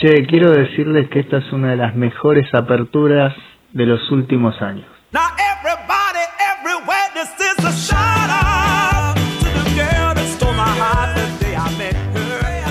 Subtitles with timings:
[0.00, 3.34] Che, quiero decirles que esta es una de las mejores aperturas
[3.74, 4.86] de los últimos años.
[5.12, 6.24] Now everybody,
[6.56, 11.54] everywhere, this is a shout out to the girl that stole my heart the day
[11.54, 12.64] I met her.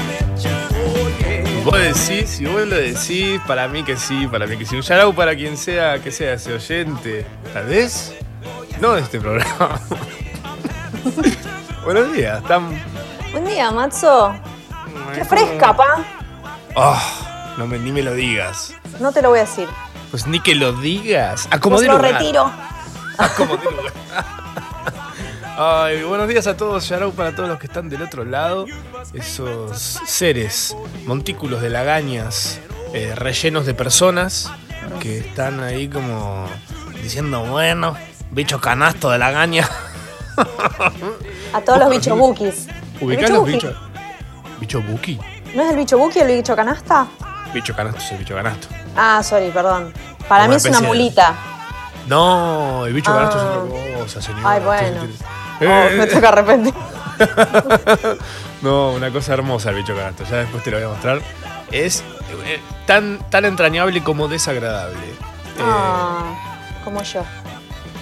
[0.74, 1.64] Oh yeah.
[1.64, 4.78] Vos decís, si vos lo decís, para mí que sí, para mí que sí.
[4.78, 7.28] Un shout para quien sea que sea ese oyente.
[7.54, 8.18] Tal vez
[8.82, 9.80] no de este programa.
[11.86, 12.70] Buenos días, están.
[13.32, 14.34] Buen día, Matzo.
[15.14, 16.04] Qué fresca, pa.
[16.76, 17.29] Oh,
[17.60, 18.74] no me, ni me lo digas.
[19.02, 19.68] No te lo voy a decir.
[20.12, 21.44] Pues ni que lo digas.
[21.44, 22.14] Pues Acomodé lo lugar.
[22.14, 22.50] retiro.
[23.18, 23.94] Acomodé lugar.
[25.58, 28.66] Ay, buenos días a todos, shout para todos los que están del otro lado.
[29.14, 30.74] Esos seres,
[31.06, 32.62] montículos de lagañas,
[32.94, 34.50] eh, rellenos de personas
[35.02, 36.48] que están ahí como
[37.04, 37.98] diciendo, bueno,
[38.32, 39.70] bicho canasto de lagaña.
[41.54, 42.68] A todos los bicho bookies.
[43.02, 43.76] ¿El ¿Ubicás bicho los bichos?
[44.62, 45.20] ¿Bicho buki?
[45.54, 47.06] ¿No es el bicho buki el bicho canasta?
[47.54, 48.68] Bicho canasto es el bicho canasto.
[48.96, 49.92] Ah, sorry, perdón.
[50.28, 51.36] Para Como mí es una especie de- mulita.
[52.08, 53.64] No, el bicho canasto Ah.
[53.66, 54.42] es otra cosa, señor.
[54.46, 55.04] Ay, bueno.
[55.62, 56.74] Eh, Oh, me toca arrepentir.
[58.62, 60.24] No, una cosa hermosa el bicho canasto.
[60.30, 61.22] Ya después te lo voy a mostrar.
[61.72, 62.04] Es
[62.46, 64.98] eh, tan, tan entrañable como desagradable.
[64.98, 66.34] Eh, Ah,
[66.84, 67.24] como yo.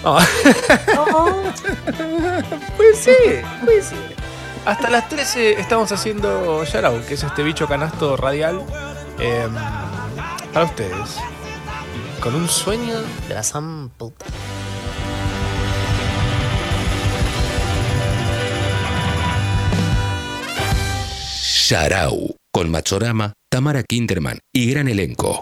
[0.04, 0.20] ah,
[0.98, 1.30] Oh,
[2.78, 4.16] puede ser, puede ser.
[4.66, 8.62] Hasta las 13 estamos haciendo Yarao, que es este bicho canasto radial.
[9.20, 9.48] Eh,
[10.54, 11.18] para ustedes.
[12.22, 14.26] Con un sueño de la san puta.
[21.70, 25.40] Sharau, con Machorama, Tamara Kinderman y gran elenco.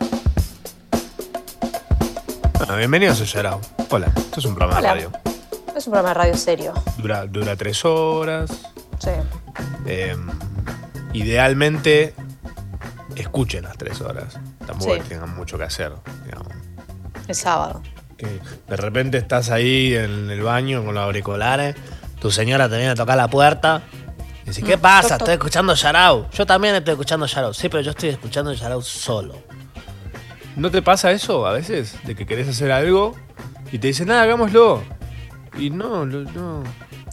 [2.58, 3.62] Bueno, bienvenidos a Yarao.
[3.92, 4.96] Hola, esto es un programa Hola.
[4.96, 5.12] de radio.
[5.76, 6.74] es un programa de radio serio.
[6.98, 8.50] Dura, dura tres horas.
[9.00, 9.12] Sí.
[9.86, 10.16] Eh,
[11.14, 12.16] idealmente,
[13.16, 14.40] escuchen las tres horas.
[14.66, 15.02] Tampoco Sí.
[15.02, 15.92] que tengan mucho que hacer.
[16.26, 16.48] digamos.
[17.28, 17.82] Es sábado.
[18.18, 18.28] Que
[18.68, 21.76] de repente estás ahí en el baño con los auriculares,
[22.20, 23.82] tu señora te viene a tocar la puerta.
[24.44, 25.16] Y dice, ¿qué Mm, pasa?
[25.16, 26.30] Estoy escuchando Yarao.
[26.32, 27.54] Yo también estoy escuchando Yarao.
[27.54, 29.36] Sí, pero yo estoy escuchando Yarao solo.
[30.56, 31.98] ¿No te pasa eso a veces?
[32.06, 33.16] De que querés hacer algo
[33.72, 34.82] y te dicen, nada, hagámoslo.
[35.58, 36.64] Y no, lo- no.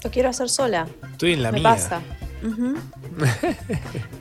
[0.04, 0.86] Lo quiero hacer sola.
[1.10, 1.70] Estoy en la me mía.
[1.70, 2.00] pasa.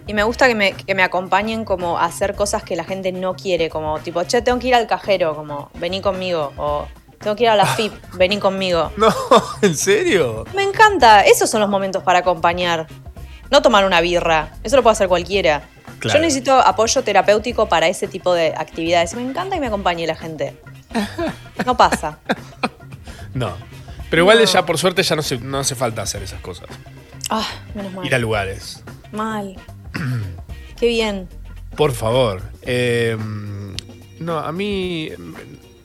[0.08, 3.12] Y me gusta que me, que me acompañen como a hacer cosas que la gente
[3.12, 6.88] no quiere, como tipo, che, tengo que ir al cajero, como, vení conmigo, o
[7.20, 8.92] tengo que ir a la FIP, vení conmigo.
[8.98, 9.14] No,
[9.62, 10.46] ¿en serio?
[10.56, 12.88] Me encanta, esos son los momentos para acompañar.
[13.50, 15.64] No tomar una birra, eso lo puede hacer cualquiera.
[16.00, 16.18] Claro.
[16.18, 19.14] Yo necesito apoyo terapéutico para ese tipo de actividades.
[19.14, 20.58] Me encanta que me acompañe la gente.
[21.66, 22.18] No pasa.
[23.36, 23.52] No.
[24.09, 24.46] Pero igual No.
[24.46, 26.68] ya por suerte ya no, se, no hace falta hacer esas cosas.
[27.31, 28.06] Ah, menos mal.
[28.06, 28.84] Ir a lugares.
[29.12, 29.56] Mal.
[30.80, 31.28] Qué bien.
[31.75, 32.42] Por favor.
[32.64, 33.18] Eh,
[34.19, 35.09] no, a mí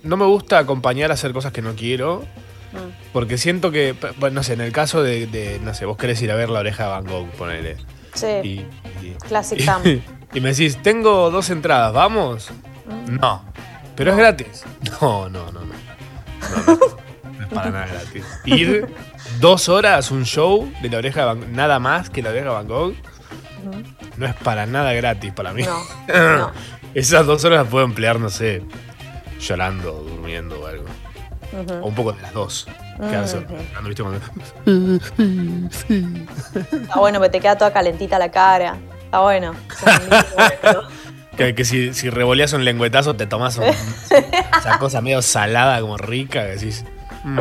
[0.03, 2.25] no me gusta acompañar a hacer cosas que no quiero.
[2.73, 3.13] Mm.
[3.13, 6.21] Porque siento que, bueno, no sé, en el caso de, de, no sé, vos querés
[6.23, 7.77] ir a ver la oreja de Van Gogh, ponele.
[8.15, 8.27] Sí.
[8.43, 8.49] Y,
[9.07, 10.03] y- Classic y-
[10.35, 12.51] y me decís, tengo dos entradas, ¿vamos?
[13.07, 13.19] Mm.
[13.21, 13.45] No.
[13.95, 14.65] ¿Pero es gratis?
[15.01, 15.67] No, no, no, no.
[16.67, 18.25] No, no, no es para nada gratis.
[18.45, 18.87] Ir
[19.41, 22.51] dos horas un show de la oreja de Van nada más que la oreja de
[22.51, 22.95] Van Gogh,
[24.17, 25.63] no es para nada gratis para mí.
[25.63, 25.79] No,
[26.39, 26.53] no.
[26.95, 28.63] Esas dos horas las puedo emplear, no sé,
[29.41, 30.85] llorando, durmiendo o algo.
[31.81, 32.67] O un poco de las dos.
[32.99, 34.03] Que a veces, llorando, ¿viste?
[34.03, 34.21] Cuando-
[36.73, 38.77] Está bueno, que te queda toda calentita la cara.
[39.05, 39.55] Está bueno.
[41.37, 45.99] Que, que si, si revoleas un lengüetazo te tomas un- esa cosa medio salada, como
[45.99, 46.83] rica, que decís.
[47.25, 47.39] mm.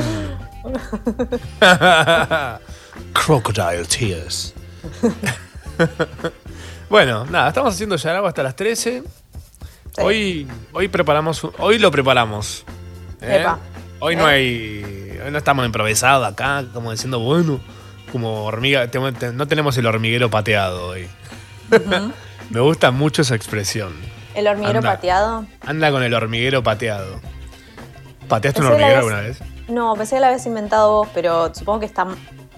[3.13, 4.53] Crocodile tears.
[6.89, 9.01] bueno, nada, estamos haciendo Yarao hasta las 13.
[9.01, 10.01] Sí.
[10.01, 12.65] Hoy, hoy preparamos, un- hoy lo preparamos.
[13.21, 13.45] ¿eh?
[13.99, 14.33] Hoy no ¿Eh?
[14.33, 17.59] hay, hoy no estamos improvisados acá, como diciendo, bueno,
[18.11, 18.89] como hormiga,
[19.33, 21.07] no tenemos el hormiguero pateado hoy.
[22.49, 23.93] Me gusta mucho esa expresión.
[24.35, 24.95] El hormiguero Anda.
[24.95, 25.45] pateado.
[25.65, 27.19] Anda con el hormiguero pateado.
[28.27, 29.39] ¿Pateaste un hormiguero alguna vez?
[29.67, 32.07] No, pensé que la habías inventado vos, pero supongo que está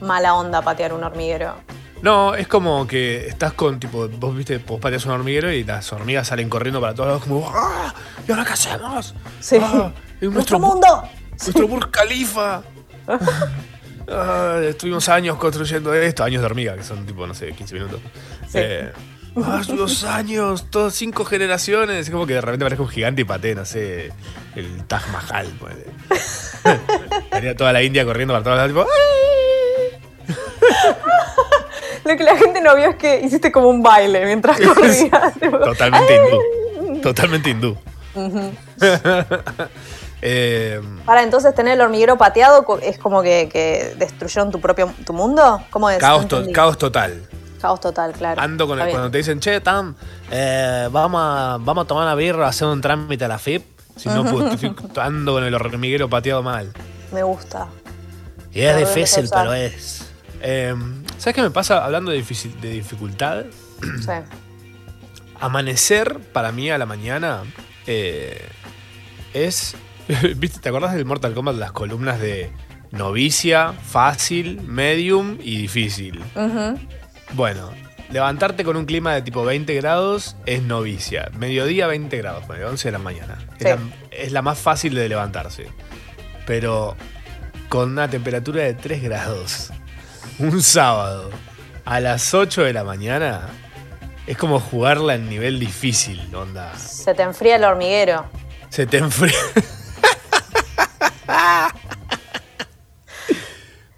[0.02, 1.56] mala onda patear un hormiguero.
[2.02, 5.92] No, es como que estás con, tipo, vos viste, vos pateas un hormiguero y las
[5.92, 7.94] hormigas salen corriendo para todos lados como, ¡ah!
[8.28, 9.16] ¿Y ahora qué hacemos?
[9.40, 9.58] Sí.
[9.60, 11.04] Ah, es ¡Nuestro mundo!
[11.32, 12.62] Nuestro Burj Khalifa.
[14.10, 18.00] Ah, estuvimos años construyendo esto, años de hormiga, que son tipo, no sé, 15 minutos.
[18.48, 18.60] Sí.
[18.60, 18.94] Eh,
[19.46, 22.08] ah, dos años, todas cinco generaciones.
[22.08, 24.12] Es como que de repente parezca un gigante y patee, no sé,
[24.56, 25.48] el Taj Mahal.
[27.32, 28.86] Venía toda la India corriendo para todos lados, tipo.
[32.06, 35.34] Lo que la gente no vio es que hiciste como un baile mientras corrías.
[35.40, 37.02] tipo, Totalmente hindú.
[37.02, 37.78] Totalmente hindú.
[40.20, 45.14] Eh, Para entonces tener el hormiguero pateado es como que, que destruyeron tu propio tu
[45.14, 45.62] mundo.
[45.70, 46.00] ¿Cómo es?
[46.00, 47.22] to- caos total.
[47.60, 48.42] Caos total, claro.
[48.42, 49.96] Ando con el, cuando te dicen, che, Tam,
[50.32, 53.64] eh, vamos, a, vamos a tomar una birra, hacer un trámite a la FIP.
[53.96, 54.62] Si no, pues,
[54.98, 56.72] ando con el hormiguero pateado mal.
[57.12, 57.68] Me gusta.
[58.54, 60.08] Y es difícil, pero es.
[60.42, 60.76] Eh,
[61.18, 63.46] ¿Sabes qué me pasa hablando de, difícil, de dificultad?
[63.82, 64.12] Sí.
[65.40, 67.44] Amanecer para mí a la mañana
[67.86, 68.48] eh,
[69.34, 69.76] es.
[70.38, 70.60] ¿Viste?
[70.60, 71.56] ¿Te acordás del Mortal Kombat?
[71.56, 72.52] Las columnas de
[72.92, 76.20] novicia, fácil, medium y difícil.
[76.36, 76.80] Ujú.
[77.34, 77.72] Bueno,
[78.10, 81.30] levantarte con un clima de tipo 20 grados es novicia.
[81.38, 83.38] Mediodía 20 grados, bueno, 11 de la mañana.
[83.60, 83.78] Es, la,
[84.12, 85.68] es la más fácil de levantarse.
[86.46, 86.96] Pero
[87.70, 89.72] con una temperatura de 3 grados,
[90.40, 91.30] un sábado,
[91.86, 93.50] a las 8 de la mañana,
[94.26, 96.78] es como jugarla en nivel difícil, onda.
[96.78, 98.26] Se te enfría el hormiguero.
[98.70, 99.34] Se te enfría.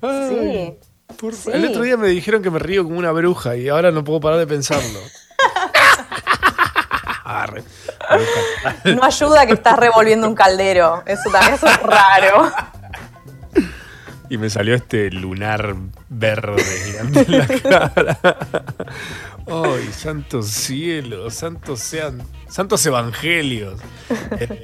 [0.01, 0.77] Sí.
[1.19, 1.49] Por- Sí.
[1.53, 4.19] El otro día me dijeron que me río como una bruja y ahora no puedo
[4.21, 4.99] parar de pensarlo.
[8.85, 11.03] No ayuda que estás revolviendo un caldero.
[11.05, 12.51] Eso también es raro.
[14.29, 15.75] Y me salió este lunar
[16.09, 18.37] verde gigante en la cara.
[19.47, 21.33] ¡Ay, santos cielos!
[21.35, 22.21] ¡Santos sean!
[22.47, 23.79] ¡Santos evangelios!
[24.39, 24.63] Eh,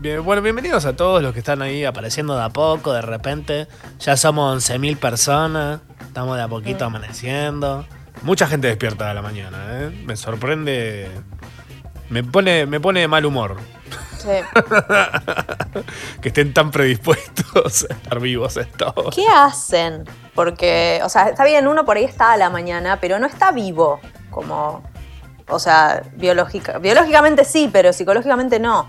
[0.00, 3.68] bien, bueno, bienvenidos a todos los que están ahí apareciendo de a poco, de repente.
[3.98, 5.80] Ya somos 11.000 personas.
[6.00, 7.86] Estamos de a poquito amaneciendo.
[8.22, 10.04] Mucha gente despierta a la mañana, ¿eh?
[10.06, 11.10] Me sorprende.
[12.08, 13.58] Me pone, me pone de mal humor
[14.18, 14.28] Sí.
[16.20, 19.10] que estén tan predispuestos a estar vivos hora.
[19.14, 20.04] ¿Qué hacen?
[20.34, 23.50] Porque, o sea, está bien, uno por ahí está a la mañana, pero no está
[23.50, 24.00] vivo.
[24.30, 24.82] Como,
[25.48, 28.88] o sea, biológica, biológicamente sí, pero psicológicamente no.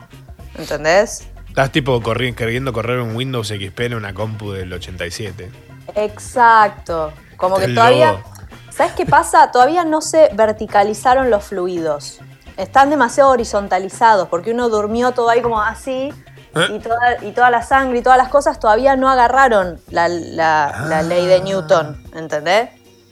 [0.58, 1.28] ¿Entendés?
[1.48, 5.52] Estás tipo corri- queriendo correr un Windows XP en una compu del 87.
[5.96, 7.12] Exacto.
[7.38, 8.24] Como que todavía.
[8.70, 9.52] ¿Sabes qué pasa?
[9.52, 12.20] Todavía no se verticalizaron los fluidos.
[12.58, 16.14] Están demasiado horizontalizados porque uno durmió todo ahí como así.
[16.54, 16.68] ¿Eh?
[16.76, 20.86] Y toda, y toda la sangre y todas las cosas todavía no agarraron la, la-
[20.88, 22.70] la ley de Newton, ¿entendés?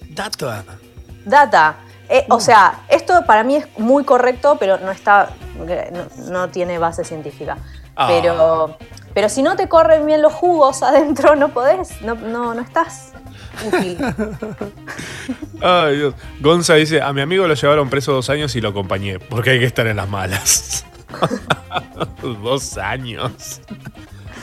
[0.10, 0.64] Data.
[1.26, 1.76] Data.
[2.10, 2.26] Eh.
[2.30, 5.30] O sea, esto para mí es muy correcto, pero no está.
[5.58, 7.58] No, no tiene base científica.
[7.96, 8.08] Ah.
[8.08, 8.78] Pero,
[9.14, 13.14] pero si no te corren bien los jugos adentro, no podés, no, no, no estás
[13.66, 13.98] útil.
[15.62, 16.16] Ay, Dios.
[16.40, 19.60] Gonza dice, a mi amigo lo llevaron preso dos años y lo acompañé, porque hay
[19.60, 20.86] que estar en las malas.
[22.22, 23.62] dos años.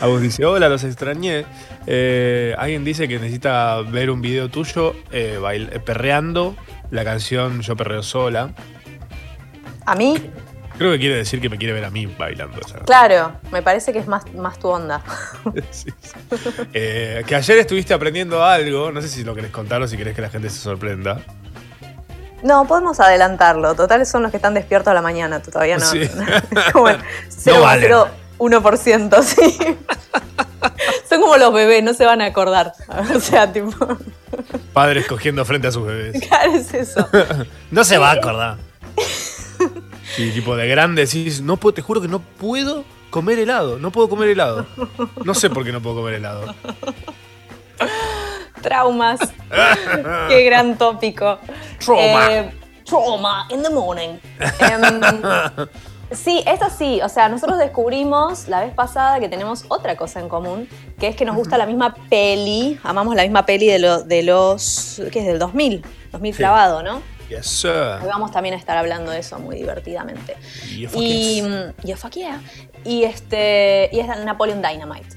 [0.00, 1.46] Agus dice, hola, los extrañé.
[1.86, 6.56] Eh, alguien dice que necesita ver un video tuyo eh, eh, perreando
[6.90, 8.50] la canción Yo perreo sola.
[9.84, 10.30] A mí,
[10.78, 13.98] Creo que quiere decir que me quiere ver a mí bailando claro, me parece que
[13.98, 15.02] es más, más tu onda.
[15.70, 16.12] Sí, sí.
[16.74, 20.14] Eh, que ayer estuviste aprendiendo algo, no sé si lo querés contar o si querés
[20.14, 21.20] que la gente se sorprenda.
[22.42, 23.74] No, podemos adelantarlo.
[23.74, 25.86] Total son los que están despiertos a la mañana, todavía no.
[25.86, 26.10] Sí.
[26.72, 26.98] como el
[27.46, 27.90] No valen.
[28.38, 29.58] 0,01%, sí.
[31.08, 32.72] Son como los bebés, no se van a acordar.
[33.14, 33.74] O sea, tipo,
[34.72, 36.20] Padres cogiendo frente a sus bebés.
[36.28, 37.08] claro, es eso.
[37.70, 38.56] No se va a acordar.
[40.18, 43.90] Y tipo de grande decís, no puedo, te juro que no puedo comer helado, no
[43.90, 44.66] puedo comer helado.
[45.24, 46.54] No sé por qué no puedo comer helado.
[48.62, 49.20] Traumas.
[50.28, 51.38] Qué gran tópico.
[51.84, 52.32] Trauma.
[52.32, 54.18] Eh, trauma in the morning.
[54.60, 55.00] Em,
[56.10, 57.00] sí, es así.
[57.02, 61.16] O sea, nosotros descubrimos la vez pasada que tenemos otra cosa en común, que es
[61.16, 62.78] que nos gusta la misma peli.
[62.82, 65.00] Amamos la misma peli de, lo- de los.
[65.12, 65.26] ¿Qué es?
[65.26, 65.84] Del 2000.
[66.12, 66.38] 2000 Sí.
[66.38, 67.02] clavado, ¿no?
[67.28, 67.70] Yes, sir.
[68.02, 70.36] Hoy vamos también a estar hablando de eso muy divertidamente.
[70.88, 71.74] Fuck Y, yes.
[71.82, 72.40] yeah, fuck yeah.
[72.84, 75.16] Y, este, y es Napoleon Dynamite.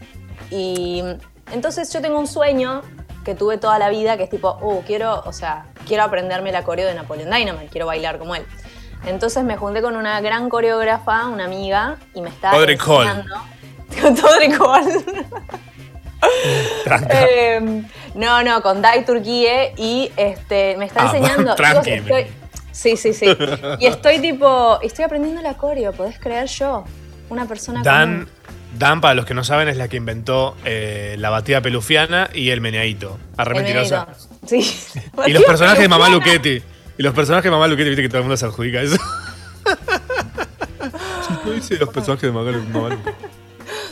[0.49, 1.03] Y
[1.51, 2.81] entonces yo tengo un sueño
[3.23, 6.63] que tuve toda la vida que es tipo, uh, quiero, o sea, quiero aprenderme la
[6.63, 8.43] coreo de Napoleon Dynamite, quiero bailar como él.
[9.05, 13.35] Entonces me junté con una gran coreógrafa, una amiga, y me está Audrey enseñando.
[14.01, 14.51] Con Audrey.
[17.09, 17.83] Eh,
[18.15, 21.55] no, no, con Dai Turquie y este, me está Ah, enseñando.
[21.55, 22.27] tranqui, estoy-
[22.71, 23.25] sí, sí, sí.
[23.79, 26.83] Y estoy tipo, estoy aprendiendo la coreo, podés creer yo.
[27.29, 28.29] Una persona Dan, común.
[28.77, 32.49] Dan, para los que no saben, es la que inventó eh, la batida pelufiana y
[32.49, 33.17] el meneadito.
[33.37, 34.05] Arre El mentirosa.
[34.05, 34.35] Benedito.
[34.47, 34.77] Sí.
[35.27, 36.61] Y los personajes de Mamá Luchetti.
[36.99, 38.97] Y los personajes de Mamá Luchetti, viste que todo el mundo se adjudica eso.
[41.27, 43.11] Sí, ¿qué dice los personajes de Mamá Lu- Mamá Luchetti?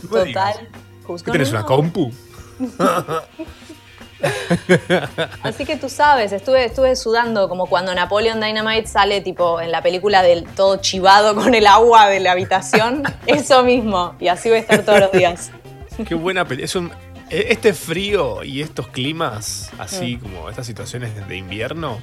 [0.04, 0.56] No me digas.
[0.56, 0.70] Total.
[1.26, 2.12] ¿Qué tenés una compu?
[5.44, 9.84] Así que tú sabes, estuve, estuve sudando como cuando Napoleon Dynamite sale tipo en la
[9.84, 13.04] película del todo chivado con el agua de la habitación.
[13.28, 14.16] Eso mismo.
[14.20, 15.52] Y así voy a estar todos los días.
[16.08, 16.66] Qué buena película.
[16.66, 16.92] Es un,
[17.30, 20.20] este frío y estos climas, así Mm.
[20.20, 22.00] como estas situaciones de invierno,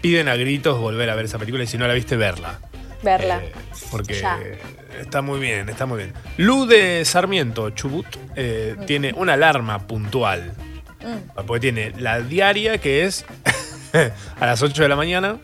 [0.00, 2.60] piden a gritos volver a ver esa película y si no la viste, verla.
[3.02, 3.38] Verla.
[3.42, 3.52] Eh,
[3.90, 4.38] porque Ya.
[5.00, 6.12] está muy bien, está muy bien.
[6.36, 10.52] Lu de Sarmiento, Chubut, eh, tiene una alarma puntual.
[11.00, 11.42] Mm.
[11.46, 13.24] Porque tiene la diaria que es
[14.40, 15.38] a las 8 de la mañana,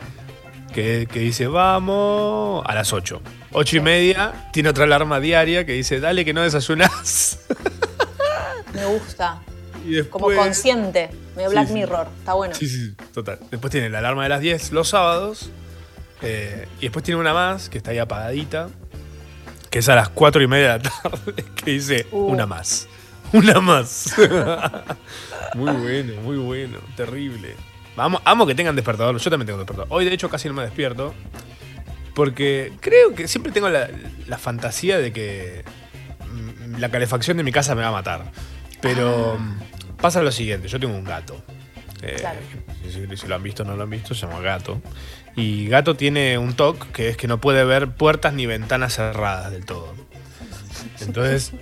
[0.72, 3.20] que, que dice vamos a las 8.
[3.52, 7.40] 8 y media tiene otra alarma diaria que dice dale que no desayunás.
[8.74, 9.40] Me gusta.
[9.86, 11.10] Y después, Como consciente.
[11.36, 11.74] Medio Black sí.
[11.74, 12.08] Mirror.
[12.18, 12.54] Está bueno.
[12.54, 13.38] Sí, sí, total.
[13.50, 15.50] Después tiene la alarma de las 10 los sábados.
[16.22, 18.68] eh, y después tiene una más que está ahí apagadita.
[19.70, 21.44] Que es a las 4 y media de la tarde.
[21.64, 22.26] Que dice Uh.
[22.32, 22.88] una más.
[23.32, 24.14] Una más.
[25.54, 26.78] muy bueno, muy bueno.
[26.96, 27.54] Terrible.
[27.96, 29.16] Vamos, amo que tengan despertador.
[29.18, 29.88] Yo también tengo despertador.
[29.90, 31.14] Hoy, de hecho, casi no me despierto.
[32.14, 33.88] Porque creo que siempre tengo la,
[34.26, 35.64] la fantasía de que
[36.32, 38.32] mm, la calefacción de mi casa me va a matar.
[38.80, 41.42] Pero mm, pasa lo siguiente, yo tengo un gato.
[42.02, 42.38] Eh, Claro.
[43.16, 44.80] si, lo han visto o no lo han visto, se llama gato.
[45.36, 49.50] Y gato tiene un TOC que es que no puede ver puertas ni ventanas cerradas
[49.50, 49.94] del todo.
[51.00, 51.52] Entonces,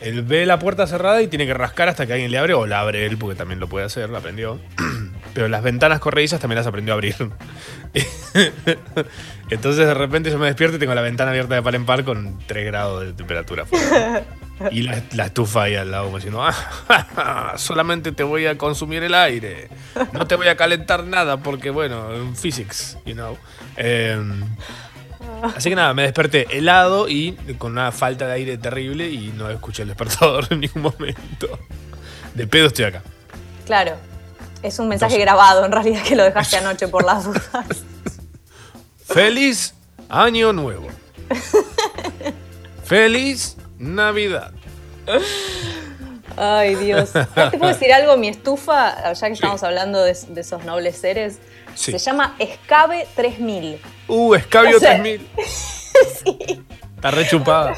[0.00, 2.66] él ve la puerta cerrada y tiene que rascar hasta que alguien le abre, o
[2.66, 4.60] la abre él, porque también lo puede hacer, lo aprendió.
[5.36, 7.14] Pero las ventanas corredizas también las aprendió a abrir.
[9.50, 12.04] Entonces de repente yo me despierto y tengo la ventana abierta de par en par
[12.04, 13.66] con 3 grados de temperatura.
[14.70, 19.02] Y la, la estufa ahí al lado como diciendo, "Ah, solamente te voy a consumir
[19.02, 19.68] el aire.
[20.14, 23.36] No te voy a calentar nada porque, bueno, en physics, you know.
[23.76, 24.42] Em,
[25.54, 29.50] así que nada, me desperté helado y con una falta de aire terrible y no
[29.50, 31.58] escuché el despertador en ningún momento.
[32.32, 33.02] De pedo estoy acá.
[33.66, 34.15] Claro.
[34.66, 37.44] Es un mensaje grabado, en realidad, que lo dejaste anoche por las dudas.
[39.06, 39.74] Feliz
[40.08, 40.88] Año Nuevo.
[42.84, 44.50] Feliz Navidad.
[46.36, 47.10] Ay, Dios.
[47.10, 48.16] ¿Sabes ¿Te puedo decir algo?
[48.16, 51.38] Mi estufa, ya que estamos hablando de, de esos nobles seres,
[51.76, 51.92] Sí.
[51.92, 53.80] se llama Escabe 3000.
[54.08, 55.28] Uh, Escabio O sea, 3000.
[56.96, 57.74] Está re chupada.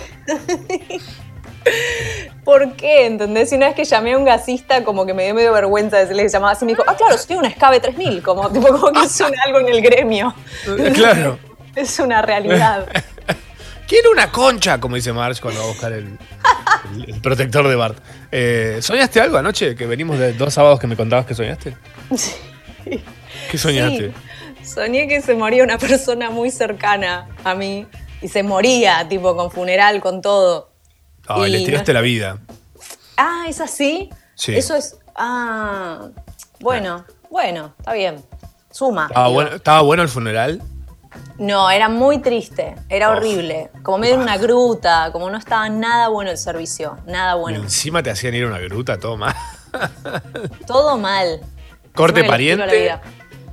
[2.44, 3.06] ¿Por qué?
[3.06, 3.52] ¿Entendés?
[3.52, 6.22] Y una vez que llamé a un gasista, como que me dio medio vergüenza decirle
[6.22, 9.00] que llamaba así, me dijo, ah, claro, soy una Escabe 3000, como, tipo, como que
[9.06, 10.34] es un- algo en el gremio.
[10.94, 11.38] Claro.
[11.76, 12.86] Es una realidad.
[13.86, 16.18] Quiero una concha, como dice Marge cuando va a buscar el,
[16.96, 17.98] el- el protector de Bart.
[18.32, 19.76] Eh, ¿Soñaste algo anoche?
[19.76, 21.76] Que venimos de dos sábados que me contabas que soñaste.
[23.50, 24.12] ¿Qué soñaste?
[24.62, 24.64] Sí.
[24.74, 27.86] Soñé que se moría una persona muy cercana a mí
[28.20, 30.67] y se moría, tipo, con funeral, con todo.
[31.28, 32.38] Ay, Y le no- tiraste la vida.
[33.16, 34.10] Ah, ¿es así?
[34.34, 34.54] Sí.
[34.56, 34.96] Eso es.
[35.14, 36.08] Ah.
[36.60, 38.24] Bueno, bueno, está bien.
[38.70, 39.06] Suma.
[39.08, 40.62] ¿Estaba bueno, ¿Estaba bueno el funeral?
[41.38, 43.16] No, era muy triste, era Oh.
[43.16, 43.70] horrible.
[43.82, 47.58] Como medio en una gruta, como no estaba nada bueno el servicio, nada Y bueno.
[47.62, 49.34] encima te hacían ir a una gruta, todo mal.
[50.66, 51.40] Todo mal.
[51.94, 52.98] ¿Corte Encima pariente?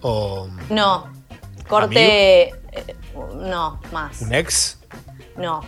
[0.01, 1.09] ¿O No,
[1.67, 2.49] corte.
[2.49, 2.95] eh,
[3.35, 4.21] no, más.
[4.21, 4.77] un ex?
[5.37, 5.61] No.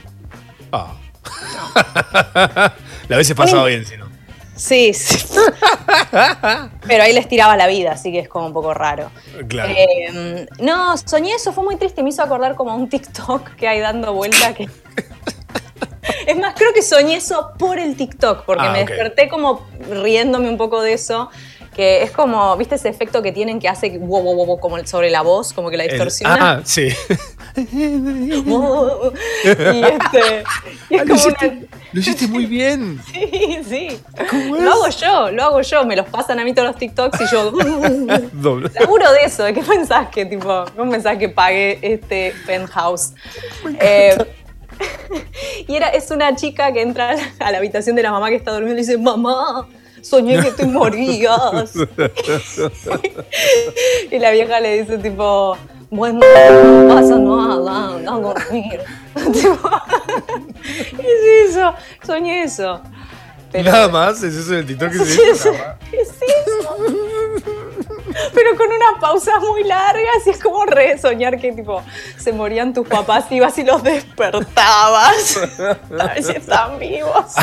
[0.72, 0.94] Ah.
[2.34, 2.75] la
[3.10, 4.07] habéis pasado bien, si no.
[4.57, 5.24] Sí, sí.
[6.88, 9.12] Pero ahí les tiraba la vida, así que es como un poco raro.
[9.48, 9.72] Claro.
[9.75, 12.01] Eh, no, soñé eso, fue muy triste.
[12.01, 14.67] Me hizo acordar como a un TikTok que hay dando vuelta que.
[16.25, 20.50] Es más, creo que soñé eso por el TikTok, porque Ah, me desperté como riéndome
[20.50, 21.29] un poco de eso.
[21.77, 25.10] Que es como, ¿viste ese efecto que tienen que hace wow, wow, wow, como sobre
[25.12, 26.51] la voz, como que la El- distorsiona?
[26.57, 26.89] ah, sí.
[28.46, 29.13] Wow.
[29.43, 29.48] y
[29.84, 30.43] este.
[30.89, 33.00] y es Ah, lo, hiciste, una- lo hiciste muy bien.
[33.13, 34.00] Sí, sí.
[34.29, 34.63] ¿Cómo es?
[34.63, 35.86] Lo hago yo, lo hago yo.
[35.86, 37.51] Me los pasan a mí todos los TikToks y yo.
[38.34, 38.69] Doble.
[38.79, 43.13] Laburo de eso, ¿de qué pensás que tipo, cómo pensás que pagué este penthouse?
[43.79, 44.15] Eh,
[45.67, 48.29] y era, es una chica que entra a la, a la habitación de la mamá
[48.29, 49.67] que está durmiendo y dice, mamá,
[50.01, 51.74] soñé que te morías.
[54.12, 55.58] y la vieja le dice tipo,
[55.89, 58.82] bueno, no pasa nada, anda a dormir.
[59.34, 59.70] Tipo,
[61.00, 61.74] es eso,
[62.06, 62.80] soñé eso.
[63.51, 66.75] Pero- Nada más, es eso del TikTok que se es, es eso.
[68.34, 71.82] Pero con unas pausas muy largas y es como re soñar que tipo
[72.18, 75.38] se morían tus papás y ibas y los despertabas.
[76.00, 77.34] A ver si están vivos.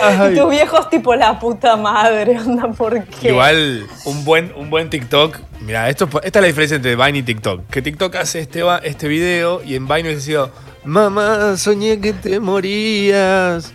[0.00, 0.32] Ay.
[0.32, 3.28] Y tus viejos tipo la puta madre, onda, ¿por qué?
[3.28, 5.38] Igual, un buen, un buen TikTok.
[5.60, 7.66] Mira, esto, esta es la diferencia entre Vine y TikTok.
[7.68, 10.50] Que TikTok hace este, este video y en Vine hubiese sido:
[10.84, 13.72] Mamá, soñé que te morías.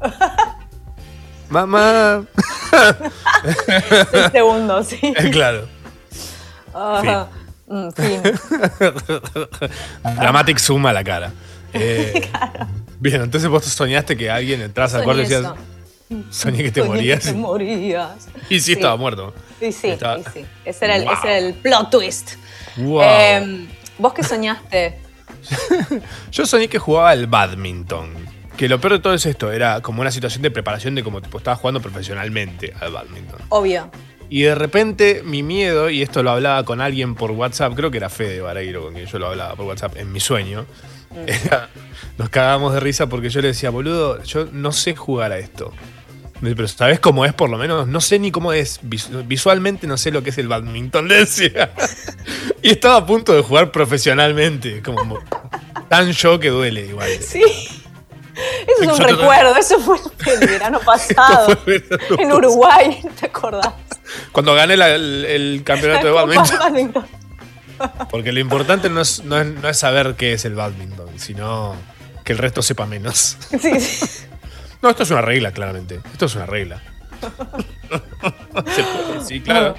[1.48, 2.24] Mamá.
[4.10, 5.14] Seis segundos, sí.
[5.32, 5.66] claro.
[6.74, 7.26] Ah,
[7.66, 8.22] mm, fin.
[10.16, 11.32] Dramatic suma la cara.
[11.72, 12.28] Eh,
[13.00, 15.52] Bien, entonces vos soñaste que alguien entras al cuarto y decías,
[16.30, 17.24] soñé que te Soñé morías.
[17.24, 18.28] que te morías.
[18.50, 19.34] Y sí, estaba muerto.
[19.60, 20.44] Sí, sí, Estaba- sí, sí.
[20.64, 21.12] Ese era el, Wow.
[21.12, 22.32] ese era el plot twist.
[22.76, 23.02] Wow.
[23.02, 24.98] Em, ¿Vos qué soñaste?
[26.32, 28.10] Yo soñé que jugaba al badminton.
[28.56, 31.20] Que lo peor de todo es esto, era como una situación de preparación de como
[31.22, 33.38] tipo estaba jugando profesionalmente al badminton.
[33.50, 33.88] Obvio.
[34.30, 37.98] Y de repente mi miedo, y esto lo hablaba con alguien por WhatsApp, creo que
[37.98, 40.66] era Fede Vareiro con quien yo lo hablaba por WhatsApp en mi sueño,
[41.26, 41.68] era-
[42.16, 45.72] nos cagábamos de risa porque yo le decía, boludo, yo no sé jugar a esto.
[46.40, 47.88] Pero ¿sabes cómo es por lo menos?
[47.88, 48.78] No sé ni cómo es.
[48.82, 51.72] Vis- Visualmente no sé lo que es el badminton, decía.
[52.62, 54.82] Y estaba a punto de jugar profesionalmente.
[54.82, 55.18] Como
[55.88, 57.08] tan yo que duele igual.
[57.20, 57.42] Sí.
[57.42, 59.96] Eso es un recuerdo, eso fue
[60.32, 61.56] el verano pasado.
[61.66, 63.72] verano en Uruguay, ¿te acordás?
[64.32, 66.58] Cuando gané la- el, el campeonato de La Copa badminton.
[66.58, 67.06] Badminton.
[68.10, 71.74] Porque lo importante no es, no, es, no es saber qué es el badminton, sino
[72.24, 73.36] que el resto sepa menos.
[73.50, 74.06] Sí, sí.
[74.80, 76.00] No, esto es una regla, claramente.
[76.12, 76.80] Esto es una regla.
[77.20, 79.74] Se puede, sí, claro.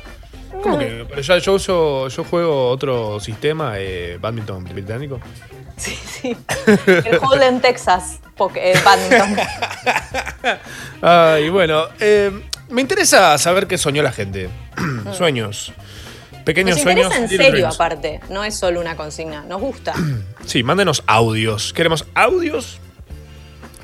[0.62, 1.06] ¿Cómo que?
[1.08, 5.22] Pero ya yo, yo, yo juego otro sistema, eh, badminton británico.
[5.78, 6.36] Sí, sí.
[6.86, 8.20] El Holden Texas
[8.56, 9.38] eh, Badminton.
[11.02, 12.32] Ay, bueno, eh,
[12.70, 14.50] me interesa saber qué soñó la gente.
[15.14, 15.74] Sueños.
[16.50, 17.06] Pequeños Nos sueños.
[17.06, 17.76] interesa en serio, dreams.
[17.76, 18.20] aparte.
[18.30, 19.42] No es solo una consigna.
[19.44, 19.94] Nos gusta.
[20.48, 21.74] Sí, mándenos audios.
[21.74, 22.80] Queremos audios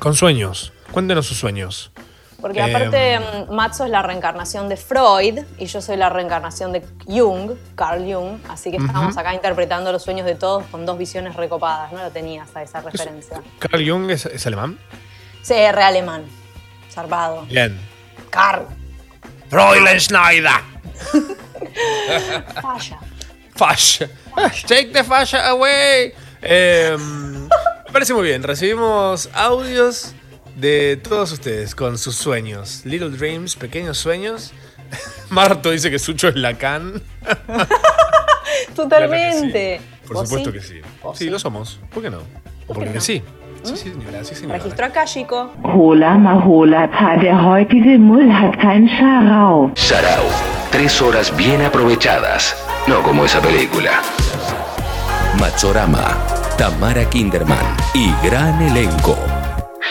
[0.00, 0.72] con sueños.
[0.90, 1.92] Cuéntenos sus sueños.
[2.40, 2.74] Porque Em.
[2.74, 7.52] aparte, mm, Matzo es la reencarnación de Freud y yo soy la reencarnación de Jung,
[7.76, 8.40] Carl Jung.
[8.48, 11.92] Así que estamos acá interpretando los sueños de todos con dos visiones recopadas.
[11.92, 13.40] No lo tenías a esa referencia.
[13.60, 14.76] Carl Jung es, es alemán.
[15.46, 16.24] CR alemán.
[16.92, 17.42] Zarpado.
[17.42, 17.78] Bien.
[18.30, 18.66] Carl.
[19.50, 20.50] Fräulein Schneider.
[22.62, 22.98] Falla.
[23.54, 24.10] Fascia.
[24.66, 26.12] Take the fascia away.
[26.42, 28.42] Em, me parece muy bien.
[28.42, 30.12] Recibimos audios
[30.56, 32.82] de todos ustedes con sus sueños.
[32.84, 34.52] Little dreams, pequeños sueños.
[35.30, 37.02] Marto dice que Sucho es Lacan.
[38.74, 39.80] Totalmente.
[40.06, 40.58] Por ¿Vos supuesto sí?
[40.58, 40.80] que sí.
[41.02, 41.30] ¿Vos Sí, sí?
[41.30, 41.80] lo somos.
[41.92, 42.18] ¿Por qué no?
[42.18, 42.22] ¿O
[42.66, 43.00] ¿Por porque no?
[43.00, 43.22] sí?
[43.66, 44.24] Sí, sí, señora.
[44.24, 44.58] Sí, señora.
[44.58, 45.50] Registro acá, chico.
[45.62, 49.72] Hola Maholata, der heutige Müll hat kein Scharau.
[49.74, 50.24] Sarau.
[50.70, 52.54] Tres horas bien aprovechadas.
[52.86, 53.90] No como esa película.
[55.40, 56.16] Machorama.
[56.56, 57.58] Tamara Kinderman
[57.92, 59.16] y gran elenco.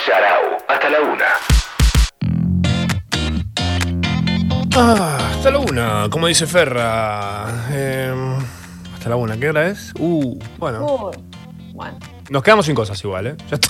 [0.06, 0.58] Sarau.
[0.68, 1.26] Hasta la una.
[4.78, 7.46] Ah, hasta la una, como dice Ferra.
[7.72, 8.36] Em,
[8.94, 9.94] hasta la una, ¿qué hora es?
[10.00, 10.86] Uh, bueno.
[10.86, 11.18] Uy,
[11.74, 11.98] Bueno.
[12.30, 13.36] Nos quedamos sin cosas igual, ¿eh?
[13.50, 13.70] Ya está.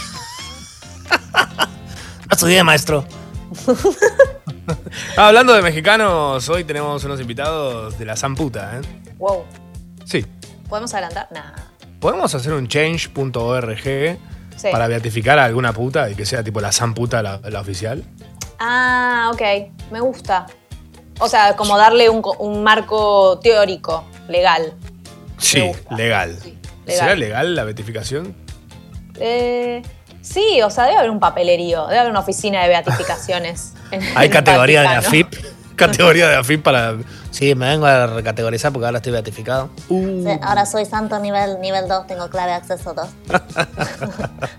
[2.30, 3.06] A su día, maestro.
[5.16, 8.82] Ah, Hablando de mexicanos, hoy tenemos unos invitados de la Zamputa, ¿eh?
[9.20, 9.44] Wow.
[10.06, 10.26] Sí.
[10.68, 11.28] ¿Podemos adelantar?
[11.32, 11.54] Nada.
[12.00, 13.84] ¿Podemos hacer un change.org
[14.58, 14.68] Sí.
[14.72, 18.04] para beatificar a alguna puta y que sea tipo la Zamputa la, la oficial?
[18.58, 19.42] Ah, ok.
[19.92, 20.48] Me gusta.
[21.20, 24.74] O sea, como darle un, un marco teórico, legal.
[25.38, 26.38] Sí, legal.
[26.42, 27.20] Sí, ¿Será legal.
[27.20, 28.36] legal la beatificación?
[29.20, 29.82] Eh,
[30.22, 33.74] sí, o sea, debe haber un papelerío, debe haber una oficina de beatificaciones.
[33.92, 34.88] en Hay categoría de.
[34.88, 35.34] AFIP.
[35.76, 36.96] Categoría de AFIP para.
[37.32, 39.70] Sí, me vengo a recategorizar porque ahora estoy beatificado.
[39.90, 43.10] Sí, ahora soy santo nivel nivel 2, tengo clave acceso 2.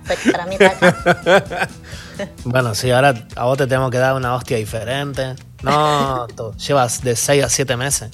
[0.06, 1.68] Se tramita acá.
[2.44, 5.36] Bueno, sí, ahora a vos te tengo que dar una hostia diferente.
[5.62, 8.10] No, tú llevas de 6 a 7 meses.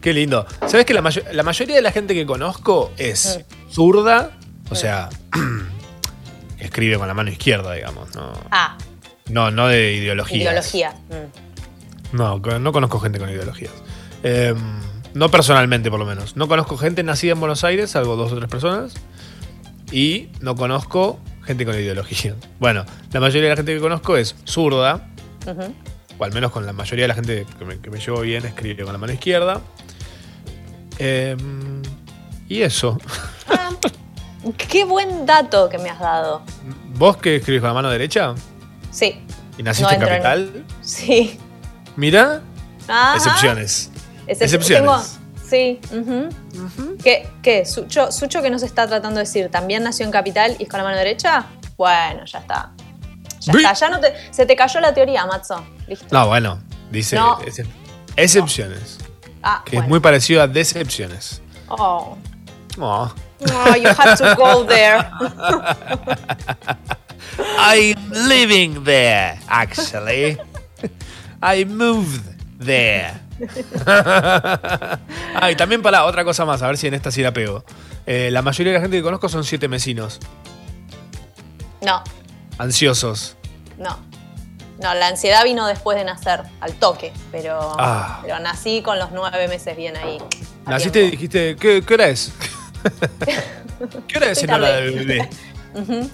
[0.00, 0.46] Qué lindo.
[0.66, 4.30] ¿Sabes que la, mayo- la mayoría de la gente que conozco es zurda?
[4.70, 5.08] O sea,
[6.58, 8.14] escribe con la mano izquierda, digamos.
[8.14, 8.76] No, Ah,
[9.28, 10.38] no, no de ideología.
[10.42, 10.92] ideología.
[11.08, 12.16] Mm.
[12.16, 13.72] No, no conozco gente con ideologías.
[14.22, 14.54] Eh,
[15.14, 16.36] no personalmente, por lo menos.
[16.36, 18.94] No conozco gente nacida en Buenos Aires, salvo dos o tres personas.
[19.92, 22.34] Y no conozco gente con ideología.
[22.60, 25.08] Bueno, la mayoría de la gente que conozco es zurda.
[26.18, 28.44] O al menos con la mayoría de la gente que me, que me llevo bien,
[28.44, 29.60] escribe con la mano izquierda.
[31.00, 31.36] Eh,
[32.48, 32.98] y eso.
[33.48, 33.70] Ah,
[34.56, 36.42] qué buen dato que me has dado.
[36.94, 38.34] ¿Vos que escribís con la mano derecha?
[38.90, 39.24] Sí,
[39.58, 40.64] ¿Y naciste en Capital?
[40.82, 41.38] Sí.
[41.96, 42.42] Mira,
[42.88, 43.16] Ajá.
[43.16, 43.90] excepciones.
[44.26, 44.80] Excep- Excepciones.
[44.80, 45.02] tengo-
[45.48, 45.80] sí.
[47.02, 47.28] ¿Qué?
[47.42, 47.64] ¿Qué?
[47.66, 50.78] Sucho, Sucho que nos está tratando de decir, ¿también nació en Capital y es con
[50.78, 51.46] la mano derecha?
[51.76, 52.72] Bueno, ya está.
[53.40, 55.64] Ya está, ya no te, se te cayó la teoría, Matzo.
[55.88, 56.06] Listo.
[56.10, 56.60] No, bueno,
[56.90, 57.38] dice No.
[57.40, 57.66] excep-
[58.16, 58.98] excepciones.
[59.42, 59.84] Ah, Que bueno.
[59.86, 61.40] es muy parecido a decepciones.
[61.68, 62.16] Oh.
[62.78, 63.12] Oh.
[63.52, 64.98] Oh, you had to go there.
[67.58, 67.96] I'm
[68.28, 70.38] living there, actually.
[71.42, 72.22] I moved
[72.58, 73.14] there.
[73.86, 77.64] ah, y también para otra cosa más, a ver si en esta sí la pego.
[78.06, 80.20] Eh, la mayoría de la gente que conozco son siete mesinos,
[81.80, 82.02] No,
[82.58, 83.36] ansiosos.
[83.78, 83.98] no.
[84.82, 88.20] No, la ansiedad vino después de nacer, al toque, pero, Ah.
[88.22, 90.18] pero nací con los nueve meses bien ahí.
[90.66, 92.32] Naciste y dijiste, ¿qué, qué hora es?
[94.08, 95.28] ¿Qué hora es en hora de bebé?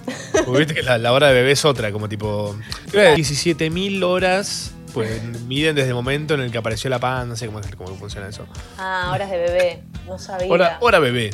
[0.45, 2.55] Porque viste que la, la hora de bebé es otra, como tipo.
[2.91, 3.17] ¿Qué hora es?
[3.17, 7.47] 17.000 horas, pues miden desde el momento en el que apareció la pan, no sé
[7.47, 8.45] cómo, cómo funciona eso.
[8.77, 10.51] Ah, horas de bebé, no sabía.
[10.51, 11.31] Hora, hora bebé.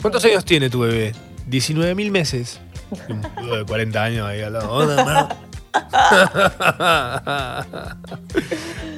[0.00, 1.14] ¿Cuántos años tiene tu bebé?
[1.48, 2.60] 19.000 meses.
[3.08, 5.28] Un de 40 años ahí al lado.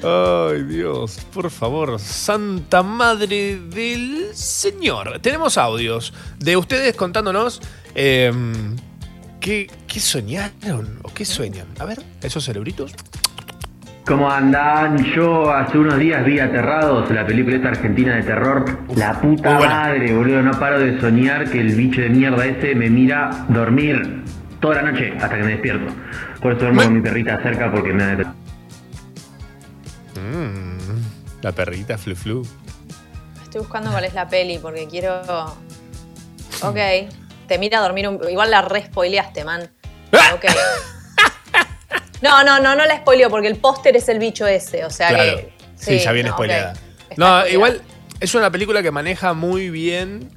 [0.03, 5.19] Ay, Dios, por favor, Santa Madre del Señor.
[5.21, 7.63] Tenemos audios de ustedes contándonos
[7.95, 8.33] eh,
[9.41, 11.69] qué, qué soñaron o qué sueñan.
[11.79, 12.95] A ver, esos cerebritos.
[14.07, 15.03] ¿Cómo andan?
[15.15, 18.81] Yo hace unos días vi Aterrados, la película esta argentina de terror.
[18.97, 22.91] La puta madre, boludo, no paro de soñar que el bicho de mierda ese me
[22.91, 24.23] mira dormir
[24.65, 25.93] toda la noche hasta que me despierto.
[26.41, 28.35] Por eso duermo Me- con mi perrita cerca porque me da...
[30.19, 32.47] Mm, la perrita flu flu.
[33.43, 35.21] Estoy buscando cuál es la peli porque quiero.
[36.63, 36.77] Ok.
[37.47, 38.19] Te mira a dormir un.
[38.31, 39.69] Igual la re spoileaste, man.
[40.13, 40.33] ¡Ah!
[40.35, 40.47] Ok.
[42.23, 44.85] No, no, no, no la spoileo porque el póster es el bicho ese.
[44.87, 45.37] O sea Claro.
[45.37, 45.53] que.
[45.77, 46.73] Sí, ya viene no, spoileada.
[46.73, 47.51] No, spoileada.
[47.51, 47.83] igual
[48.19, 50.31] es una película que maneja muy bien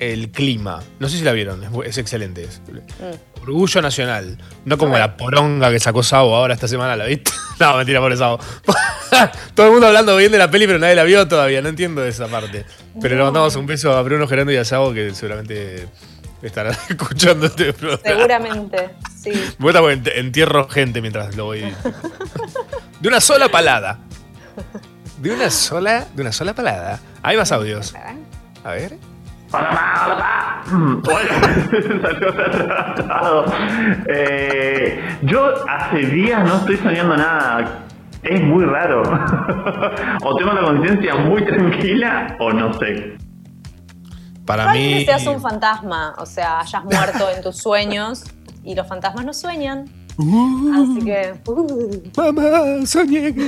[0.00, 0.80] el clima.
[1.00, 2.44] No sé si la vieron, es, excelente.
[2.44, 3.42] es- Mm.
[3.42, 4.36] Orgullo nacional.
[4.66, 7.30] No como la poronga que sacó Sabo ahora esta semana, ¿la viste?
[7.60, 8.38] no, mentira, por Sabo.
[9.54, 11.62] Todo el mundo hablando bien de la peli, pero nadie la vio todavía.
[11.62, 12.66] No entiendo esa parte.
[13.00, 15.88] Pero le mandamos un beso a Bruno Gerando y a Sabo que seguramente
[16.42, 18.02] estarán escuchando este programa.
[18.04, 18.90] Seguramente,
[19.22, 19.32] sí.
[19.58, 21.60] Porque ent- entierro gente mientras lo voy.
[23.00, 23.98] De una sola palada.
[25.22, 27.00] De una sola, de una sola palada.
[27.22, 27.94] Hay más audios.
[28.64, 28.96] A ver.
[29.50, 30.38] Hola, pa, hola, pa.
[30.70, 31.02] Mm.
[34.10, 37.84] Eh, yo hace días no estoy soñando nada.
[38.22, 39.02] Es muy raro.
[40.22, 43.16] o tengo la conciencia muy tranquila o no sé.
[44.44, 45.04] Para mí.
[45.06, 46.14] seas un fantasma.
[46.18, 48.24] O sea, hayas muerto en tus sueños
[48.64, 49.86] y los fantasmas no sueñan.
[50.18, 51.34] Así que.
[51.46, 53.34] uh, Mamá, soñé.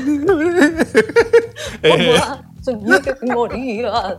[1.83, 4.17] Eh, mamá, soñé que te morías.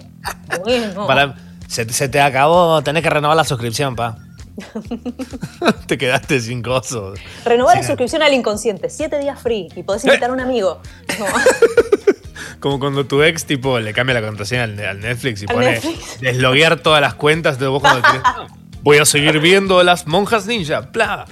[0.63, 1.08] Bueno.
[1.08, 1.34] para,
[1.71, 4.17] se, se te acabó, tenés que renovar la suscripción, pa.
[5.88, 7.19] te quedaste sin cosos.
[7.45, 8.89] Renovar la suscripción al inconsciente.
[8.89, 9.69] Siete días free.
[9.75, 10.81] Y podés invitar a un amigo.
[11.19, 11.25] No.
[12.60, 15.71] Como cuando tu ex tipo le cambia la contraseña al, al Netflix y Al pone
[15.71, 16.19] Netflix.
[16.21, 18.21] desloguear todas las cuentas de vos cuando querés.
[18.23, 18.47] "No,
[18.84, 20.81] Voy a seguir viendo las monjas ninja.
[20.81, 21.25] Bla.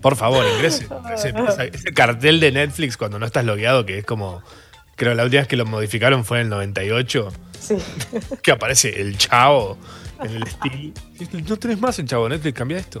[0.00, 0.88] Por favor, ingrese.
[1.14, 4.42] Ese, ese- ese cartel de Netflix cuando no estás logueado, que es como.
[4.96, 7.28] Creo la última vez que lo modificaron fue en el 98.
[7.58, 7.76] Sí.
[8.42, 9.76] Que aparece el chavo
[10.22, 10.92] en el estilo.
[11.48, 13.00] No tenés más el chavo Netflix, cambia esto.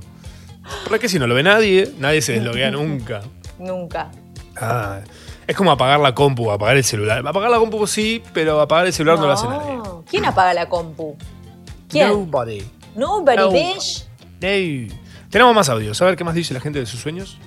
[0.84, 1.92] ¿Para qué si no lo ve nadie?
[1.98, 3.22] Nadie se desloguea nunca.
[3.58, 4.10] Nunca.
[4.60, 5.00] Ah,
[5.46, 7.26] es como apagar la compu, apagar el celular.
[7.26, 9.78] Apagar la compu sí, pero apagar el celular no, lo hace nadie.
[10.08, 11.16] ¿Quién apaga la compu?
[11.88, 12.08] ¿Quién?
[12.08, 12.62] Nobody.
[12.94, 13.50] Nobody, No.
[13.50, 14.06] bitch.
[14.40, 14.94] No.
[15.30, 16.00] Tenemos más audios.
[16.02, 17.38] A ver qué más dice la gente de sus sueños.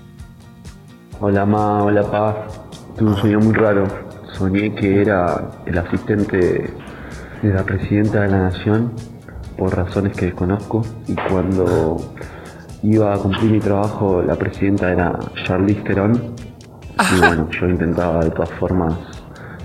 [1.21, 2.47] Hola ma, hola pa.
[2.97, 3.87] Tuve un sueño muy raro.
[4.37, 6.73] Soñé que era el asistente
[7.41, 8.93] de la presidenta de la nación
[9.57, 11.97] por razones que desconozco y cuando
[12.83, 16.35] iba a cumplir mi trabajo la presidenta era Charlize Theron
[17.13, 18.93] y bueno, yo intentaba de todas formas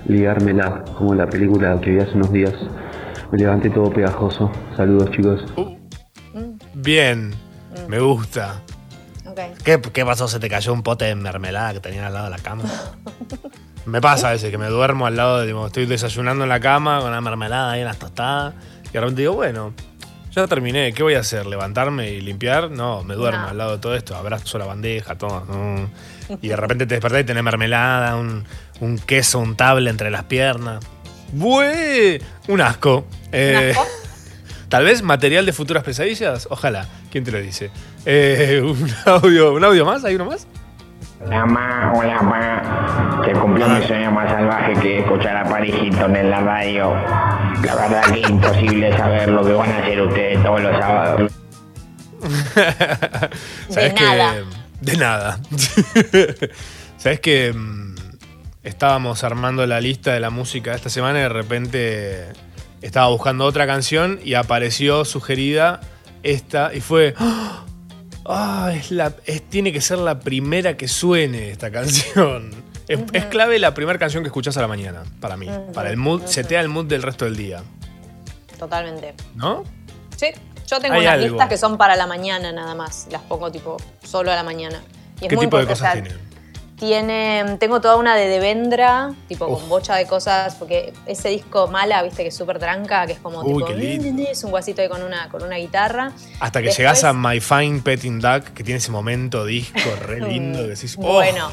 [0.05, 2.53] ligármela como la película que vi hace unos días.
[3.31, 4.51] Me levanté todo pegajoso.
[4.75, 5.43] Saludos chicos.
[6.73, 7.33] Bien,
[7.87, 8.61] me gusta.
[9.63, 10.27] ¿Qué, qué pasó?
[10.27, 12.63] ¿Se te cayó un pote de mermelada que tenía al lado de la cama?
[13.85, 15.47] me pasa a veces que me duermo al lado de.
[15.47, 18.53] tipo, estoy desayunando en la cama con una mermelada ahí en las tostadas.
[18.89, 19.73] Y de repente digo, bueno,
[20.31, 20.93] ya terminé.
[20.93, 21.45] ¿Qué voy a hacer?
[21.45, 22.69] ¿Levantarme y limpiar?
[22.71, 23.47] No, me duermo No.
[23.49, 24.15] al lado de todo esto.
[24.15, 25.41] Abrazo la bandeja, todo.
[25.47, 25.85] mm.
[26.41, 28.45] Y de repente te despertás y tenés mermelada, un,
[28.79, 30.81] un queso untable entre las piernas.
[31.33, 32.21] ¡Bue!
[32.47, 33.05] Un asco.
[33.31, 33.85] Eh, asco?
[34.69, 36.47] Tal vez material de futuras pesadillas.
[36.49, 36.87] Ojalá.
[37.11, 37.71] ¿Quién te lo dice?
[38.05, 40.05] Eh, un audio, ¿un audio más?
[40.05, 40.47] ¿Hay uno más?
[41.25, 43.10] Hola, ma, hola, ma.
[43.25, 46.93] Se cumplió mi sueño más salvaje que escuchar a Paris Hilton en la radio.
[47.63, 51.31] La verdad que es imposible saber lo que van a hacer ustedes todos los sábados.
[53.69, 54.33] ¿Sabes que- nada.
[54.81, 55.39] De nada.
[56.97, 57.95] ¿Sabes que mm,
[58.63, 62.25] estábamos armando la lista de la música esta semana y de repente
[62.81, 65.81] estaba buscando otra canción y apareció sugerida
[66.23, 67.13] esta y fue.
[67.17, 67.65] ¡Ah!
[68.23, 72.51] Ah, es la, es- tiene que ser la primera que suene esta canción.
[72.93, 75.47] Es, es clave la primera canción que escuchás a la mañana, para mí.
[75.73, 77.61] Para el mood, setea el mood del resto del día.
[78.59, 79.13] Totalmente.
[79.35, 79.63] ¿No?
[80.15, 80.27] Sí,
[80.67, 81.27] yo tengo Hay unas algo.
[81.29, 83.07] listas que son para la mañana nada más.
[83.11, 84.81] Las pongo tipo solo a la mañana.
[85.19, 86.31] Y es ¿Qué muy tipo de cosas sea, tiene?
[86.77, 89.59] Tiene, tengo toda una de Devendra, tipo Uf.
[89.59, 93.19] con bocha de cosas, porque ese disco mala, viste que es súper tranca, que es
[93.19, 94.23] como Uy, tipo, qué lindo.
[94.27, 96.11] es un guasito ahí con una, con una guitarra.
[96.39, 100.19] Hasta que Después- llegás a My Fine Petting Duck, que tiene ese momento disco re
[100.27, 101.51] lindo que decís, oh, Bueno,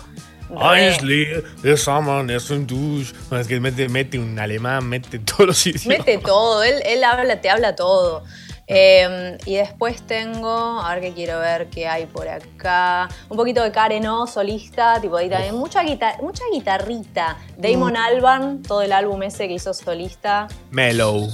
[0.56, 1.26] Ainsley,
[1.62, 3.12] es someone, es un douche.
[3.38, 5.86] Es que mete, mete un alemán, mete todos los idiomas.
[5.86, 8.24] Mete todo, él, él habla, te habla todo.
[8.70, 13.08] Eh, y después tengo, a ver qué quiero ver qué hay por acá.
[13.30, 15.54] Un poquito de Karen O, solista, tipo ahí también.
[15.54, 17.38] Mucha, guitar- mucha guitarrita.
[17.56, 20.48] Damon Albarn, todo el álbum ese que hizo solista.
[20.70, 21.28] Mellow.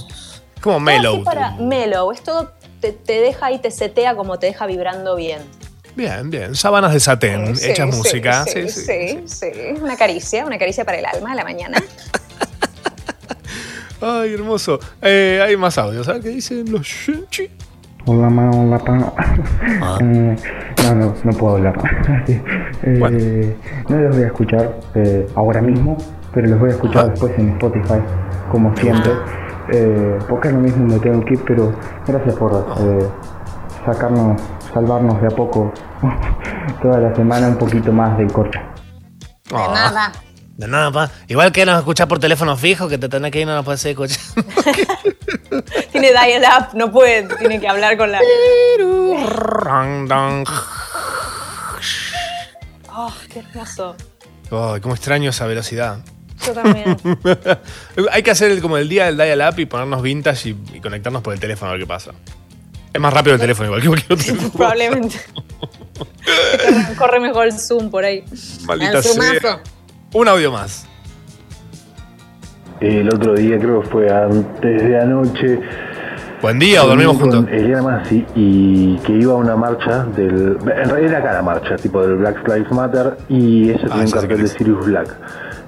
[0.61, 1.23] Como mellow.
[1.25, 2.09] para mellow.
[2.11, 5.41] Es todo, te, te deja y te setea como te deja vibrando bien.
[5.95, 6.55] Bien, bien.
[6.55, 8.43] Sábanas de satén, Sí, hechas sí, música.
[8.45, 9.19] Sí Sí, sí.
[9.25, 9.81] sí, sí.
[9.81, 11.77] Una caricia, una caricia para el alma a la mañana.
[14.01, 14.79] Ay, hermoso.
[15.01, 16.05] Eh, hay más audios.
[16.07, 17.49] Ver qué dicen los Shinchi.
[18.07, 18.97] Hola, ma, hola, pa.
[20.01, 20.35] Eh,
[20.83, 21.75] no, no, no puedo hablar.
[22.83, 23.55] Eh,
[23.89, 25.97] No los voy a escuchar eh, ahora mismo,
[26.33, 27.99] pero los voy a escuchar después en Spotify,
[28.51, 29.11] como siempre.
[29.71, 31.73] Eh, porque es lo mismo, me tengo que ir, pero
[32.05, 33.07] gracias por eh,
[33.85, 34.39] sacarnos,
[34.75, 35.73] salvarnos de a poco
[36.81, 38.61] toda la semana un poquito más de corcha.
[39.49, 40.11] De nada.
[40.57, 41.09] De nada, pa.
[41.27, 43.83] Igual que nos escuchás por teléfono fijo, que te tenés que ir, no nos puedes
[43.85, 44.19] escuchar.
[45.91, 48.19] tiene dial-up, no puede, tiene que hablar con la.
[52.93, 53.95] Oh, qué hermoso.
[54.49, 55.99] Cómo extraño esa velocidad.
[56.45, 56.97] Yo también.
[58.11, 61.21] Hay que hacer el- como el día del dial-up y ponernos vintage y, y conectarnos
[61.21, 62.11] por el teléfono a ver qué pasa.
[62.95, 64.49] Es más rápido el teléfono, igual que cualquier otro.
[64.57, 65.17] Probablemente.
[65.93, 68.23] corre, corre mejor el Zoom por ahí.
[68.65, 69.59] Maldita sea.
[70.13, 70.87] Un audio más.
[72.79, 75.59] El otro día, creo que fue antes de anoche.
[76.41, 77.51] Buen día, o dormimos con juntos.
[77.53, 80.57] Eliana Massi y que iba a una marcha del.
[80.61, 84.01] En realidad era acá la marcha, tipo del Black Lives Matter, y ella tenía un
[84.01, 84.47] Ah, ya sé cartel de.
[84.47, 85.17] Sirius Black.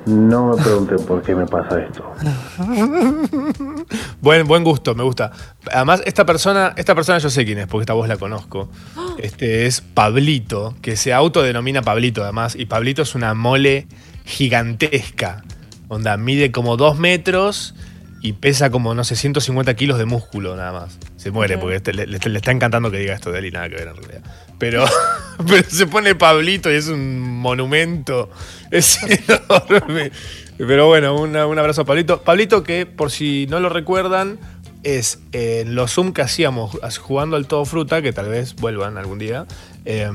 [0.08, 2.13] No me pregunten por qué me pasa esto.
[4.22, 5.32] Buen, buen gusto, me gusta.
[5.72, 8.70] Además, esta persona, esta persona yo sé quién es, porque esta voz la conozco.
[9.17, 13.88] Este es Pablito, que se autodenomina Pablito además, y Pablito es una mole
[14.26, 15.43] gigantesca.
[15.88, 17.74] Onda, mide como dos metros
[18.22, 21.00] y pesa como, no sé, 150 kilos de músculo nada más.
[21.27, 23.51] Se muere porque este- le, le- le está encantando que diga esto de él y
[23.51, 24.21] nada que ver en realidad.
[24.59, 24.85] Pero,
[25.47, 28.29] pero se pone Pablito y es un monumento.
[28.71, 30.11] Es enorme.
[30.57, 32.21] Pero bueno, una- un abrazo a Pablito.
[32.21, 34.39] Pablito que, por si no lo recuerdan,
[34.83, 38.97] es eh, en los Zoom que hacíamos jugando al todo fruta, que tal vez vuelvan
[38.97, 39.45] algún día.
[39.85, 40.09] eh,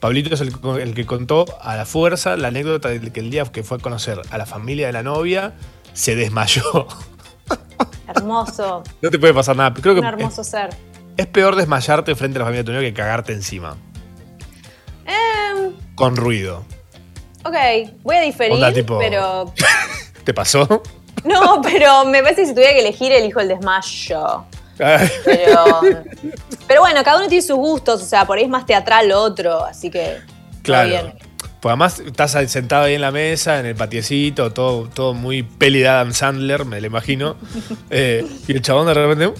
[0.00, 3.44] Pablito es el, el que contó a la fuerza la anécdota de que el día
[3.44, 5.52] que fue a conocer a la familia de la novia,
[5.92, 6.88] se desmayó.
[8.08, 8.82] Hermoso.
[9.00, 9.72] No te puede pasar nada.
[9.74, 10.70] Creo que Un hermoso ser.
[10.70, 10.76] es,
[11.18, 13.76] es peor desmayarte frente a la familia de tu novia que cagarte encima.
[15.04, 16.64] Em, Con ruido.
[17.44, 17.54] ok,
[18.02, 19.52] voy a diferir, Onda tipo- pero.
[20.24, 20.82] ¿Te pasó?
[21.24, 24.44] No, pero me parece que si tuviera que elegir, elijo el desmayo.
[24.78, 25.80] Ay, Pero,
[26.66, 29.20] pero bueno, cada uno tiene sus gustos, o sea, por ahí es más teatral lo
[29.20, 30.18] otro, así que.
[30.62, 30.88] claro.
[30.88, 31.14] bien.
[31.62, 35.78] Pues además estás sentado ahí en la mesa, en el patiecito, todo, todo muy peli
[35.78, 37.36] de Adam Sandler, me lo imagino.
[37.94, 39.32] Eh, y el chabón de repente.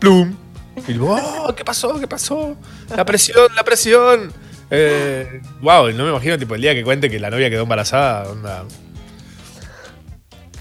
[0.00, 0.34] ¡Plum!
[0.86, 1.98] Y digo, "Oh, ¿qué pasó?
[1.98, 2.56] ¿Qué pasó?
[2.94, 4.30] La presión, la presión.
[4.70, 8.28] Eh, wow, no me imagino tipo el día que cuente que la novia quedó embarazada.
[8.28, 8.64] onda.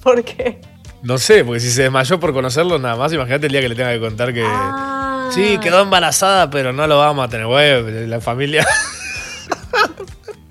[0.01, 0.61] ¿Por qué?
[1.03, 3.75] No sé, porque si se desmayó por conocerlo nada más, imagínate el día que le
[3.75, 4.43] tenga que contar que.
[4.45, 5.29] Ah.
[5.33, 8.65] Sí, quedó embarazada, pero no lo vamos a tener, güey, la familia.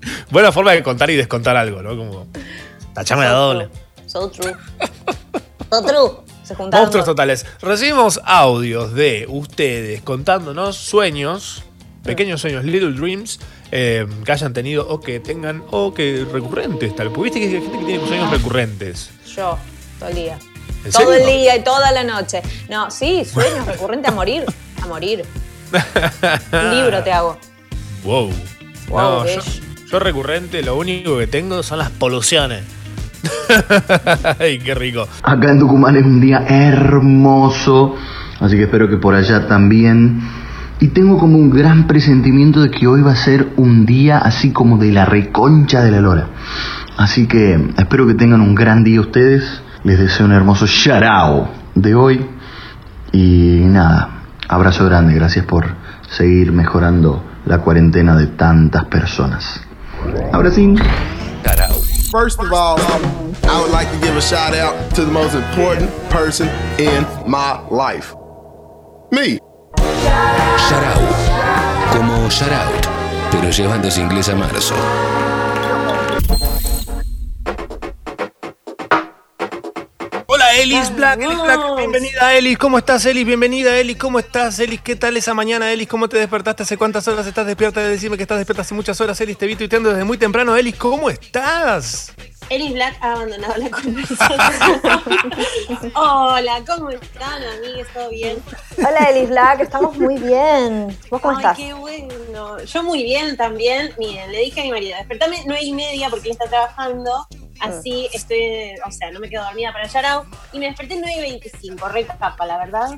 [0.31, 1.95] Buena forma de contar y descontar algo, ¿no?
[1.95, 2.27] Como.
[2.93, 3.67] Tachame So doble.
[3.67, 4.05] true.
[4.07, 4.53] So true.
[5.69, 6.11] So true.
[6.43, 7.45] Se juntaron Monstruos totales.
[7.61, 11.63] Recibimos audios de ustedes contándonos sueños,
[12.03, 13.39] pequeños sueños, little dreams,
[13.71, 17.09] eh, que hayan tenido o que tengan, o que recurrentes, tal.
[17.11, 19.11] Porque viste que hay gente que tiene sueños recurrentes.
[19.35, 19.59] Yo,
[19.99, 20.39] todo el día.
[20.85, 21.27] ¿En Todo serio?
[21.27, 22.41] el día y toda la noche.
[22.67, 24.45] No, sí, sueños recurrentes a morir.
[24.81, 25.23] A morir.
[26.51, 27.37] Un libro te hago.
[28.03, 28.31] Wow.
[28.87, 29.61] Wow, No, yo, bitch.
[29.91, 32.63] Yo recurrente, lo único que tengo son las poluciones.
[34.39, 35.07] Ay, qué rico.
[35.23, 37.95] Acá en Tucumán es un día hermoso,
[38.39, 40.21] así que espero que por allá también.
[40.79, 44.51] Y tengo como un gran presentimiento de que hoy va a ser un día así
[44.51, 46.27] como de la reconcha de la lora.
[46.95, 49.61] Así que espero que tengan un gran día ustedes.
[49.83, 52.25] Les deseo un hermoso charao de hoy.
[53.11, 55.65] Y nada, abrazo grande, gracias por
[56.09, 59.68] seguir mejorando la cuarentena de tantas personas.
[60.31, 60.75] Ahora sí,
[62.11, 65.91] First of all, I would like to give a shout out to the most important
[66.09, 66.47] person
[66.79, 68.15] in my life.
[69.11, 69.37] Me.
[69.77, 70.97] Sharau.
[71.93, 72.87] Como shout out,
[73.31, 74.73] pero llevándose inglés a marzo.
[80.61, 83.25] Elis Black, Elis Black, bienvenida Elis, ¿cómo estás Elis?
[83.25, 84.81] Bienvenida Elis, ¿cómo estás Elis?
[84.81, 85.87] ¿Qué tal esa mañana Elis?
[85.87, 86.63] ¿Cómo te despertaste?
[86.63, 87.79] ¿Hace cuántas horas estás despierta?
[87.79, 90.75] Decime que estás despierta hace muchas horas Elis, te vi tuiteando desde muy temprano Elis,
[90.75, 92.13] ¿cómo estás?
[92.49, 94.39] Elis Black ha abandonado la conversación.
[95.95, 97.87] Hola, ¿cómo están, amigues?
[97.93, 98.37] ¿Todo bien?
[98.77, 100.87] Hola Elis Black, estamos muy bien.
[101.11, 101.57] ¿Vos cómo Ay, estás?
[101.57, 102.59] qué bueno.
[102.63, 103.93] Yo muy bien también.
[103.97, 107.27] Miren, le dije a mi marido, despertame nueve y media porque él está trabajando.
[107.59, 110.25] Así estoy, o sea, no me quedo dormida para Yarao.
[110.53, 112.97] Y me desperté 9 y 25, re capa, la verdad.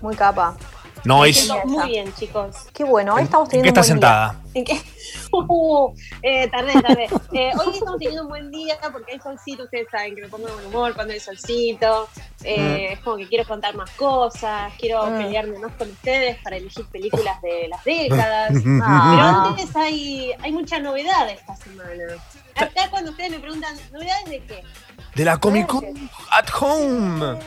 [0.00, 0.56] Muy capa.
[1.04, 1.36] No, es...
[1.44, 2.56] siento muy bien, chicos.
[2.72, 4.28] Qué bueno, hoy estamos ¿En qué teniendo estás un buen día.
[4.28, 4.40] sentada?
[4.54, 4.80] ¿En qué?
[5.32, 7.04] Uh, eh, tardé, tardé.
[7.32, 10.48] Eh, hoy estamos teniendo un buen día porque hay solcito, ustedes saben que me pongo
[10.48, 12.08] de buen humor cuando hay solcito.
[12.42, 15.18] Eh, Es como que quiero contar más cosas, quiero Mm.
[15.18, 18.50] pelearme más con ustedes para elegir películas de las décadas.
[18.82, 19.12] Ah.
[19.14, 21.90] Pero antes hay, hay mucha novedad esta semana.
[22.56, 24.62] Acá cuando ustedes me preguntan, ¿novedades de qué?
[25.14, 25.84] De la Comic Con
[26.32, 27.38] at Home.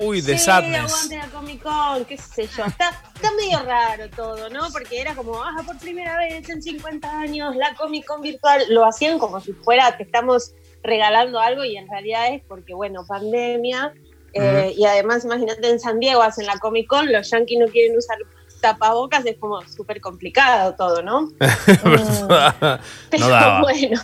[0.00, 0.92] Uy, de sí, Sadness.
[0.92, 2.64] aguante la Comic Con, qué sé yo.
[2.64, 4.68] Está, está medio raro todo, ¿no?
[4.72, 8.62] Porque era como, ah, por primera vez en 50 años la Comic Con virtual.
[8.68, 13.04] Lo hacían como si fuera que estamos regalando algo y en realidad es porque, bueno,
[13.06, 13.92] pandemia.
[14.34, 17.96] eh, Y además, imagínate, en San Diego hacen la Comic Con, los yankees no quieren
[17.96, 18.18] usar
[18.60, 21.28] tapabocas, es como súper complicado todo, ¿no?
[23.10, 23.60] Pero no daba.
[23.62, 24.00] bueno,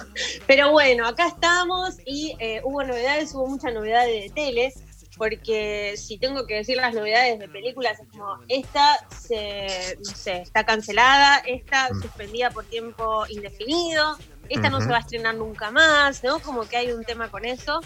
[0.46, 4.72] pero bueno, acá estamos y eh, hubo novedades, hubo muchas novedades de tele,
[5.16, 10.42] porque si tengo que decir las novedades de películas, es como esta se, no sé,
[10.42, 16.22] está cancelada, esta suspendida por tiempo indefinido, esta no se va a estrenar nunca más,
[16.22, 16.38] ¿no?
[16.40, 17.81] Como que hay un tema con eso.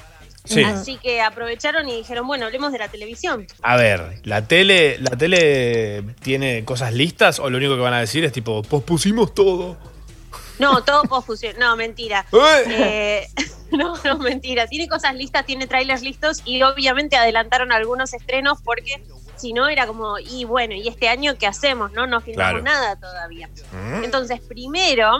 [0.44, 0.62] Sí.
[0.62, 3.46] Así que aprovecharon y dijeron, bueno, hablemos de la televisión.
[3.62, 8.00] A ver, ¿la tele, ¿la tele tiene cosas listas o lo único que van a
[8.00, 9.76] decir es tipo, pospusimos todo?
[10.58, 11.54] No, todo posfusión.
[11.58, 12.26] No, mentira.
[12.68, 13.26] ¡Eh!
[13.70, 14.66] No, no, mentira.
[14.66, 19.04] Tiene cosas listas, tiene trailers listos y obviamente adelantaron algunos estrenos porque
[19.36, 21.92] si no era como, y bueno, ¿y este año qué hacemos?
[21.92, 22.64] No, no filmamos Claro.
[22.64, 23.50] nada todavía.
[23.72, 24.04] Mm.
[24.04, 25.18] Entonces, primero,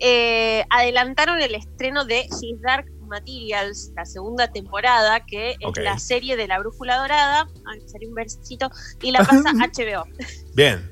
[0.00, 6.34] eh, adelantaron el estreno de His Dark Materials, la segunda temporada, que es la serie
[6.36, 7.46] de la Brújula Dorada.
[7.70, 8.70] Ay, salió un versito.
[9.02, 10.06] Y la pasa HBO.
[10.54, 10.90] Bien.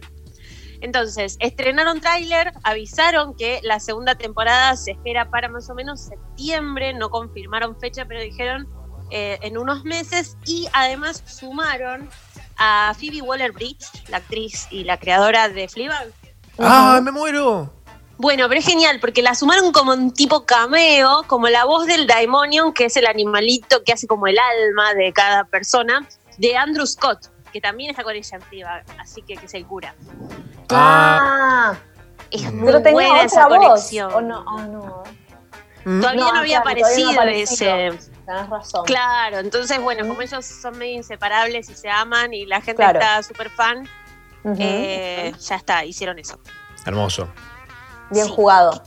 [0.81, 6.95] Entonces, estrenaron tráiler, avisaron que la segunda temporada se espera para más o menos septiembre,
[6.95, 8.67] no confirmaron fecha, pero dijeron
[9.11, 12.09] eh, en unos meses y además sumaron
[12.57, 16.09] a Phoebe Waller-Bridge, la actriz y la creadora de Fleabag.
[16.59, 17.73] ¡Ah, me muero!
[18.17, 22.07] Bueno, pero es genial porque la sumaron como un tipo cameo, como la voz del
[22.07, 26.87] Daimonion, que es el animalito que hace como el alma de cada persona, de Andrew
[26.87, 29.95] Scott, que también está con ella en Fleabag, así que que es el cura.
[30.71, 31.75] Ah,
[32.31, 33.59] Es muy pero tenía buena esa voz.
[33.59, 34.13] conexión.
[34.15, 34.45] ¿O no?
[34.47, 35.03] Ah, no.
[35.83, 37.99] Todavía no, No, había claro, no aparecido ha ese.
[38.27, 38.85] Tenés razón.
[38.85, 42.99] Claro, entonces, bueno, como ellos son medio inseparables y se aman y la gente Claro.
[43.01, 43.89] está súper fan,
[44.59, 46.39] eh, ya está, hicieron eso.
[46.85, 47.29] Hermoso.
[48.11, 48.33] Bien Sí.
[48.35, 48.83] jugado.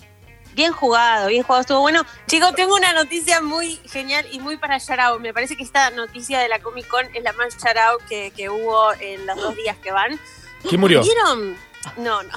[0.53, 2.05] Bien jugado, bien jugado, estuvo bueno.
[2.27, 5.19] Chicos, tengo una noticia muy genial y muy para Yarao.
[5.19, 8.49] Me parece que esta noticia de la Comic Con es la más Yarao que, que
[8.49, 10.19] hubo en los dos días que van.
[10.67, 11.01] ¿Quién murió?
[11.01, 11.57] ¿Vieron?
[11.97, 12.33] No, no.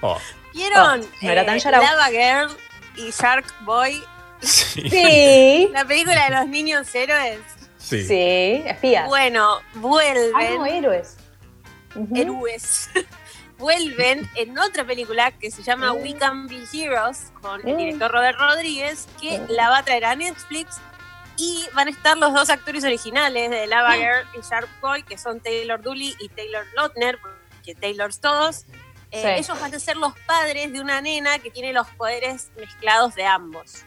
[0.00, 0.18] Oh,
[0.52, 1.00] ¿Vieron?
[1.02, 1.82] Oh, no era tan eh, Yarao.
[1.82, 2.56] Lava Girl
[2.96, 4.02] y Shark Boy?
[4.40, 4.88] sí.
[4.90, 5.68] Sí.
[5.72, 7.38] La película de los niños héroes.
[7.78, 8.04] Sí.
[8.06, 9.06] Sí, espías.
[9.06, 10.32] Bueno, vuelven.
[10.34, 11.16] Ah, no, héroes.
[12.14, 12.88] Héroes
[13.62, 17.78] vuelven en otra película que se llama We Can Be Heroes con el Mm.
[17.78, 20.78] director Robert Rodríguez que la va a traer a Netflix
[21.36, 25.16] y van a estar los dos actores originales de Lava Girl y Shark Boy que
[25.16, 28.66] son Taylor Dooley y Taylor Lautner porque Taylors todos
[29.14, 29.44] Eh, Sí.
[29.44, 33.26] ellos van a ser los padres de una nena que tiene los poderes mezclados de
[33.26, 33.84] ambos.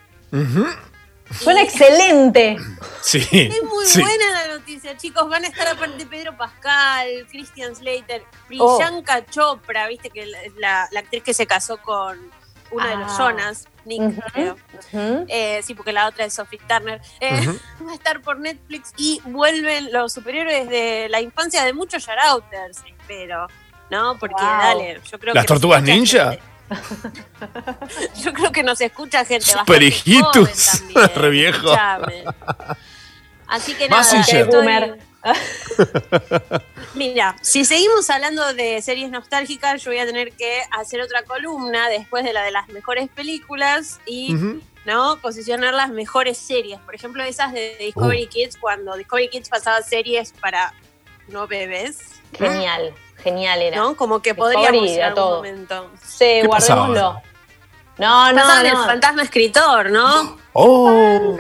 [1.40, 2.58] Suena excelente.
[3.02, 3.20] Sí.
[3.32, 4.02] es muy sí.
[4.02, 5.28] buena la noticia, chicos.
[5.30, 8.24] Van a estar aparte Pedro Pascal, Christian Slater,
[8.60, 8.78] Oh.
[8.78, 12.20] Priyanka Chopra, viste que la, la- la actriz que se casó con
[12.72, 13.16] uno de los Ah.
[13.18, 14.02] Jonas, Nick,
[14.34, 14.56] creo.
[15.28, 17.02] Eh, sí, porque la otra es Sophie Turner.
[17.20, 17.48] Eh.
[17.86, 22.80] Va a estar por Netflix y vuelven los superhéroes de la infancia de muchos shoutouters,
[23.00, 23.48] espero.
[23.92, 24.18] ¿No?
[24.18, 24.44] Porque Wow.
[24.62, 25.54] dale, yo creo ¿Las que.
[25.54, 26.32] nos tortugas ninja?
[26.32, 26.44] gente-
[28.24, 30.24] Yo creo que nos escucha gente Super bastante hijitus.
[30.34, 31.58] joven también, Re viejo.
[31.58, 32.24] escuchame.
[33.48, 34.46] Así que nada, Mazinger.
[34.50, 35.00] estoy-.
[36.96, 41.90] Mira, si seguimos hablando de series nostálgicas, yo voy a tener que hacer otra columna
[41.90, 44.36] después de la de las mejores películas y.
[44.86, 45.18] ¿no?
[45.20, 46.80] posicionar las mejores series.
[46.82, 48.30] Por ejemplo, esas de Discovery Uh.
[48.30, 50.74] Kids, cuando Discovery Kids pasaba series para
[51.28, 51.98] no bebés.
[52.38, 52.94] Genial,
[53.26, 53.78] genial era.
[53.78, 53.98] ¿No?
[53.98, 55.36] Como que podríamos era algún todo.
[55.38, 55.90] momento.
[56.02, 56.88] Sí, ¿Qué pasaba?
[56.88, 57.22] guardémoslo.
[57.98, 60.38] No, no, Pasaban el fantasma escritor, ¿no?
[60.54, 61.38] ¡Oh!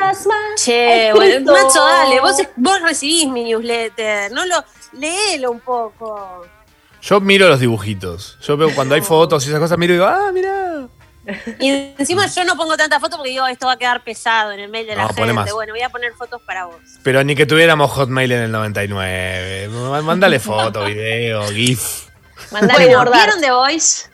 [0.55, 1.15] Che, Escritor.
[1.15, 4.63] bueno, macho, dale, vos, vos recibís mi newsletter, no lo,
[4.93, 6.45] léelo un poco.
[7.01, 8.38] Yo miro los dibujitos.
[8.41, 10.64] Yo veo cuando hay fotos y esas cosas, miro y digo, ah, mira.
[11.59, 14.59] Y encima yo no pongo tantas fotos porque digo, esto va a quedar pesado en
[14.59, 15.34] el mail de la No, gente.
[15.34, 15.51] más.
[15.51, 16.76] Bueno, voy a poner fotos para vos.
[17.03, 19.69] Pero ni que tuviéramos Hotmail en el 99.
[20.03, 22.05] Mándale foto, video, GIF.
[22.51, 23.11] Mandale Bueno.
[23.11, 24.07] ¿vieron The Voice?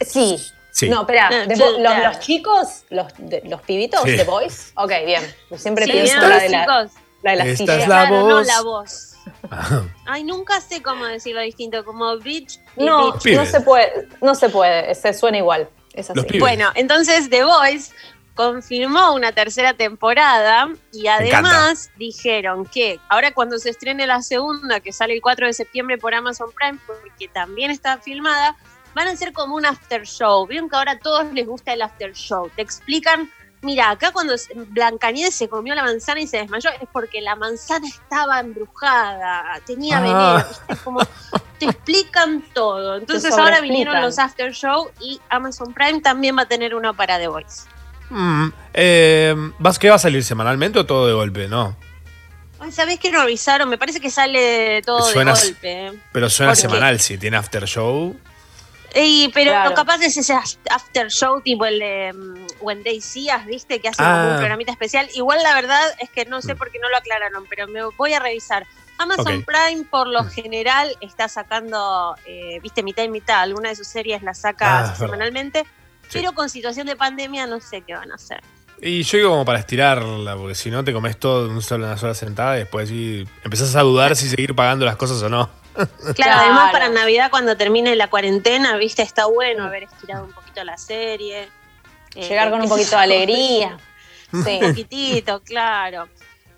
[0.00, 0.42] Sí.
[0.70, 0.88] Sí.
[0.88, 2.08] No, espera, No, yo- los, claro.
[2.08, 4.12] los chicos, los, de- los pibitos Sí.
[4.12, 4.72] de Boys.
[4.76, 5.22] Ok, bien.
[5.50, 6.92] Yo siempre Sí, pienso ¿vieron, la de la, chicos?
[7.22, 8.46] la de la Esta es la Claro, no voz.
[8.46, 9.08] la voz.
[10.06, 13.36] Ay, nunca sé cómo decirlo distinto, como bitch y No, bitch.
[13.36, 15.68] No se puede, no se puede, se suena igual.
[15.94, 16.38] Es así.
[16.38, 17.92] Bueno, entonces The Voice
[18.34, 24.92] confirmó una tercera temporada y además dijeron que ahora cuando se estrene la segunda, que
[24.92, 28.56] sale el 4 de septiembre por Amazon Prime, porque también está filmada,
[28.94, 30.46] van a ser como un after show.
[30.46, 32.50] Vieron que ahora a todos les gusta el after show.
[32.56, 33.30] Te explican,
[33.62, 34.34] mira, acá cuando
[34.68, 39.98] Blancanieves se comió la manzana y se desmayó, es porque la manzana estaba embrujada, tenía
[39.98, 40.46] Ah.
[40.66, 40.78] veneno.
[40.84, 41.00] Como
[41.58, 42.96] te explican todo.
[42.96, 47.18] Entonces ahora vinieron los after show y Amazon Prime también va a tener uno para
[47.18, 47.62] The Voice.
[48.10, 51.48] Mm, eh, ¿vas, ¿Qué va a salir semanalmente o todo de golpe?
[51.48, 51.76] No.
[52.70, 53.68] ¿Sabés que no avisaron?
[53.68, 55.86] Me parece que sale todo Suena- de golpe.
[55.86, 55.92] ¿eh?
[56.12, 58.16] Pero suena semanal si tiene after show.
[58.94, 59.74] Ey, pero Claro.
[59.74, 60.34] capaz es ese
[60.70, 63.80] after show tipo el de mm, When They See Us, ¿viste?
[63.80, 64.28] Que hace como Ah.
[64.32, 65.08] un programita especial.
[65.14, 68.12] Igual la verdad es que no sé por qué no lo aclararon, pero me voy
[68.12, 68.66] a revisar.
[68.98, 69.44] Amazon.
[69.44, 73.40] Prime por lo general está sacando, eh, viste, mitad y mitad.
[73.40, 75.64] Alguna de sus series la saca Ah, semanalmente.
[76.08, 76.18] Sí.
[76.18, 78.40] Pero con situación de pandemia no sé qué van a hacer.
[78.80, 81.86] Y yo digo como para estirarla, porque si no te comes todo en un solo-
[81.86, 85.28] una sola sentada y después sí empezás a dudar si seguir pagando las cosas o
[85.28, 85.48] no.
[85.74, 86.40] Claro, Claro.
[86.40, 90.76] además para Navidad cuando termine la cuarentena, viste, está bueno haber estirado un poquito la
[90.78, 91.48] serie.
[92.14, 93.78] Eh, Llegar con un poquito de alegría.
[94.32, 94.58] Sí.
[94.62, 96.08] Un poquitito, claro.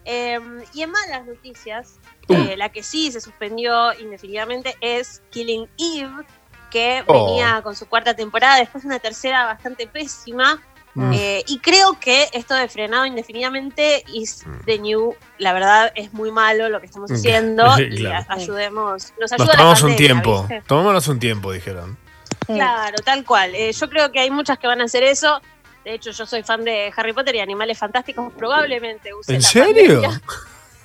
[0.04, 0.38] Eh,
[0.74, 1.98] y en malas noticias,
[2.28, 2.32] Uh.
[2.34, 6.24] eh, la que sí se suspendió indefinidamente es Killing Eve,
[6.70, 7.26] que Oh.
[7.26, 10.62] venía con su cuarta temporada, después de una tercera bastante pésima.
[10.96, 11.12] Mm.
[11.12, 16.30] Eh, y creo que esto de frenado indefinidamente is the new, la verdad es muy
[16.30, 17.14] malo lo que estamos Mm.
[17.14, 20.40] haciendo y a- ayudemos, nos Nos ayuda la tomamos un tiempo.
[20.42, 20.62] ¿viste?
[20.68, 21.98] Tomémonos un tiempo, dijeron.
[22.46, 23.54] Claro, tal cual.
[23.54, 25.40] Eh, yo creo que hay muchas que van a hacer eso.
[25.84, 28.32] De hecho, yo soy fan de Harry Potter y Animales Fantásticos.
[28.34, 30.00] Probablemente use ¿En la serio?
[30.02, 30.22] pandemia.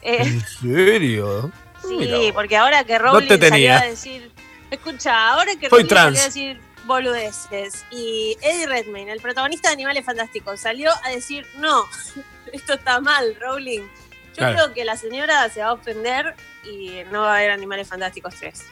[0.02, 1.52] Eh, ¿En serio?
[1.86, 3.80] Sí, porque ahora que No Rowling te salió tenía.
[3.80, 4.32] a decir...
[4.72, 10.04] Escucha, ahora que Rowling salió a decir boludeces y Eddie Redmayne, el protagonista de Animales
[10.04, 11.86] Fantásticos, salió a decir, no,
[12.52, 13.82] esto está mal, Rowling.
[13.82, 14.56] Yo Claro.
[14.56, 18.36] creo que la señora se va a ofender y no va a haber Animales Fantásticos
[18.36, 18.66] 3.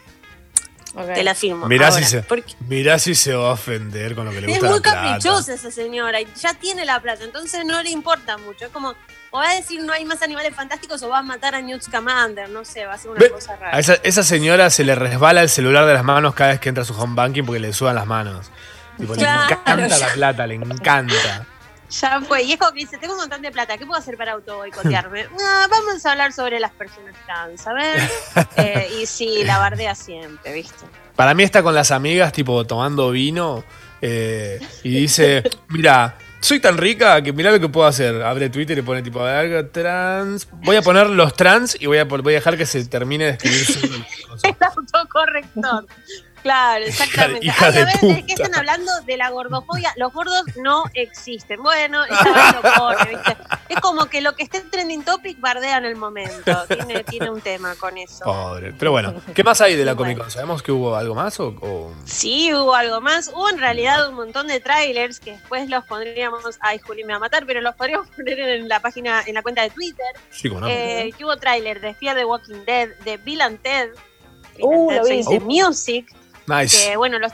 [0.93, 1.67] Te la firmo.
[1.67, 4.59] Mirá si, se, Porque- mirá si se va a ofender con lo que le Es
[4.59, 5.01] gusta muy la plata.
[5.07, 8.65] caprichosa esa señora y ya tiene la plata, entonces no le importa mucho.
[8.65, 8.95] Es como,
[9.31, 11.81] o va a decir no hay más animales fantásticos o va a matar a Newt
[11.83, 13.79] Scamander, no sé, va a ser una Ve, cosa A rara.
[13.79, 16.81] esa, esa señora se le resbala el celular de las manos cada vez que entra
[16.83, 18.49] a su home banking porque le sudan las manos.
[18.97, 20.07] Tipo, Claro, le encanta ya.
[20.07, 21.45] la plata, le encanta.
[21.89, 24.17] Ya fue, y es como que dice, tengo un montón de plata, ¿qué puedo hacer
[24.17, 25.27] para auto boicotearme?
[25.41, 28.01] Ah, vamos a hablar sobre las personas trans, a ver.
[28.57, 30.85] Eh, y sí, la bardea siempre, ¿viste?
[31.15, 33.63] Para mí está con las amigas, tipo, tomando vino
[34.01, 38.21] eh, y dice, mira, soy tan rica que mirá lo que puedo hacer.
[38.21, 40.47] Abre Twitter y pone tipo, algo trans.
[40.63, 43.31] Voy a poner los trans y voy a, voy a dejar que se termine de
[43.31, 44.05] escribir.
[44.43, 45.85] El autocorrector.
[46.47, 47.45] Claro, exactamente.
[47.45, 48.33] hija Ay, a ver, ¿de qué puta.
[48.43, 48.91] están hablando?
[49.05, 49.93] De la gordofobia.
[49.97, 51.61] Los gordos no existen.
[51.61, 53.37] Bueno, lo pone, ¿viste?
[53.67, 56.65] Es como que lo que esté en trending topic bardea en el momento.
[56.67, 58.23] Tiene, tiene un tema con eso.
[58.23, 58.73] Pobre.
[58.79, 60.31] Pero bueno, ¿qué más hay de la Comic Con?
[60.31, 61.47] ¿Sabemos que hubo algo más o...?
[61.61, 63.27] o- Sí, hubo algo más.
[63.27, 66.57] Hubo en realidad un montón de trailers que después los pondríamos.
[66.61, 69.41] Ay, Juli me va a matar, pero los podríamos poner en la página, en la
[69.41, 70.05] cuenta de Twitter.
[70.29, 70.67] Sí, como no.
[70.69, 73.89] Eh, que hubo tráiler de Fear the Walking Dead, de Bill and Ted.
[74.59, 75.23] Uh, lo vi.
[75.23, 75.41] The Oh.
[75.41, 76.11] Music.
[76.47, 76.89] Nice.
[76.89, 77.33] Que bueno, los,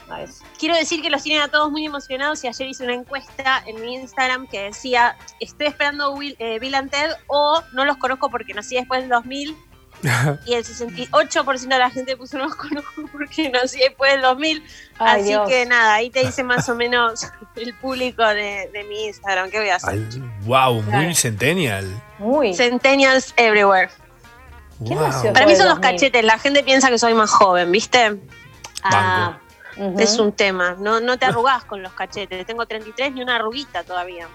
[0.57, 3.79] quiero decir que los tienen a todos muy emocionados y ayer hice una encuesta en
[3.81, 8.29] mi Instagram que decía, estoy esperando Will, eh, Bill and Ted o no los conozco
[8.31, 9.55] porque nací después del 2000
[10.45, 14.63] y el 68% de la gente puso no los conozco porque nací después del 2000.
[14.97, 15.47] Ay, Así Dios.
[15.47, 19.49] que nada, ahí te dice más o menos el público de, de mi Instagram.
[19.51, 19.99] ¿Qué voy a hacer?
[20.45, 21.15] Wow, muy Claro.
[21.15, 22.03] centennial.
[22.17, 22.53] Muy.
[22.55, 23.89] Centennials everywhere.
[24.85, 25.91] ¿Quién nació Para mí son los 2000?
[25.91, 28.17] cachetes, la gente piensa que soy más joven, ¿viste?
[28.83, 29.37] Ah.
[29.97, 32.45] Es un tema, no, no te arrugás con los cachetes.
[32.45, 34.27] Tengo 33 ni una arruguita todavía.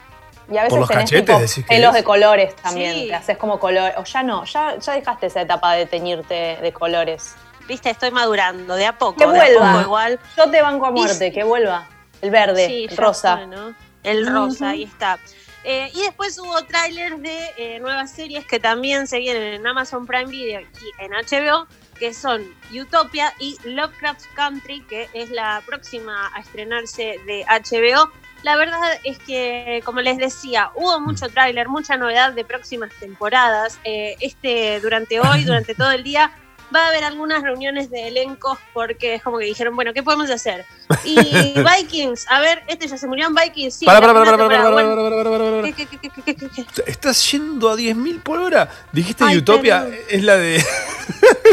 [0.50, 1.94] Y a veces ¿Por los tenés cachetes tipo decís que pelos es?
[1.94, 2.94] de colores también.
[2.94, 3.06] Sí.
[3.08, 3.92] Te haces como color.
[3.98, 7.36] O ya no, ya, ya dejaste esa etapa de teñirte de colores.
[7.68, 9.14] Viste, estoy madurando, de a poco.
[9.18, 9.72] Que de a vuelva.
[9.72, 10.18] poco igual.
[10.36, 11.86] Yo te banco a muerte, que vuelva.
[12.22, 13.36] El verde, Sí, el rosa.
[13.36, 13.74] fue, ¿no?
[14.02, 15.18] El rosa, ahí está.
[15.64, 20.06] Eh, y después hubo trailers de eh, nuevas series que también se vienen en Amazon
[20.06, 21.66] Prime Video y en HBO,
[21.98, 28.10] que son Utopia y Lovecraft Country, que es la próxima a estrenarse de HBO.
[28.42, 33.80] La verdad es que, como les decía, hubo mucho tráiler, mucha novedad de próximas temporadas.
[33.84, 36.30] Eh, este, durante hoy, durante todo el día,
[36.74, 40.30] va a haber algunas reuniones de elencos porque es como que dijeron, bueno, ¿qué podemos
[40.30, 40.64] hacer?
[41.04, 41.16] Y
[41.80, 43.86] Vikings, a ver, este ya se murió en Vikings, sí.
[43.86, 46.86] Para, para, para, para, para, para, para, para, para.
[46.86, 48.68] Estás yendo a 10.000 por hora.
[48.92, 50.64] Dijiste Ay, Utopia, es la de.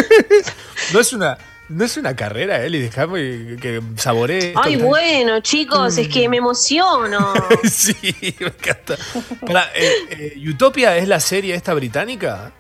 [0.93, 1.37] no es una.
[1.67, 4.61] No es una carrera, Eli, déjame que, que saboree esto.
[4.63, 7.33] Ay, bueno, chicos, es que me emociono.
[7.63, 7.95] sí,
[8.39, 8.95] me encanta.
[9.43, 12.51] Pará, eh, eh, ¿Utopia es la serie esta británica?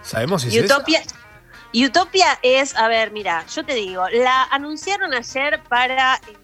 [0.00, 0.82] ¿Sabemos si es esa?
[1.72, 1.86] Utopia.
[1.88, 6.34] Utopia es, a ver, mira, yo te digo, la anunciaron ayer para eh,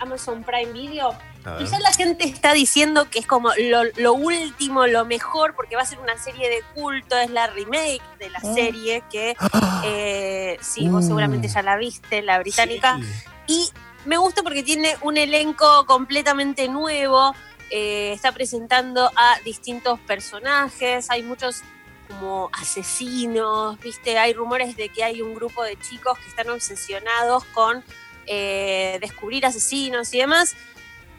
[0.00, 1.16] Amazon Prime Video
[1.60, 5.76] y ya la gente está diciendo que es como lo, lo último, lo mejor, porque
[5.76, 8.54] va a ser una serie de culto, es la remake de la Mm.
[8.54, 9.34] serie que,
[9.84, 11.08] eh, sí, vos Uh.
[11.08, 12.98] seguramente ya la viste, la británica.
[13.46, 13.70] Y
[14.04, 17.34] me gusta porque tiene un elenco completamente nuevo.
[17.70, 21.10] eh, está presentando a distintos personajes.
[21.10, 21.62] Hay muchos
[22.08, 24.18] como asesinos, ¿viste?
[24.18, 27.84] Hay rumores de que hay un grupo de chicos que están obsesionados con
[28.26, 30.56] eh, descubrir asesinos y demás.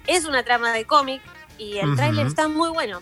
[0.07, 1.21] Es una trama de cómic
[1.57, 1.95] y el Ujú.
[1.95, 3.01] tráiler está muy bueno.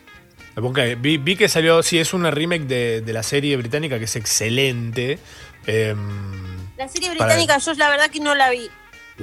[0.56, 4.06] Ok, vi, vi que salió, sí, es una remake de, de la serie británica que
[4.06, 5.20] es excelente.
[5.66, 8.70] Em, La serie Para- británica yo la verdad que no la vi.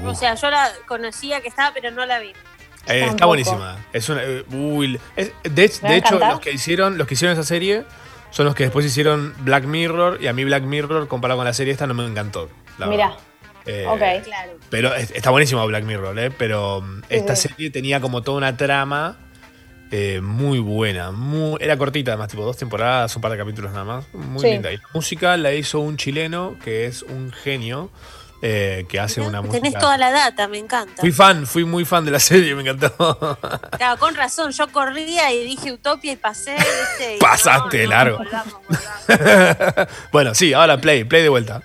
[0.03, 0.15] O Uh.
[0.15, 2.33] sea, yo la conocía que estaba, pero no la vi.
[2.87, 3.85] Eh, está buenísima.
[3.93, 5.51] Es una, eh, uy, es- de
[5.83, 7.85] ¿Me va a de hecho, los que hicieron, los que hicieron esa serie
[8.35, 11.53] son los que después hicieron Black Mirror y a mí Black Mirror comparado con la
[11.55, 12.51] serie esta no me encantó.
[12.78, 13.16] la Mira.
[13.66, 14.24] Eh, ok.
[14.24, 14.53] Claro.
[14.70, 16.30] Pero es- está buenísimo Black Mirror, ¿eh?
[16.37, 17.49] Pero mm, esta sí.
[17.49, 19.16] serie tenía como toda una trama
[19.91, 21.12] eh, muy buena.
[21.12, 24.05] Muy, era cortita, además, tipo dos temporadas, un par de capítulos nada más.
[24.12, 24.51] Muy Sí.
[24.51, 24.72] linda.
[24.72, 27.91] Y la música la hizo un chileno que es un genio
[28.47, 29.59] eh, que hace una música.
[29.59, 31.01] Tenés toda la data, me encanta.
[31.01, 33.38] Fui fan, fui muy fan de la serie, me encantó.
[33.78, 37.16] Claro, con razón, yo corría y dije Utopia y pasé, ¿viste?
[37.16, 38.18] Y Pasaste no, no, largo.
[38.18, 38.55] volvamos.
[40.12, 41.62] bueno, sí, ahora play, play de vuelta.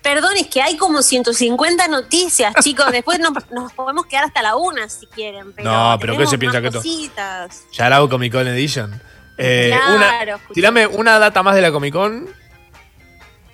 [0.00, 2.90] Perdón, es que hay como 150 noticias, chicos.
[2.90, 5.52] Después nos, nos podemos quedar hasta la una si quieren.
[5.52, 7.64] Pero No, pero ¿qué se piensa que cositas.
[7.72, 8.98] Ya hago Comic Con Edition.
[9.36, 12.30] Eh, Claro, una, tirame una data más de la Comic Con.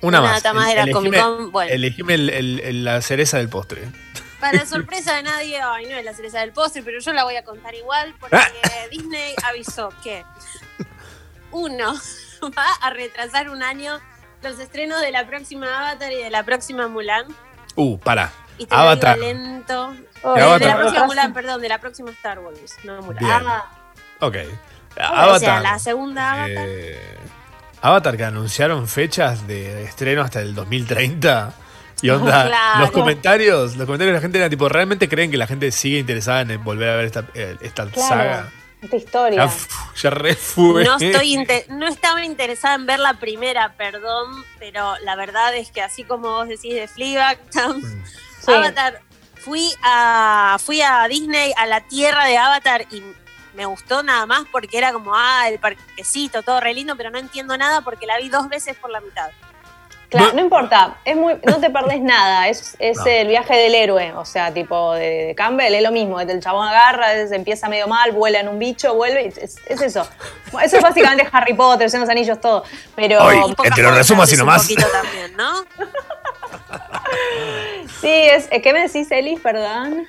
[0.05, 0.43] Una, Una más.
[0.43, 1.71] data más de la Elegime- Comic Con, bueno.
[1.73, 3.81] Elegime el- el- el- la cereza del postre.
[4.39, 7.35] Para sorpresa de nadie, ay, no es la cereza del postre, pero yo la voy
[7.37, 8.47] a contar igual porque Ah.
[8.91, 10.23] Disney avisó que
[11.51, 11.93] uno
[12.57, 13.99] va a retrasar un año
[14.43, 17.25] los estrenos de la próxima Avatar y de la próxima Mulan.
[17.75, 18.31] Uh, para.
[18.57, 19.17] Y te Avatar.
[19.17, 19.95] lo digo lento.
[20.21, 20.67] ¿Qué Eh, de Avatar?
[20.67, 23.23] la próxima Mulan, perdón, de la próxima Star Wars, no Mulan.
[23.23, 23.31] Bien.
[23.47, 23.65] Ah,
[24.19, 24.35] Ok.
[24.35, 25.61] o sea, Avatar.
[25.63, 26.65] la segunda Avatar.
[26.69, 27.17] eh,
[27.87, 31.53] Avatar que anunciaron fechas de estreno hasta el 2030.
[32.01, 32.79] Y onda, Claro.
[32.81, 35.99] los comentarios, los comentarios de la gente eran tipo, ¿realmente creen que la gente sigue
[35.99, 38.07] interesada en volver a ver esta, eh, esta Claro.
[38.09, 38.51] saga?
[38.81, 39.49] Esta historia.
[40.03, 40.83] Ya, re fue.
[40.83, 45.71] No estoy inte- no estaba interesada en ver la primera, perdón, pero la verdad es
[45.71, 47.39] que así como vos decís de Fleabag,
[48.47, 49.01] Avatar,
[49.35, 53.01] fui a fui a Disney a la tierra de Avatar y
[53.55, 57.17] me gustó nada más porque era como ah el parquecito todo re lindo, pero no
[57.17, 59.29] entiendo nada porque la vi dos veces por la mitad.
[60.07, 63.05] Claro, no importa, es muy, no te perdés nada, es, es No.
[63.07, 66.67] el viaje del héroe, o sea, tipo de, de Campbell, es lo mismo, el chabón
[66.67, 70.07] agarra, es- empieza medio mal, vuela en un bicho, vuelve, y es, es eso.
[70.61, 72.63] Eso es básicamente Harry Potter, son los anillos, todo.
[72.95, 73.41] Pero eh,
[73.73, 74.67] te lo resumo así un nomás.
[74.67, 75.65] también, ¿no?
[78.01, 80.05] sí, es, ¿qué me decís, Elis, perdón?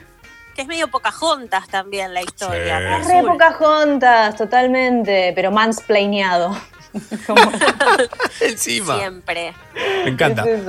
[0.57, 2.99] Que es medio Pocahontas también la historia.
[2.99, 6.57] Es re Pocahontas, totalmente, pero mansplaineado.
[8.41, 8.97] Encima.
[8.99, 9.53] Siempre.
[10.05, 10.45] Me encanta.
[10.49, 10.63] Es.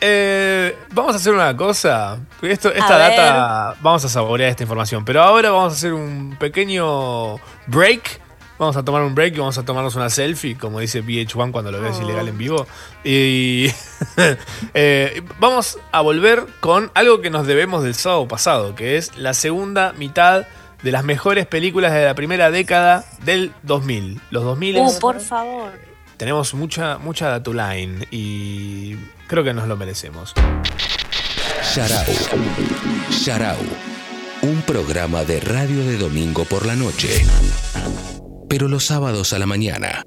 [0.00, 2.18] Eh, vamos a hacer una cosa.
[2.42, 3.10] Esto, A esta ver.
[3.16, 5.04] data, vamos a saborear esta información.
[5.04, 8.20] Pero ahora vamos a hacer un pequeño break.
[8.62, 11.72] Vamos a tomar un break y vamos a tomarnos una selfie, como dice VH1 cuando
[11.72, 12.02] lo ves Oh.
[12.04, 12.64] ilegal en vivo.
[13.02, 13.66] Y
[14.74, 19.34] eh, vamos a volver con algo que nos debemos del sábado pasado, que es la
[19.34, 20.46] segunda mitad
[20.80, 24.20] de las mejores películas de la primera década del 2000.
[24.30, 25.72] Los 2000 Uh, por favor.
[26.16, 28.94] tenemos mucha, mucha datuline y
[29.26, 30.34] creo que nos lo merecemos.
[31.74, 32.04] Sharau.
[33.10, 33.58] Sharau.
[34.42, 37.24] Un programa de radio de domingo por la noche.
[38.52, 40.04] Pero los sábados a la mañana.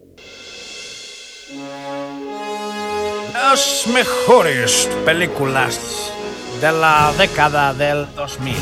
[3.33, 6.13] Las mejores películas
[6.61, 8.55] de la década del 2000.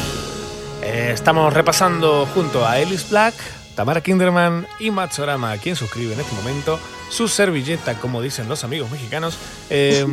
[0.83, 3.33] Eh, estamos repasando junto a Ellis Black,
[3.75, 6.79] Tamara Kinderman y Matsorama, quien suscribe en este momento
[7.09, 9.37] su servilleta, como dicen los amigos mexicanos.
[9.69, 10.07] Eh,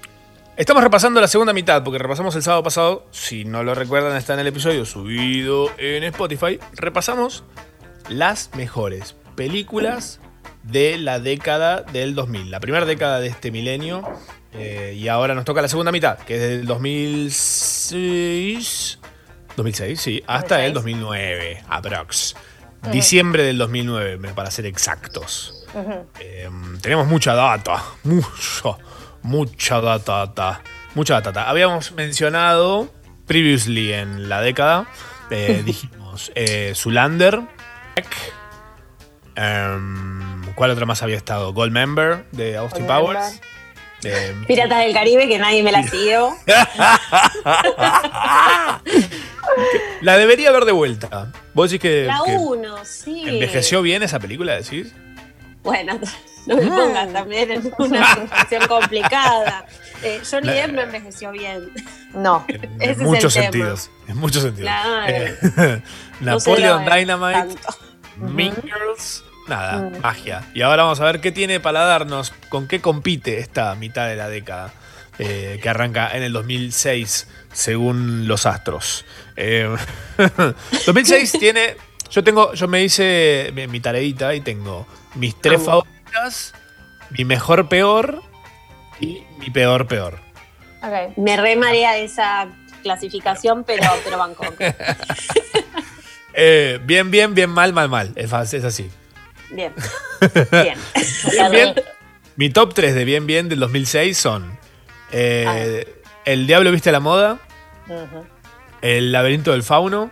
[0.56, 4.32] estamos repasando la segunda mitad, porque repasamos el sábado pasado, si no lo recuerdan, está
[4.32, 6.58] en el episodio subido en Spotify.
[6.72, 7.44] Repasamos
[8.10, 10.20] las mejores películas
[10.62, 14.02] de la década del 2000, la primera década de este milenio.
[14.52, 18.98] eh, y ahora nos toca la segunda mitad, que es del 2006.
[19.56, 22.34] 2006, sí, hasta el 2009, aprox.
[22.90, 25.66] Diciembre del 2009, me- para ser exactos.
[26.18, 26.48] Eh,
[26.80, 28.78] tenemos mucha data, mucho,
[29.22, 30.62] mucha data, data,
[30.94, 31.48] mucha data.
[31.48, 32.90] Habíamos mencionado
[33.26, 34.86] previously en la década,
[35.30, 36.72] eh, dijimos eh,
[39.36, 41.52] Em, ¿cuál otra más había estado?
[41.52, 42.86] Goldmember de Austin.
[42.86, 43.40] Powers.
[44.04, 46.34] em, Piratas del Caribe, que nadie me la siguió.
[50.00, 51.32] la debería haber de vuelta.
[51.54, 53.24] Vos decís que, La que 1, sí.
[53.26, 54.92] envejeció bien esa película, decís.
[55.62, 55.98] Bueno,
[56.46, 59.66] no me pongas también en una situación complicada.
[60.02, 61.70] Eh, Johnny La- Depp no envejeció bien.
[62.14, 62.44] No.
[62.48, 63.42] En Ese es el muchos tema.
[63.44, 63.90] sentidos.
[64.08, 64.70] En muchos sentidos.
[64.70, 65.06] Claro.
[65.08, 65.82] Eh,
[66.20, 66.84] No Napoleon
[68.20, 70.42] Mean Girls, nada, magia.
[70.54, 74.16] Y ahora vamos a ver qué tiene para darnos, con qué compite esta mitad de
[74.16, 74.72] la década,
[75.18, 79.04] eh, que arranca en el 2006, según los astros.
[79.36, 79.74] Eh,
[80.86, 81.76] 2006 tiene,
[82.10, 85.84] yo tengo, yo me hice mi, mi tareita y tengo mis tres Amo.
[85.84, 86.54] favoritas,
[87.10, 88.22] mi mejor peor
[89.00, 90.20] y mi peor peor.
[91.16, 92.48] Me re marea esa
[92.82, 94.44] clasificación, pero, pero banco.
[96.34, 98.12] Eh, bien, bien, bien, mal, mal, mal.
[98.16, 98.90] Es, fácil, es así.
[99.50, 99.72] Bien.
[100.52, 100.78] Bien.
[101.32, 101.74] Bien, bien.
[102.36, 104.58] Mi top 3 de bien, bien del 2006 son
[105.12, 107.38] eh, El Diablo Viste la Moda,
[107.88, 108.24] Ujú,
[108.80, 110.10] El Laberinto del Fauno,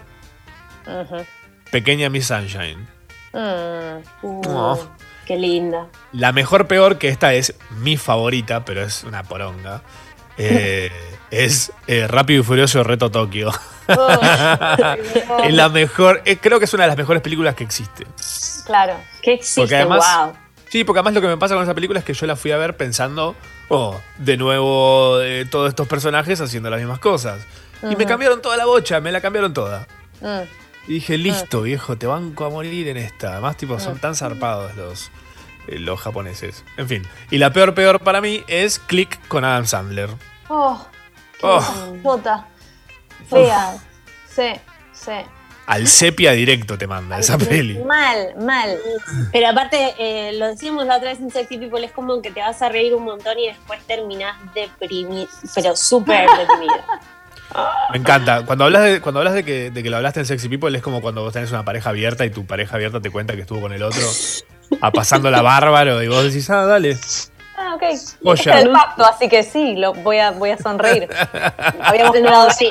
[0.87, 1.25] ujú.
[1.71, 2.87] Pequeña Miss Sunshine.
[3.33, 4.27] Mm.
[4.27, 4.91] Uh, Oh.
[5.27, 5.87] Qué linda.
[6.13, 9.83] La mejor peor, que esta es mi favorita, pero es una poronga,
[10.39, 10.91] eh,
[11.31, 13.51] es eh, Rápido y Furioso Reto Tokio.
[15.45, 18.07] es la mejor, eh, creo que es una de las mejores películas que existe.
[18.67, 18.95] Claro.
[19.23, 19.61] ¿Qué existe?
[19.63, 20.33] Porque además, wow.
[20.69, 22.51] sí, porque además lo que me pasa con esa película es que yo la fui
[22.51, 23.35] a ver pensando,
[23.69, 27.47] oh, de nuevo eh, todos estos personajes haciendo las mismas cosas.
[27.89, 29.87] Y me cambiaron toda la bocha, me la cambiaron toda.
[30.21, 30.43] Mm.
[30.89, 33.33] Y dije, listo, viejo, te banco a morir en esta.
[33.33, 35.11] Además, tipo, son tan zarpados los,
[35.69, 36.65] eh, los japoneses.
[36.77, 37.07] En fin.
[37.31, 40.11] Y la peor, peor para mí es Click con Adam Sandler.
[40.49, 40.85] Oh,
[41.43, 42.47] Oh, puta.
[43.29, 43.77] Fea.
[44.29, 44.53] Sí,
[44.93, 45.13] sí.
[45.67, 47.79] al sepia directo te manda esa peli.
[47.79, 48.79] Mal, mal.
[49.33, 52.41] Pero aparte, eh, lo decíamos la otra vez en Sexy People, es como que te
[52.41, 56.85] vas a reír un montón y después terminás deprimido, pero súper deprimido.
[57.93, 58.45] Me encanta.
[58.45, 60.83] Cuando hablas de, cuando hablas de que, de que lo hablaste en Sexy People, es
[60.83, 63.61] como cuando vos tenés una pareja abierta y tu pareja abierta te cuenta que estuvo
[63.61, 64.07] con el otro
[64.81, 66.97] a pasando la bárbaro y vos decís, ah, dale.
[67.59, 67.83] Ah, ok.
[68.23, 68.59] Joya.
[68.59, 71.09] Es el pacto, así que sí, lo voy a, voy a sonreír.
[71.83, 72.71] Habíamos No, quedado sí.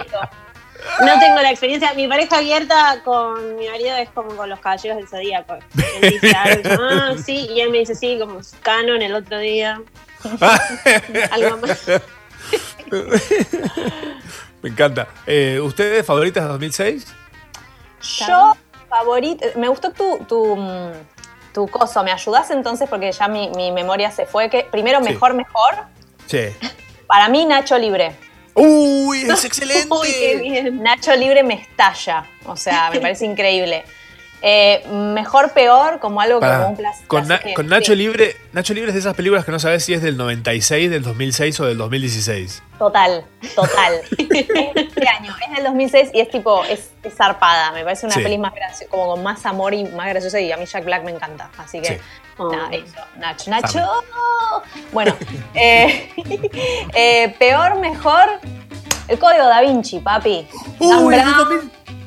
[1.02, 1.94] No tengo la experiencia.
[1.94, 5.56] Mi pareja abierta con mi marido es como con los caballeros del zodíaco.
[6.02, 9.82] Él dice algo, ah, sí, y él me dice sí, como canon el otro día.
[11.32, 11.86] Algo más.
[14.62, 15.08] Me encanta.
[15.26, 17.08] Eh, ¿Ustedes favoritas de 2006?
[18.28, 18.56] Yo,
[18.90, 19.46] favorito.
[19.56, 20.92] Me gustó tu, tu, mm,
[21.58, 22.04] tu coso.
[22.04, 22.88] ¿Me ayudás entonces?
[22.88, 24.48] Porque ya mi, mi memoria se fue.
[24.48, 25.06] Que primero, Sí.
[25.10, 25.74] mejor, mejor.
[26.28, 26.50] Sí.
[27.08, 28.16] Para mí, Nacho Libre.
[28.54, 29.24] ¡Uy!
[29.24, 29.88] ¡Es excelente!
[29.90, 30.84] Uy, qué bien.
[30.84, 32.28] Nacho Libre me estalla.
[32.46, 33.86] O sea, me parece increíble.
[34.42, 37.08] Eh, mejor, peor, como algo Pará, como un placer.
[37.08, 39.94] con, Na- con Nacho Libre, Nacho Libre es de esas películas que no sabes si
[39.96, 42.62] es del 96, del 2006 o del 2016.
[42.78, 43.26] Total,
[43.56, 43.94] total.
[44.20, 47.72] este año, es del 2006 y es tipo, es, es zarpada.
[47.72, 48.22] Me parece una Sí.
[48.22, 50.40] peli más graciosa, como con más amor y más graciosa.
[50.40, 51.50] Y a mí Jack Black me encanta.
[51.58, 52.00] Así que, Sí.
[52.38, 52.94] nada, eso.
[53.18, 53.80] Nacho, Nacho.
[54.92, 55.16] Bueno,
[55.56, 56.12] eh,
[56.94, 58.40] eh, peor, mejor,
[59.08, 60.48] el código da Vinci, papi.
[60.80, 61.16] ¡Uy!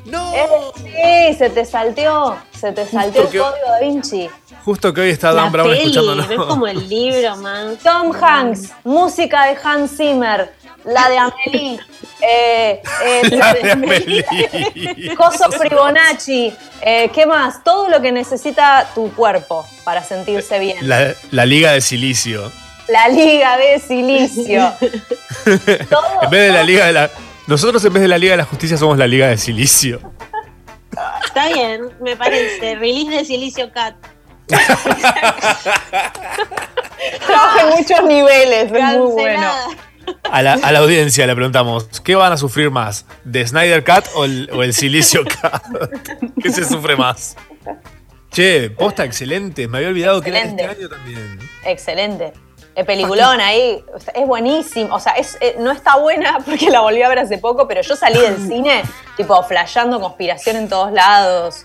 [0.05, 0.13] Es del Brown.
[0.13, 0.13] 2000.
[0.13, 0.33] ¡No!
[0.35, 2.37] Eh, sí, se te salteó.
[2.59, 4.29] Se te salteó el código da Vinci.
[4.65, 6.31] Justo que hoy está La Dan Brown peli, escuchándonos.
[6.31, 7.79] es como el libro, man.
[7.83, 10.53] Tom Hanks, música de Hans Zimmer,
[10.85, 11.81] la de Amelie,
[12.21, 14.25] eh, eh, La de Amelie.
[15.17, 17.65] Coso Fibonacci, eh, ¿qué más?
[17.65, 20.87] Todo lo que necesita tu cuerpo para sentirse bien.
[20.87, 22.53] La, la liga de silicio.
[22.89, 24.73] La liga de silicio.
[25.47, 27.11] En vez de la liga de la.
[27.51, 30.01] Nosotros en vez de la Liga de la Justicia somos la Liga de Silicio.
[31.25, 32.77] Está bien, me parece.
[32.77, 33.97] Release de Silicio Cat.
[37.27, 39.51] Trabaja en muchos niveles, es muy bueno.
[40.31, 43.05] A la, a la audiencia le preguntamos, ¿qué van a sufrir más?
[43.25, 45.65] ¿De Snyder Cat o el, o el Silicio Cat?
[46.41, 47.37] ¿Qué se sufre más?
[48.31, 49.67] Che, posta excelente.
[49.67, 51.41] Me había olvidado que era este año también.
[51.65, 52.33] Excelente.
[52.75, 54.95] El peliculón ahí es buenísimo.
[54.95, 57.83] O sea, es, eh, no está buena porque la volví a ver hace poco, pero
[57.83, 58.83] yo salí del cine,
[59.17, 61.65] tipo, flasheando conspiración en todos lados.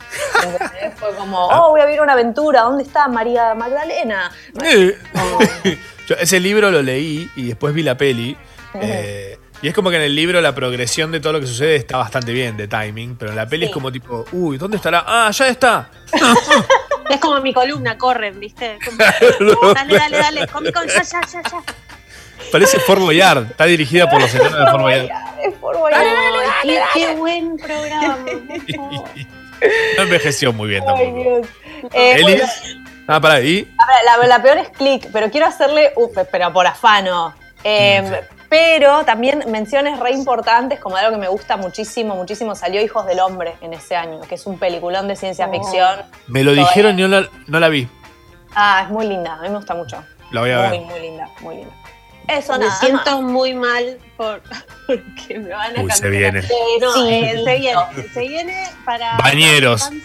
[0.96, 2.62] Fue como, oh, voy a vivir una aventura.
[2.62, 4.32] ¿Dónde está María Magdalena?
[4.64, 4.98] Eh,
[6.08, 8.38] Yo ese libro lo leí y después vi la peli.
[8.76, 11.76] eh, y es como que en el libro la progresión de todo lo que sucede
[11.76, 15.04] está bastante bien de timing, pero en la peli es como tipo, uy, ¿dónde estará?
[15.08, 15.90] Ah, ya está.
[17.10, 18.78] Es como mi columna, corren, ¿viste?
[18.84, 18.98] Como,
[19.74, 20.48] dale, dale, dale.
[20.48, 21.64] Comic Con, ya, ya, ya, ya.
[22.52, 25.10] Parece Fort Boyard, está dirigida por los eternos de Fort Boyard.
[25.44, 26.04] Es por Boyard.
[26.04, 28.18] Ay, qué, qué buen programa.
[29.98, 31.24] No envejeció muy bien Ay, tampoco.
[31.24, 31.48] Dios.
[31.94, 32.24] Eh, Eli.
[32.24, 32.44] bueno,
[33.08, 33.72] Ah, para ahí.
[34.28, 37.34] la peor es click, pero quiero hacerle, uf, pero por afano.
[37.64, 38.22] Eh,
[38.58, 43.20] Pero también menciones re importantes, como algo que me gusta muchísimo, muchísimo, salió Hijos del
[43.20, 46.04] Hombre en ese año, que es un peliculón de ciencia ficción.
[46.28, 47.90] Me lo dijeron y no la, no la vi.
[48.56, 50.02] Ah, es muy linda, a mí me gusta mucho.
[50.32, 50.82] La voy a Muy, ver.
[50.88, 51.74] muy linda, muy linda.
[52.30, 54.42] Eso me nada siento muy mal por,
[54.88, 56.42] porque me van a Uy, se viene.
[56.42, 56.54] Sí.
[57.10, 57.82] eh, se viene.
[58.14, 59.18] Se viene para.
[59.18, 59.90] Bañeros.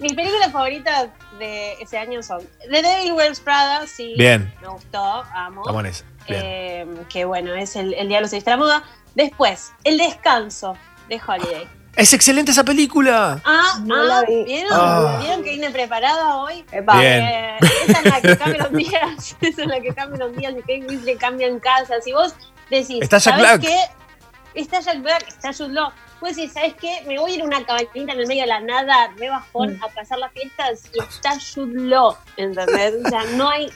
[0.00, 1.08] Mis películas favoritas
[1.38, 4.14] de ese año son The Devil Wears Prada, sí.
[4.18, 4.52] Bien.
[4.60, 5.62] Me gustó, amo.
[5.62, 6.06] Estamos en.
[6.30, 8.82] Eh, que bueno, es el, el diablo se viste a la moda.
[9.14, 10.76] Después, El Descanso
[11.08, 11.68] de Holiday.
[11.96, 13.40] ¡Es excelente esa película!
[13.44, 14.44] Ah, No ah, la vi.
[14.44, 14.70] ¿vieron?
[14.72, 15.18] Ah.
[15.20, 16.64] ¿Vieron que vine preparada hoy?
[16.70, 17.00] Epa.
[17.00, 17.24] Bien.
[17.24, 17.58] Eh,
[17.88, 21.18] esa es la que Cameron Díaz, esa es la que Cameron Díaz y Kate Winslet
[21.18, 22.06] cambian casas.
[22.06, 22.34] Y vos
[22.70, 23.60] decís, Está Jack ¿sabes Black.
[23.62, 24.60] qué?
[24.60, 25.90] Está Jack Black, está Jude Law.
[26.20, 27.02] Vos decís, ¿sabes qué?
[27.06, 29.78] Me voy a ir a una cabañita en el medio de la nada, re bajón,
[29.82, 32.94] a pasar las fiestas y está Jude ¿entendés?
[33.04, 33.70] O sea, no hay,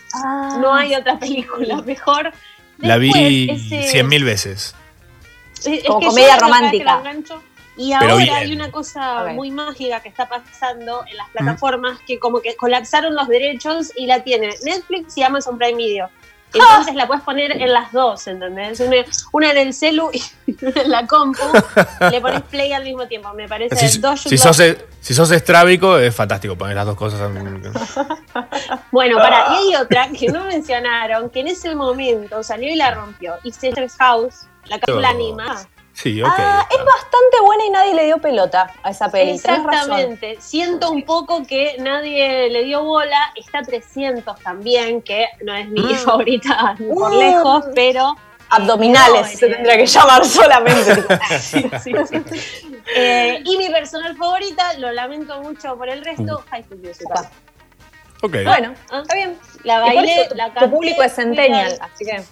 [0.60, 2.32] no hay otra película mejor.
[2.78, 4.74] La vi Después, cien mil veces.
[5.60, 7.02] es- es Como que comedia romántica.
[7.76, 12.40] Y ahora hay una cosa muy mágica que está pasando en las plataformas que como
[12.40, 16.10] que colapsaron los derechos y la tiene Netflix y Amazon Prime Video.
[16.54, 18.80] Entonces la puedes poner en las dos, ¿entendés?
[18.80, 18.96] Una,
[19.32, 20.22] una en el celu y
[20.64, 21.40] una en la compu.
[22.10, 23.32] Le pones play al mismo tiempo.
[23.34, 24.60] Me parece Si, dos si sos,
[25.00, 27.20] si sos estrábico, es fantástico poner las dos cosas.
[27.22, 27.62] en-
[28.90, 32.90] Bueno, para, y hay otra que no mencionaron, que en ese momento salió y la
[32.92, 33.34] rompió.
[33.42, 35.14] Y Sisters House, la película Oh.
[35.14, 35.68] animada.
[35.94, 36.28] Sí, ok.
[36.36, 39.32] Ah, es bastante buena y nadie le dio pelota a esa peli.
[39.32, 40.36] Exactamente.
[40.40, 43.32] Siento un poco que nadie le dio bola.
[43.36, 45.94] Está 300 también, que no es mi Mm.
[45.96, 47.18] favorita ni por Mm.
[47.18, 48.16] lejos, pero.
[48.54, 51.04] Abdominales se tendría que llamar solamente.
[51.40, 52.22] Sí, sí, sí.
[52.94, 57.28] Eh, y mi personal favorita, lo lamento mucho por el resto, High School Musical.
[58.22, 58.36] Ok.
[58.44, 59.38] Bueno, Ah, está bien.
[59.64, 62.22] La bailé, eso tu- la tu canté, público es centennial, al- así que.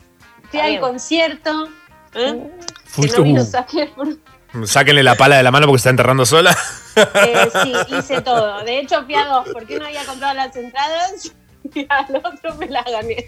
[0.50, 1.68] Fui al concierto.
[2.14, 2.50] ¿Eh?
[2.66, 4.66] Que Fuiste no.
[4.66, 6.56] Sáquenle la pala de la mano porque se está enterrando sola.
[6.96, 8.62] Eh, sí, hice todo.
[8.64, 11.32] De hecho, fui a dos, porque uno había comprado las entradas
[11.72, 13.26] y al otro me las gané.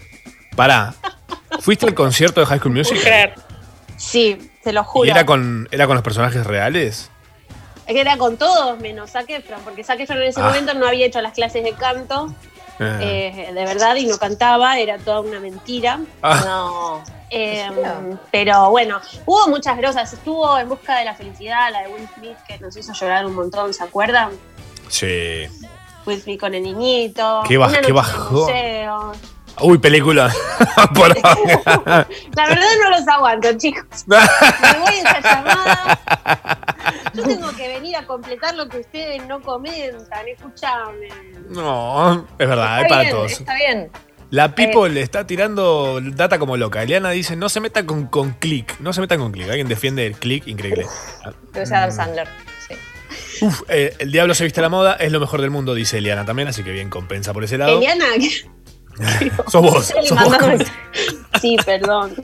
[0.55, 0.93] Pará.
[1.61, 3.33] ¿Fuiste al concierto de High School Musical?
[3.95, 5.09] Sí, te lo ¿Y juro.
[5.11, 7.09] era con, era con los personajes reales?
[7.87, 10.45] Es que era con todos menos Zac Efron, porque Zac Efron en ese Ah.
[10.47, 12.33] momento no había hecho las clases de canto,
[12.79, 12.97] Ah.
[13.01, 15.99] eh, de verdad, y no cantaba, era toda una mentira.
[16.21, 16.41] Ah.
[16.45, 17.03] No.
[17.35, 17.69] Eh,
[18.31, 20.13] pero bueno, hubo muchas grosas.
[20.13, 23.33] Estuvo en busca de la felicidad, la de Will Smith, que nos hizo llorar un
[23.35, 24.29] montón, ¿se acuerdan?
[24.87, 25.47] Sí.
[26.05, 27.41] Will Smith con el niñito.
[27.47, 27.93] Qué baj- qué
[28.31, 29.11] museo.
[29.61, 30.33] Uy, película.
[30.95, 31.15] Por.
[31.85, 33.85] La verdad no los aguanto, chicos.
[34.07, 35.99] Me voy a esa llamada.
[37.13, 41.07] Yo tengo que venir a completar lo que ustedes no comentan, escuchame.
[41.49, 43.31] No, es verdad, es para bien, todos.
[43.31, 43.91] está bien.
[44.29, 46.81] La People le está tirando data como loca.
[46.83, 48.79] Eliana dice, no se meta con, con click.
[48.79, 49.47] No se metan con click.
[49.49, 50.85] Alguien defiende el click, increíble.
[51.51, 52.27] Debe ser Adam Sandler.
[52.67, 52.75] Sí.
[53.45, 55.97] Uf, eh, el diablo se viste a la moda, es lo mejor del mundo, dice
[55.97, 57.77] Eliana también, así que bien compensa por ese lado.
[57.77, 58.05] Eliana,
[59.47, 60.19] Sos vos, sos
[61.41, 62.15] sí, perdón.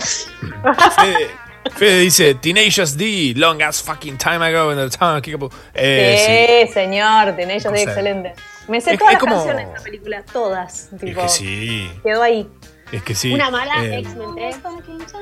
[0.95, 1.29] Fede,
[1.75, 5.21] Fede dice, Tenacious D, long as fucking time ago in the town.
[5.21, 5.49] Kickapoo".
[5.73, 8.33] Eh, sí, señor, ellos de O sea, excelente.
[8.70, 10.74] Me sé es- todas es las como- canciones de esta película, todas.
[10.89, 10.95] sí.
[10.95, 11.91] Es Tipo, que sí.
[12.03, 12.47] Quedó ahí.
[12.91, 13.32] Es que sí.
[13.32, 14.57] Una mala eh, X-Men 3.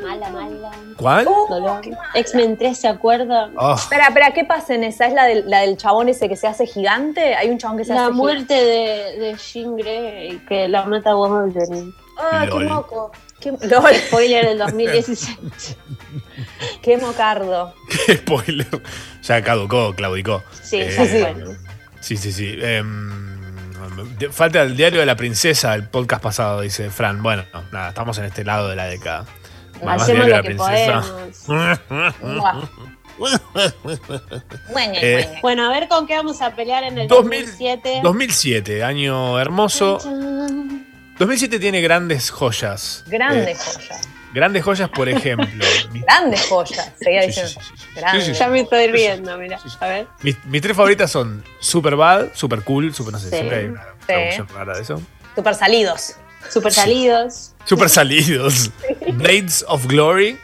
[0.01, 0.71] Mala, mala.
[0.95, 1.25] ¿Cuál?
[1.25, 1.81] Dolor.
[2.13, 3.53] X-Men 3, ¿se acuerdan?
[3.57, 5.05] Oh, Espera, espera, ¿qué pasa en esa?
[5.07, 7.35] ¿Es la del, la del chabón ese que se hace gigante?
[7.35, 11.13] Hay un chabón que se La hace muerte de, de Jean Grey, que la mata
[11.15, 11.91] Wolverine.
[11.91, 11.97] gigante.
[12.19, 13.11] ¡Ah, qué moco!
[13.41, 13.93] Qué, LOL.
[14.07, 15.37] Spoiler del 2016.
[16.81, 17.73] qué mocardo.
[18.05, 18.81] qué spoiler.
[19.23, 20.41] Ya caducó, claudicó.
[20.63, 21.57] Sí, Eh, ya fue.
[21.99, 22.57] Sí, sí, sí.
[22.61, 23.26] Em,
[24.17, 27.21] de- falta el diario de la princesa, el podcast pasado, dice Fran.
[27.23, 29.25] Bueno, no, nada, estamos en este lado de la década.
[29.83, 31.13] Más Hacemos diario lo de que podemos.
[35.01, 37.99] Eh, Bueno, a ver con qué vamos a pelear en el 2000 2007.
[38.03, 39.99] 2007, año hermoso.
[41.17, 43.03] 2007 tiene grandes joyas.
[43.07, 44.09] Grandes Eh, joyas.
[44.37, 45.65] Grandes joyas, por ejemplo.
[45.93, 46.91] Grandes joyas.
[46.99, 47.51] Seguía diciendo.
[47.51, 48.25] sí, sí, Grandes.
[48.25, 49.59] Sí, sí, Ya me estoy riendo, mira.
[49.79, 50.07] A ver.
[50.21, 53.35] mis- mis tres favoritas son Super Bad, Super Cool, Super no sé, Sí.
[53.35, 54.05] siempre hay una Sí.
[54.07, 55.01] traducción rara de eso.
[55.35, 56.15] Super salidos.
[56.49, 57.53] Super salidos.
[57.65, 58.71] Super salidos.
[59.13, 60.37] Blades of Glory,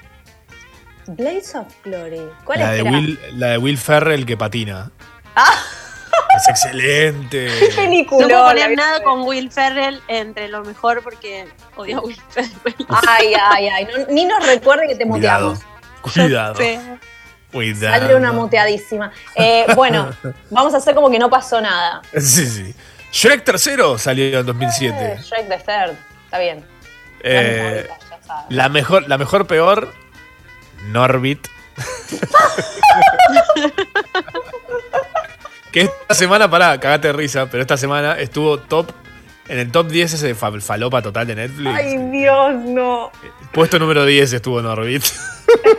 [1.07, 2.21] Blades of Glory.
[2.45, 2.91] ¿Cuál la de, era?
[2.91, 4.91] Will, la de Will Ferrell que patina.
[5.35, 5.61] Ah,
[6.37, 7.47] Es excelente.
[7.59, 8.27] qué No película.
[8.27, 12.75] puedo poner nada con Will Ferrell entre lo mejor porque odio a Will Ferrell.
[13.07, 13.85] Ay, ay, ay.
[13.85, 15.51] no- ni nos recuerde que te Cuidado.
[15.51, 15.73] muteamos.
[16.13, 16.55] Cuidado.
[17.51, 17.99] Cuidado.
[17.99, 19.11] Sale una muteadísima.
[19.35, 20.09] Eh, bueno,
[20.49, 22.01] vamos a hacer como que no pasó nada.
[22.13, 22.73] Sí, sí.
[23.11, 25.19] Shrek tercero salió en Eh, 2007.
[25.21, 25.95] Shrek the Third.
[26.25, 26.65] Está bien.
[27.21, 27.87] Eh,
[28.49, 29.93] la mejor, la mejor peor,
[30.87, 31.47] Norbit.
[35.73, 38.91] que esta semana, pará, cagate de risa, pero esta semana estuvo top,
[39.49, 41.75] en el top 10 ese fal- falopa total de Netflix.
[41.75, 43.11] Ay, Dios, no.
[43.51, 45.03] Puesto número 10 estuvo Norbit.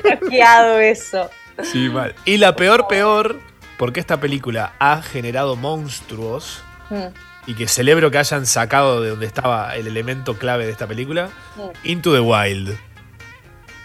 [0.02, 1.30] Hackeado eso.
[1.62, 2.14] sí, mal.
[2.24, 3.40] Y la peor, peor,
[3.78, 7.06] porque esta película ha generado monstruos Mm,
[7.46, 11.30] y que celebro que hayan sacado de donde estaba el elemento clave de esta película,
[11.56, 11.88] mm.
[11.88, 12.76] Into the Wild.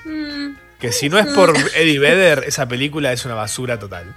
[0.03, 4.13] Mm, Que si no es por Eddie Vedder, esa película es una basura total.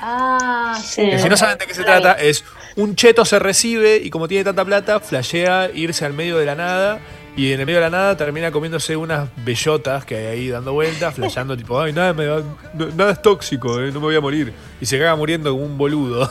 [0.00, 1.08] Ah, sí.
[1.10, 2.44] Que si no saben de qué se trata, es
[2.76, 6.54] un cheto se recibe y como tiene tanta plata, flashea irse al medio de la
[6.54, 7.00] nada
[7.36, 10.72] y en el medio de la nada termina comiéndose unas bellotas que hay ahí dando
[10.72, 12.42] vueltas, flasheando tipo, ay, nada, me da-
[12.74, 14.52] no- nada es tóxico, eh, no me voy a morir.
[14.80, 16.30] Y se caga muriendo como un boludo.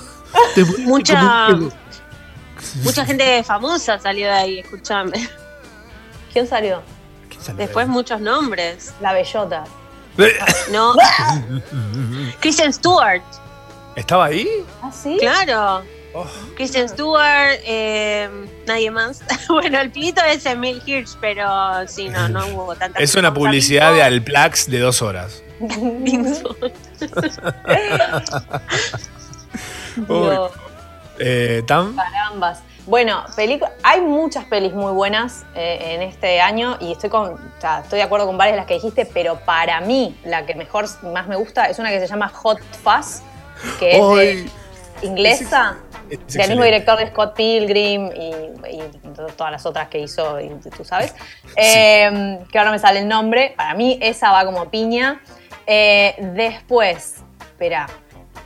[0.85, 1.49] Mucha-
[2.83, 5.29] mucha gente famosa salió de ahí, escúchame.
[6.33, 6.81] ¿Quién salió?
[7.55, 8.93] Después muchos nombres.
[9.01, 9.63] La bellota.
[10.71, 10.95] No.
[12.39, 13.21] Kristen Stewart.
[13.95, 14.47] ¿Estaba ahí?
[14.81, 15.17] ¿Ah, sí?
[15.19, 15.83] Claro.
[16.13, 16.25] Oh.
[16.55, 18.29] Kristen Stewart, eh,
[18.65, 19.21] nadie más.
[19.49, 23.93] bueno, el pibito es Emil Hirsch, pero sí, no, no hubo tanta Es una publicidad
[23.93, 25.43] de Alplax de dos horas.
[31.17, 31.95] Eh, ¿Tam?
[31.95, 32.59] carambas.
[32.85, 37.39] Bueno, pelicu- hay muchas pelis muy buenas eh, en este año y estoy con, o
[37.61, 40.55] sea, estoy de acuerdo con varias de las que dijiste, pero para mí la que
[40.55, 43.21] mejor más me gusta es una que se llama Hot Fuzz,
[43.79, 44.49] que es de-
[45.07, 45.77] inglesa,
[46.09, 48.31] es del mismo director de Scott Pilgrim y,
[48.75, 48.83] y
[49.37, 51.13] todas las otras que hizo, y tú sabes,
[51.55, 53.53] Eh, que ahora me sale el nombre.
[53.57, 55.21] Para mí esa va como piña.
[55.67, 57.87] Eh, después, espera,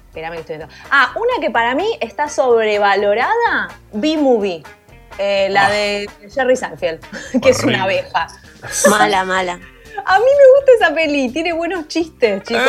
[0.08, 0.74] espérame que estoy viendo.
[0.90, 4.64] Ah, una que para mí está sobrevalorada, B-Movie.
[5.18, 7.02] Eh, la de Jerry Seinfeld,
[7.42, 8.28] que es una abeja.
[8.90, 9.60] Mala, mala.
[10.06, 12.64] A mí me gusta esa peli, tiene buenos chistes, chicos.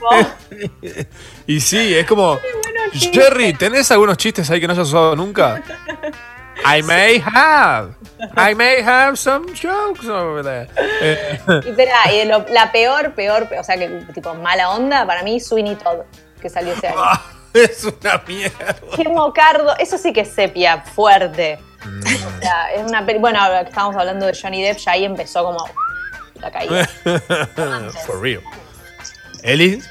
[0.00, 0.26] Oh,
[1.46, 2.38] Y sí, es como.
[2.92, 5.62] Jerry, ¿tenés algunos chistes ahí que no hayas usado nunca?
[6.64, 7.94] I may have.
[8.36, 10.68] I may have some jokes over there.
[11.00, 15.22] Eh, Y espera, y lo- la peor, peor, o sea, que tipo mala onda, para
[15.22, 16.00] mí, Sweeney Todd,
[16.40, 16.98] que salió ese año.
[17.54, 18.76] es una mierda.
[18.94, 21.58] Qué mocardo, eso sí que es sepia, fuerte.
[21.84, 22.00] Mm.
[22.06, 23.18] O sea, es una peli.
[23.18, 25.64] Bueno, ahora que estábamos hablando de Johnny Depp, ya ahí empezó como
[26.40, 26.86] la caída.
[28.06, 28.42] For real.
[29.42, 29.82] Eli.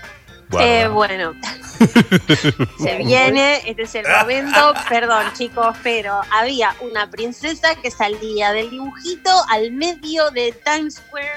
[0.59, 1.33] Eh, bueno,
[2.79, 4.73] se viene, este es el momento.
[4.89, 11.29] Perdón, chicos, pero había una princesa que salía del dibujito al medio de Times Square.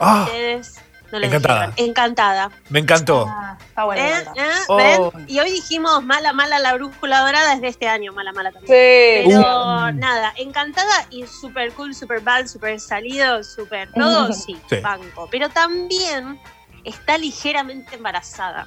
[0.00, 0.76] Ah, Ustedes
[1.12, 1.66] no les Encantada.
[1.68, 1.88] dijeron.
[1.90, 2.50] Encantada.
[2.70, 3.26] me encantó.
[3.28, 4.02] Ah, está bueno.
[4.02, 4.24] ¿Eh?
[4.36, 4.50] ¿Eh?
[4.68, 5.12] Oh.
[5.26, 8.66] Y hoy dijimos mala, mala la brújula dorada es de este año, mala, mala también.
[8.66, 9.28] Sí.
[9.36, 14.76] Pero nada, encantada y super cool, super bad, super salido, super todo, sí, Sí.
[14.80, 15.28] banco.
[15.30, 16.40] Pero también
[16.84, 18.66] está ligeramente embarazada.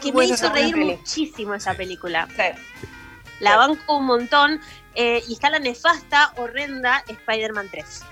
[0.00, 2.26] Que me hizo reír muchísimo esa película.
[2.34, 2.88] Sí.
[3.40, 4.60] La banco un montón.
[4.94, 8.02] eh, y está la nefasta, horrenda Spider-Man 3.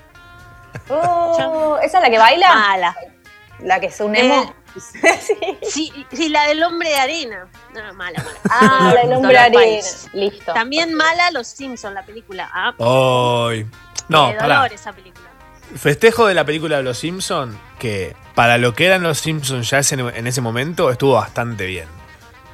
[0.89, 2.53] Oh, ¿Esa es la que baila?
[2.53, 2.95] Mala.
[3.59, 4.43] La que es un emo.
[4.43, 4.53] Eh,
[5.63, 7.47] Sí, sí, la del hombre de arena.
[7.73, 8.39] No, mala, mala.
[8.49, 9.53] Ah, la del hombre de arena.
[9.59, 10.07] País.
[10.13, 10.53] Listo.
[10.53, 12.49] También mala Los Simpsons, la película.
[12.53, 13.67] Ah, Ay.
[14.07, 15.16] No, de dolor esa película.
[15.75, 19.81] Festejo de la película de Los Simpsons, que para lo que eran Los Simpsons ya
[19.91, 21.87] en ese momento estuvo bastante bien.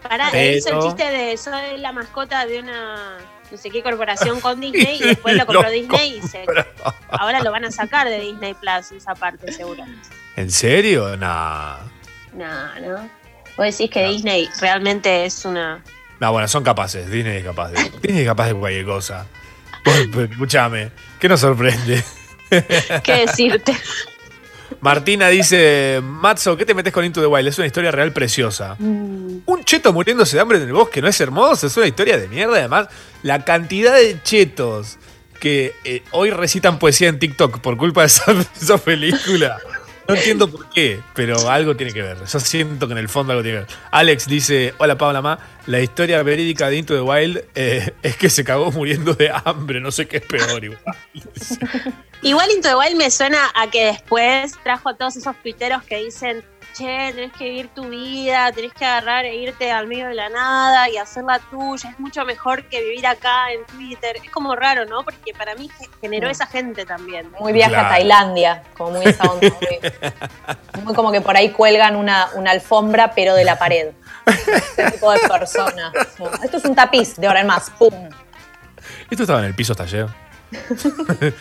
[0.01, 3.17] Pará, Pero- hizo el chiste de soy la mascota de una
[3.51, 6.43] no sé qué corporación con Disney y después lo compró Lo Disney y se,
[7.09, 9.83] ahora lo van a sacar de Disney Plus esa parte seguro.
[10.35, 11.15] ¿En serio?
[11.15, 11.77] Nah.
[12.33, 13.09] No, no.
[13.55, 15.83] Vos decís que Disney realmente es una...
[16.19, 17.09] No, bueno, son capaces.
[17.11, 17.83] Disney es capaz de.
[18.01, 19.27] Disney es capaz de cualquier cosa.
[19.85, 22.03] Escúchame, ¿qué nos sorprende?
[23.03, 23.75] ¿Qué decirte?
[24.81, 27.47] Martina dice: Matzo, ¿qué te metes con Into the Wild?
[27.47, 28.75] Es una historia real preciosa.
[28.79, 32.27] Un cheto muriéndose de hambre en el bosque no es hermoso, es una historia de
[32.27, 32.57] mierda.
[32.57, 32.87] Además,
[33.21, 34.97] la cantidad de chetos
[35.39, 39.57] que eh, hoy recitan poesía en TikTok por culpa de esa, esa película.
[40.07, 42.17] No entiendo por qué, pero algo tiene que ver.
[42.25, 43.77] Yo siento que en el fondo algo tiene que ver.
[43.91, 48.29] Alex dice: Hola Paula Ma, la historia verídica de Into the Wild eh, es que
[48.29, 49.79] se cagó muriendo de hambre.
[49.79, 50.63] No sé qué es peor.
[50.63, 50.81] Igual.
[52.21, 56.03] Igual Into the Wild me suena a que después trajo a todos esos tuiteros que
[56.03, 56.43] dicen,
[56.73, 60.29] che, tenés que vivir tu vida, tenés que agarrar e irte al medio de la
[60.29, 64.17] nada y hacerla tuya, es mucho mejor que vivir acá en Twitter.
[64.23, 65.03] Es como raro, ¿no?
[65.03, 67.31] Porque para mí ge- generó esa gente también.
[67.39, 67.87] Muy viaje Claro.
[67.87, 69.47] a Tailandia, como muy esa onda.
[69.47, 73.89] Muy, muy como que por ahí cuelgan una, una alfombra, pero de la pared.
[74.25, 75.91] Ese tipo de persona.
[76.43, 77.69] Esto es un tapiz, de ahora en más.
[77.71, 77.93] ¡Pum!
[79.09, 80.13] ¿Esto estaba en el piso estalleo?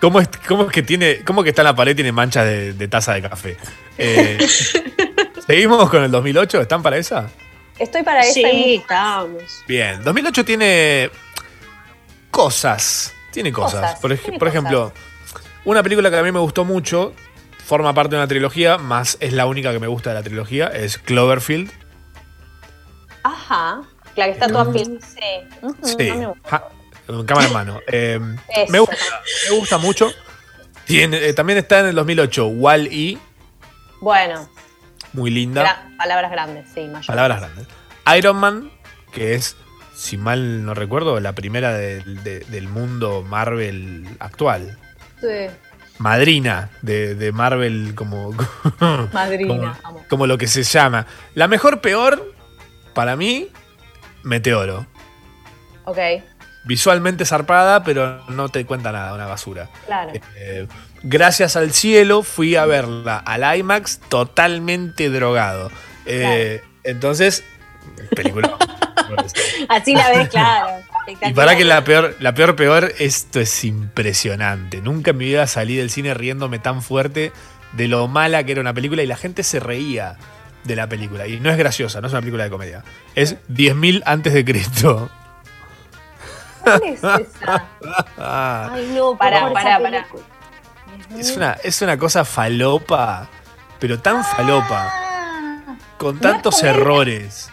[0.00, 2.72] ¿Cómo es, cómo es que tiene, cómo que está en la pared tiene manchas de,
[2.72, 3.56] de taza de café?
[3.98, 4.38] Eh,
[5.46, 6.60] ¿Seguimos con el 2008?
[6.60, 7.28] ¿Están para esa?
[7.78, 8.32] Estoy para esa.
[8.32, 9.42] Sí, y- estábamos.
[9.66, 11.10] Bien, 2008 tiene
[12.30, 13.12] cosas.
[13.32, 13.80] Tiene cosas.
[13.80, 14.54] Cosas, por ej- tiene por cosas.
[14.62, 14.92] ejemplo,
[15.64, 17.12] una película que a mí me gustó mucho,
[17.64, 20.68] forma parte de una trilogía, más es la única que me gusta de la trilogía,
[20.68, 21.70] es Cloverfield.
[23.22, 23.82] Ajá.
[24.14, 24.98] La que está toda film.
[25.00, 25.18] Sí.
[25.82, 26.68] Sí, no me gusta.
[27.26, 27.80] Cámara en mano.
[27.88, 28.20] Eh,
[28.68, 28.96] me, gusta,
[29.50, 30.10] me gusta mucho.
[30.84, 33.18] Tiene, eh, también está en el 2008 Wall-E,
[34.00, 34.48] Bueno,
[35.12, 35.64] muy linda.
[35.64, 37.06] gra- palabras grandes, sí, mayor.
[37.06, 37.66] Palabras grandes.
[38.16, 38.70] Iron Man,
[39.12, 39.56] que es,
[39.94, 44.78] si mal no recuerdo, la primera del- de- del mundo Marvel actual.
[45.20, 45.46] Sí.
[45.98, 48.32] Madrina de, de Marvel como,
[49.12, 49.78] Madrina.
[49.82, 51.06] como, como lo que se llama.
[51.34, 52.34] La mejor peor,
[52.94, 53.48] para mí,
[54.22, 54.86] Meteoro.
[55.84, 55.98] Ok,
[56.66, 59.70] Visualmente zarpada, pero no te cuenta nada, una basura.
[59.86, 60.12] claro.
[60.36, 60.66] Eh,
[61.02, 65.70] gracias al cielo fui a verla al IMAX totalmente drogado.
[66.04, 67.44] Eh, Entonces,
[68.14, 68.56] película.
[69.68, 70.82] Así la ves, claro.
[71.22, 74.80] y para que la peor, la peor peor, esto es impresionante.
[74.80, 77.32] Nunca en mi vida salí del cine riéndome tan fuerte
[77.72, 80.16] de lo mala que era una película y la gente se reía
[80.64, 81.26] de la película.
[81.26, 82.84] Y no es graciosa, no es una película de comedia.
[83.14, 85.10] Es 10.000 antes de Cristo.
[86.66, 87.64] ¿Cuál es esa?
[88.72, 90.06] Ay, no, Pará, pará.
[91.16, 93.28] Es una, es una cosa falopa,
[93.78, 94.92] pero tan falopa,
[95.98, 96.76] con tantos comedia.
[96.76, 97.50] errores.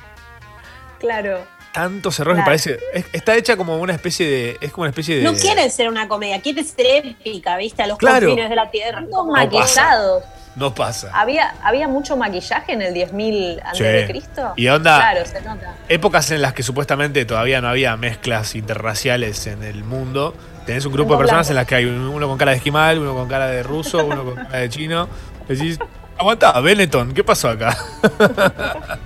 [0.99, 1.45] Claro.
[1.73, 2.49] Tantos errores, me Claro.
[2.51, 2.79] parece.
[2.93, 4.57] es- está hecha como una especie de.
[4.61, 5.23] Es como una especie de.
[5.23, 7.81] No quiere ser una comedia, quiere ser épica, ¿viste?
[7.83, 8.27] A los Claro.
[8.27, 9.03] confines de la tierra.
[9.09, 10.23] Todos maquillados.
[10.55, 11.09] No pasa.
[11.15, 13.83] ¿Había, ¿Había mucho maquillaje en el 10.000 antes Sí.
[13.85, 14.53] de Cristo?
[14.55, 15.73] Y onda- Claro, se nota.
[15.89, 20.35] Épocas en las que supuestamente todavía no había mezclas interraciales en el mundo.
[20.67, 22.99] Tenés un grupo de personas en las que hay un- uno con cara de esquimal,
[22.99, 25.09] uno con cara de ruso, uno con cara de chino.
[25.47, 25.79] Decís,
[26.19, 27.75] aguanta, Benetton, ¿qué pasó acá?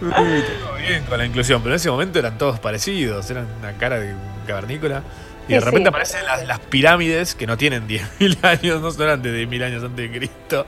[0.00, 4.14] Bien con la inclusión, pero en ese momento eran todos parecidos, eran una cara de
[4.46, 5.02] cavernícola.
[5.48, 5.88] Y de Sí, repente sí.
[5.88, 9.82] aparecen las, las pirámides que no tienen 10.000 años, no son eran de 10.000 años
[9.84, 10.66] antes de Cristo,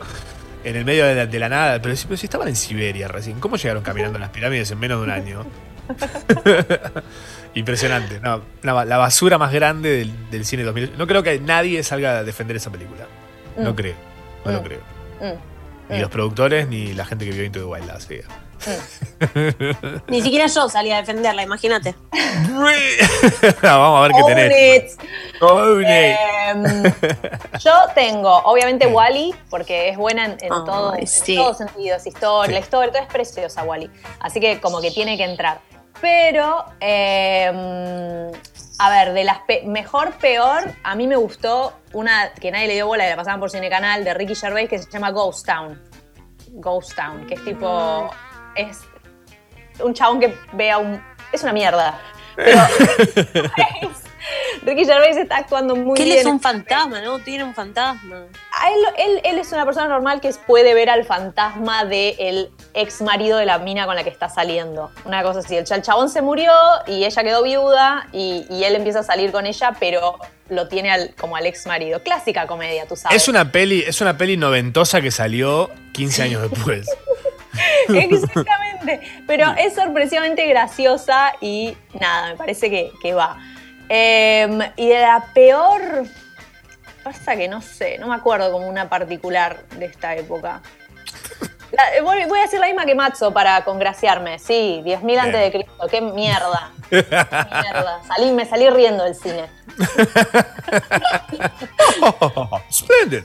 [0.65, 1.81] en el medio de la, de la nada.
[1.83, 4.79] Pero, si- pero si estaban en Siberia recién, ¿cómo llegaron caminando a las pirámides en
[4.79, 5.47] menos de un año?
[7.55, 8.21] Impresionante.
[8.21, 10.93] No, la, la basura más grande del, del cine 2000.
[10.97, 13.07] No creo que nadie salga a defender esa película.
[13.57, 13.75] No Mm.
[13.75, 13.95] creo.
[14.45, 14.65] No lo Mm.
[14.65, 14.81] creo.
[15.21, 17.87] Mm, Ni mm, los productores ni la gente que vio Into the Wild.
[17.87, 17.99] la.
[20.09, 21.95] Ni siquiera yo salí a defenderla, imagínate.
[23.63, 24.95] Vamos a ver qué tenés.
[24.95, 25.01] it.
[25.43, 26.17] Own it.
[26.49, 26.83] Em,
[27.61, 31.37] yo tengo, obviamente, Wally, porque es buena en, en todo, en sí.
[31.37, 32.07] todos sentidos.
[32.07, 32.53] Historia, Sí.
[32.55, 33.91] La historia, todo es preciosa, Wally.
[34.21, 35.61] Así que, como que tiene que entrar.
[36.01, 38.31] Pero, em,
[38.79, 42.75] a ver, de las pe- mejor, peor, a mí me gustó una que nadie le
[42.75, 45.45] dio bola, que la pasaban por Cine Canal, de Ricky Gervais, que se llama Ghost
[45.47, 45.81] Town.
[46.53, 48.11] Ghost Town, que es tipo.
[48.55, 48.81] Es
[49.83, 51.03] un chabón que vea un.
[51.33, 51.99] Es una mierda.
[52.37, 52.59] Pero.
[54.63, 56.21] Ricky Gervais está actuando muy Que él bien.
[56.21, 57.19] es un fantasma, ¿no?
[57.21, 58.25] Tiene un fantasma.
[58.61, 63.01] a él, él, él es una persona normal que puede ver al fantasma del ex
[63.01, 64.91] marido de la mina con la que está saliendo.
[65.07, 66.53] Una cosa así, el chal- chabón se murió
[66.87, 70.19] y ella quedó viuda y, y él empieza a salir con ella, pero
[70.51, 72.03] lo tiene al- como al ex marido.
[72.03, 73.17] Clásica comedia, tú sabes.
[73.17, 76.87] Es una peli, es una peli noventosa que salió 15 años después.
[77.89, 79.01] Exactamente.
[79.27, 83.39] Pero es sorpresivamente graciosa y nada, me parece que, que va.
[83.89, 86.05] Em, y de la peor.
[87.03, 90.61] Pasa que no sé, no me acuerdo como una particular de esta época.
[91.73, 94.39] La- eh, voy, voy a decir la misma que Matzo para congraciarme.
[94.39, 95.87] Sí, 10.000 antes de Cristo.
[95.91, 96.73] Qué mierda.
[96.91, 97.05] Qué
[97.63, 98.01] mierda.
[98.07, 99.47] Salí, me salí riendo del cine.
[102.71, 103.25] Splendid.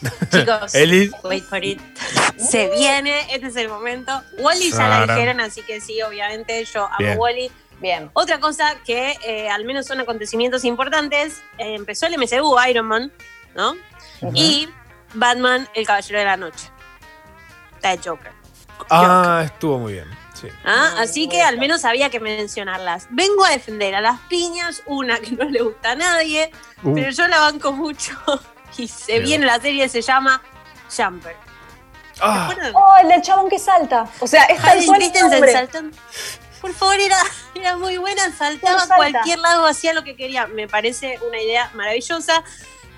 [0.30, 1.10] Chicos, Eli.
[1.24, 1.80] wait for it.
[2.38, 4.22] Se viene, este es el momento.
[4.38, 7.18] Wally ya la dijeron, así que sí, obviamente yo amo Bien.
[7.18, 7.52] Wally.
[7.80, 8.10] Bien.
[8.12, 13.12] Otra cosa que eh, al menos son acontecimientos importantes, eh, empezó el MCU, Iron Man,
[13.54, 13.74] ¿no?
[14.34, 14.68] Y
[15.14, 16.70] Batman, el Caballero de la Noche.
[17.76, 18.32] Está Joker.
[18.90, 20.06] Ah, estuvo muy bien.
[20.34, 20.48] Sí.
[20.64, 20.94] ¿ah?
[20.98, 23.06] Así que al menos había que mencionarlas.
[23.10, 26.50] Vengo a defender a las piñas, una que no le gusta a nadie,
[26.82, 26.94] Uh.
[26.94, 28.12] pero yo la banco mucho.
[28.80, 30.42] Y se viene la serie, se llama
[30.96, 31.36] Jumper.
[32.20, 34.06] Ah, Oh, el del chabón que salta.
[34.20, 35.92] O sea, es el Christensen.
[36.60, 37.16] Por favor, era,
[37.54, 38.96] era muy buena, saltaba a salta.
[38.96, 40.46] cualquier lado, hacía lo que quería.
[40.46, 42.42] Me parece una idea maravillosa.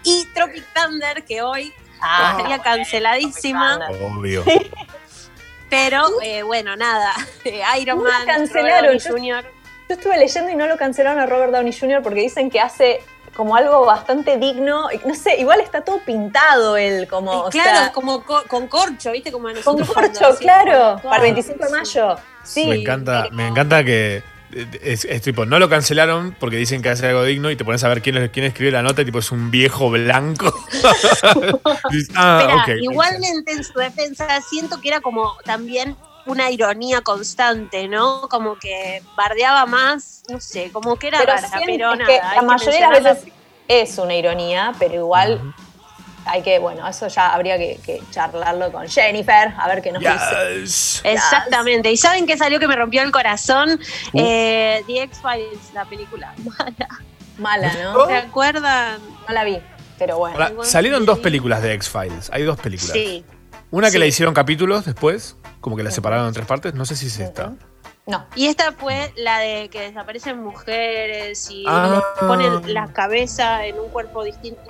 [0.03, 4.43] Y Tropic Thunder, que hoy Ah, estaría canceladísima, obvio.
[5.71, 7.13] pero eh, bueno, nada.
[7.45, 9.53] Eh, Iron Man, cancelaron, Robert Downey yo- Jr.
[9.89, 12.03] Yo estuve leyendo y no lo cancelaron a Robert Downey Jr.
[12.03, 13.01] porque dicen que hace
[13.35, 14.89] como algo bastante digno.
[15.07, 17.31] No sé, igual está todo pintado él, como.
[17.45, 19.33] o claro, sea, como co- con corcho, ¿viste?
[19.33, 21.01] Como con cuando corcho, así, claro.
[21.03, 22.17] Para el 25 de mayo.
[22.45, 22.67] Sí.
[22.67, 24.23] me encanta, me encanta que
[24.83, 27.83] es, es tipo, no lo cancelaron porque dicen que hace algo digno y te pones
[27.85, 30.53] a ver quién, es- quién escribe la nota y tipo es un viejo blanco.
[32.15, 32.69] Ah, Espera, ok.
[32.83, 35.97] igualmente en su defensa siento que era como también
[36.27, 38.29] una ironía constante, ¿no?
[38.29, 42.11] Como que bardeaba más, no sé, como que era Pero, rara, siempre- pero es nada.
[42.11, 43.33] que la mayoría de las veces
[43.69, 45.55] es una ironía, pero igual
[46.25, 50.01] hay que, bueno, eso ya habría que, que charlarlo con Jennifer, a ver qué nos
[50.01, 50.61] dice.
[50.61, 51.01] Yes.
[51.05, 51.91] Exactamente.
[51.91, 53.81] ¿Y saben qué salió que me rompió el corazón?
[54.13, 54.21] Uh.
[54.21, 56.33] Eh, The X-Files, la película.
[57.39, 57.73] Mala.
[57.73, 58.07] Mala, ¿no?
[58.07, 59.01] ¿Se acuerdan?
[59.27, 59.59] No la vi,
[59.99, 60.37] pero bueno.
[60.37, 62.31] Ahora, salieron dos películas de X-Files.
[62.33, 62.93] Hay dos películas.
[62.93, 63.25] Sí.
[63.73, 63.99] Una que Sí.
[63.99, 66.75] la hicieron capítulos después, como que la separaron en tres partes.
[66.75, 67.55] No sé si es esta.
[68.07, 68.27] No.
[68.37, 72.01] Y esta fue la de que desaparecen mujeres y Ah.
[72.21, 74.61] ponen la cabeza en un cuerpo distinto.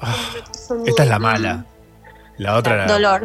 [0.86, 1.64] Esta es la mala.
[2.38, 2.86] La otra era.
[2.86, 3.22] Dolor.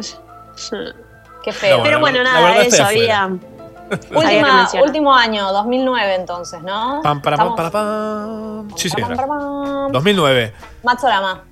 [1.44, 1.82] Qué feo.
[1.82, 3.26] Pero bueno, la nada, verdad eso había.
[4.14, 7.00] Última, último año, 2009 entonces, ¿no?
[7.02, 8.68] Pam, para, pam, Estamos- para, pam.
[8.76, 9.92] Sí, pam.
[9.92, 10.52] 2009.
[10.82, 11.44] Matsurama.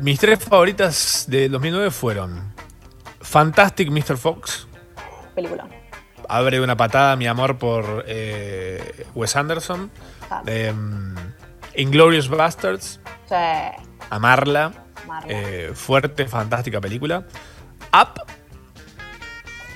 [0.00, 2.52] Mis tres favoritas de 2009 fueron
[3.26, 4.16] Fantastic Mr.
[4.16, 4.66] Fox.
[5.34, 5.66] Película.
[6.28, 9.90] Abre una patada mi amor por eh, Wes Anderson.
[10.30, 10.42] Ah.
[10.46, 11.14] Em,
[11.74, 13.00] Inglorious Bastards.
[13.28, 13.34] Sí.
[14.10, 14.72] Amarla.
[15.04, 15.26] Amarla.
[15.32, 17.24] Eh, fuerte, fantástica película.
[17.92, 18.22] Up,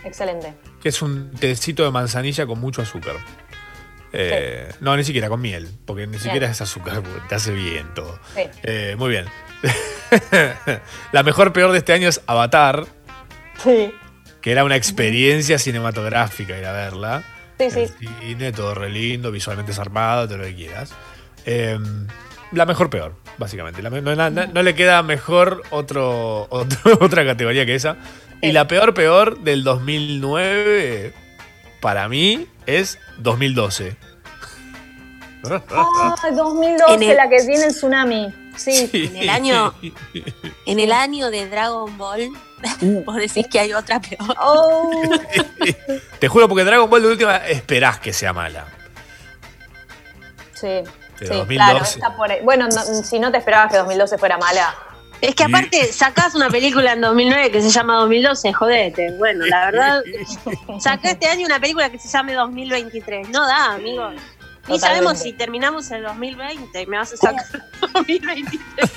[0.05, 0.55] Excelente.
[0.83, 3.17] que es un tecito de manzanilla con mucho azúcar.
[4.13, 8.19] Eh, No, ni siquiera con miel, porque ni siquiera es azúcar, te hace bien todo.
[8.35, 8.43] Sí.
[8.65, 9.27] Eh, muy bien.
[11.13, 12.87] La mejor peor de este año es Avatar,
[13.63, 13.93] Sí.
[14.41, 17.23] que era una experiencia cinematográfica ir a verla.
[17.59, 17.87] Sí, sí.
[18.21, 20.93] Cine, todo re lindo, visualmente zarpado, todo lo que quieras.
[21.45, 21.79] Eh,
[22.53, 23.83] la mejor peor, básicamente.
[23.83, 27.97] La no, no- no le queda mejor otro, otro- otra categoría que esa.
[28.41, 31.13] Y la peor peor del 2009,
[31.83, 33.97] para mí, es 2012.
[35.45, 38.29] Ay, 2012, En el- la que viene el tsunami.
[38.57, 38.91] Sí.
[38.93, 39.75] En el año,
[40.67, 42.30] en el año de Dragon Ball,
[43.04, 44.37] vos decís que hay otra peor.
[44.38, 44.91] Oh.
[46.18, 48.66] Te juro, porque Dragon Ball de última esperás que sea mala.
[50.54, 50.82] Sí.
[51.18, 51.54] Pero sí, 2012.
[51.54, 52.41] claro, está por ahí.
[52.42, 54.74] Bueno, no- si no te esperabas que 2012 fuera mala.
[55.20, 59.12] Es que aparte sacás una película en 2009 que se llama 2012, jodete.
[59.18, 60.03] Bueno, la verdad,
[60.80, 63.28] sacá este año una película que se llame 2023.
[63.28, 64.08] No da, amigo.
[64.11, 64.78] Ni Totalmente.
[64.80, 67.45] sabemos si terminamos el 2020 y me vas a sacar
[67.92, 68.91] 2023.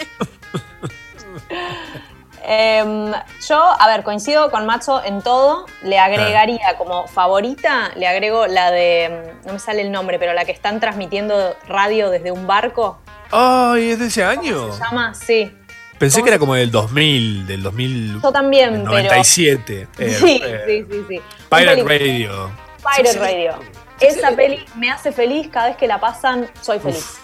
[2.45, 3.11] Em,
[3.47, 5.65] yo, a ver, coincido con Macho en todo.
[5.81, 9.05] Le agregaría como favorita, le agrego la de.
[9.05, 9.13] em,
[9.45, 12.99] No me sale el nombre, pero la que están transmitiendo radio desde un barco.
[13.31, 14.73] ¡Ay, es de ese año!
[14.73, 15.13] ¿Se llama?
[15.13, 15.51] Sí.
[15.97, 18.21] Pensé que era como del 2000, del 2000.
[18.21, 18.91] Yo también, del pero.
[19.03, 19.87] 97.
[19.99, 21.21] eh, Sí, eh, sí, sí, sí.
[21.49, 22.51] Pirate Radio.
[22.97, 23.55] Pirate Radio.
[23.99, 27.19] Esa peli me hace feliz cada vez que la pasan, soy feliz.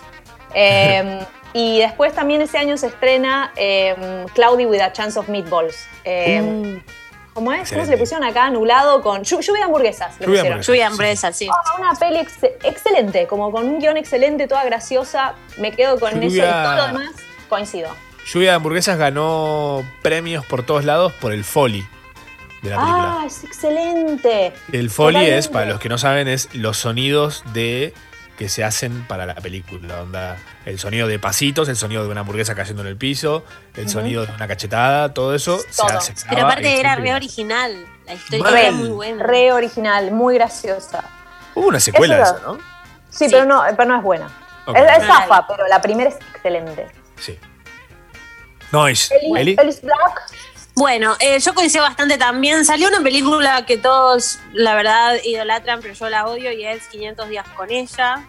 [0.54, 1.20] Eh,
[1.54, 5.88] Y después también ese año se estrena eh, Cloudy with a Chance of Meatballs.
[6.04, 6.82] Eh.
[7.34, 7.70] ¿Cómo es?
[7.72, 8.46] ¿Cómo se le pusieron acá?
[8.46, 10.20] Anulado con llu- lluvia de hamburguesas.
[10.20, 10.58] le Lluvia de pusieron.
[10.58, 10.68] hamburguesas.
[10.68, 11.48] Lluvia de hamburguesas, sí.
[11.50, 15.36] Ah, una peli ex- excelente, como con un guion excelente, toda graciosa.
[15.58, 17.12] Me quedo con eso y todo lo demás
[17.48, 17.90] coincido.
[18.26, 21.88] Lluvia de hamburguesas ganó premios por todos lados por el Foley
[22.62, 23.18] de la película.
[23.22, 24.52] Ah, es excelente.
[24.74, 25.38] el Foley totalmente.
[25.38, 27.94] es, para los que no saben, es los sonidos de
[28.40, 30.02] que se hacen para la película.
[30.02, 33.44] Onda, el sonido de pasitos, el sonido de una hamburguesa cayendo en el piso,
[33.76, 35.98] el sonido de una cachetada, todo eso se Todo.
[35.98, 36.14] hace.
[36.30, 37.86] Pero aparte era re original.
[38.08, 39.24] La historia Re, era muy buena.
[39.24, 41.04] re original, muy graciosa.
[41.54, 42.58] Hubo una secuela de Eso esa, ¿no?
[43.10, 44.28] Sí, Pero, no, pero no es buena.
[44.74, 46.88] Es, es zafa, pero la primera es excelente.
[47.20, 47.38] Sí.
[48.72, 49.14] Noise.
[49.34, 49.76] Eli- Eli.
[49.84, 50.32] Black.
[50.80, 52.64] Bueno, eh, yo coincido bastante también.
[52.64, 57.28] Salió una película que todos, la verdad, idolatran, pero yo la odio y es 500
[57.28, 58.26] días con ella.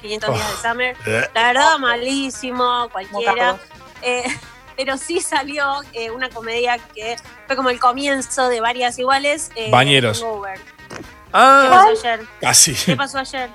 [0.00, 0.96] 500 días de Summer.
[1.04, 1.28] Eh.
[1.34, 3.56] La verdad, malísimo, cualquiera.
[4.02, 4.22] Eh,
[4.76, 7.16] pero sí salió eh, una comedia que
[7.48, 9.50] fue como el comienzo de varias iguales.
[9.56, 10.22] eh, Bañeros.
[10.22, 10.60] Hangover.
[10.60, 11.02] ¿Qué
[11.32, 12.26] Ah, pasó ayer?
[12.40, 12.74] casi.
[12.74, 13.50] ¿Qué pasó ayer?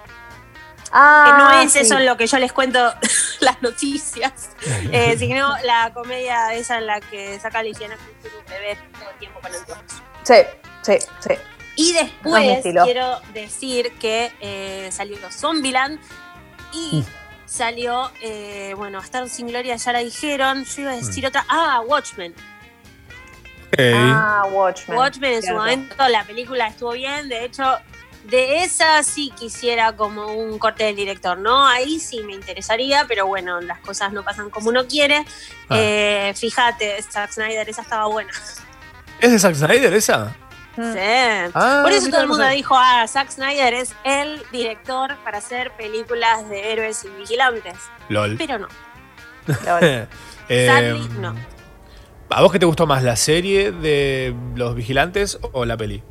[0.91, 1.79] Ah, que no es sí.
[1.79, 2.93] eso en lo que yo les cuento
[3.41, 4.49] las noticias,
[4.91, 9.39] eh, sino la comedia esa en la que saca Luciana un bebé todo el tiempo
[9.39, 9.59] con el.
[10.23, 10.35] Sí,
[10.81, 11.33] sí, sí.
[11.75, 15.99] Y es después quiero decir que eh, salió Zombieland
[16.73, 17.03] y
[17.45, 21.27] salió, eh, bueno, Star sin Gloria ya la dijeron, yo iba a decir Mm.
[21.27, 22.33] otra, ah, Watchmen.
[23.77, 24.97] Ah, Watchmen.
[24.97, 27.77] Watchmen en su momento, la película estuvo bien, de hecho,
[28.29, 31.65] de esa sí quisiera como un corte del director, ¿no?
[31.65, 35.25] Ahí sí me interesaría, pero bueno, las cosas no pasan como uno quiere.
[35.69, 35.77] Ah.
[35.77, 38.31] Eh, fíjate, Zack Snyder, esa estaba buena.
[39.21, 40.35] ¿Es de Zack Snyder esa?
[40.75, 41.51] Sí.
[41.55, 45.71] Ah, Por eso todo el mundo dijo, ah, Zack Snyder es el director para hacer
[45.71, 47.77] películas de héroes y vigilantes.
[48.09, 48.37] LOL.
[48.37, 48.67] Pero no.
[49.79, 50.07] Eh,
[50.67, 51.33] Sadly, no.
[52.29, 56.03] ¿A vos qué te gustó más, la serie de los vigilantes o la peli?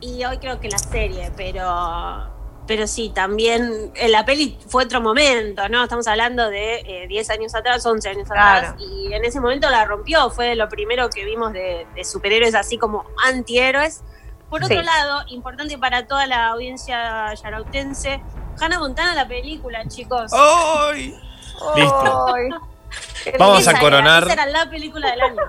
[0.00, 2.28] Y hoy creo que la serie, pero
[2.66, 5.82] pero sí, también en la peli fue otro momento, ¿no?
[5.82, 8.68] Estamos hablando de eh, 10 años atrás, 11 años Claro.
[8.68, 12.54] atrás, y en ese momento la rompió, fue lo primero que vimos de, de superhéroes
[12.54, 14.02] así como antihéroes.
[14.48, 14.84] Por otro Sí.
[14.84, 18.22] lado, importante para toda la audiencia yarautense,
[18.60, 20.30] Hannah Montana la película, chicos.
[20.32, 21.18] ¡Ay!
[21.74, 22.26] Listo.
[22.34, 22.48] Ay.
[23.38, 24.22] Vamos a coronar.
[24.24, 25.42] esa era la película del año.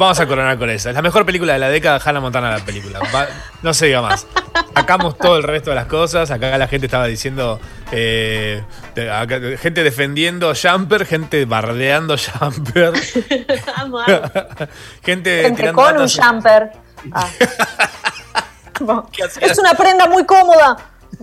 [0.00, 0.88] Vamos a coronar con esa.
[0.88, 3.00] Es la mejor película de la década, Hannah Montana la película.
[3.14, 3.28] Va-
[3.60, 4.26] no se diga más.
[4.74, 6.30] Sacamos todo el resto de las cosas.
[6.30, 7.60] Acá la gente estaba diciendo.
[7.92, 8.64] eh,
[9.12, 12.94] acá- gente defendiendo Jumper, gente bardeando Jumper,
[15.04, 16.70] gente tirando con un jumper.
[17.12, 17.28] Ah.
[19.42, 20.78] Es una prenda muy cómoda.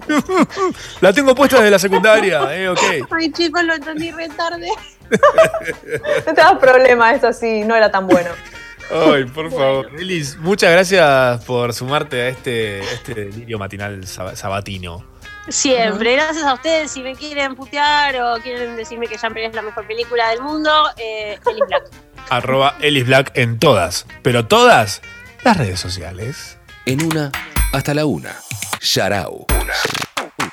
[1.01, 2.79] La tengo puesta desde la secundaria, eh, ok.
[3.09, 4.69] Ay, chicos, lo entendí re tarde.
[5.09, 8.29] No te das problema, eso sí, no era tan bueno.
[8.91, 9.89] Ay, por favor.
[9.99, 15.03] Elis, muchas gracias por sumarte a este, este delirio matinal sab- sabatino.
[15.49, 16.91] Siempre, gracias a ustedes.
[16.91, 20.72] Si me quieren putear o quieren decirme que Jumper es la mejor película del mundo,
[20.97, 21.84] eh, Ellis Black.
[22.30, 25.01] Arroba Elis Black en todas, pero todas
[25.43, 26.57] las redes sociales.
[26.85, 27.31] En una,
[27.73, 28.35] hasta la una.
[28.81, 29.45] Sharau.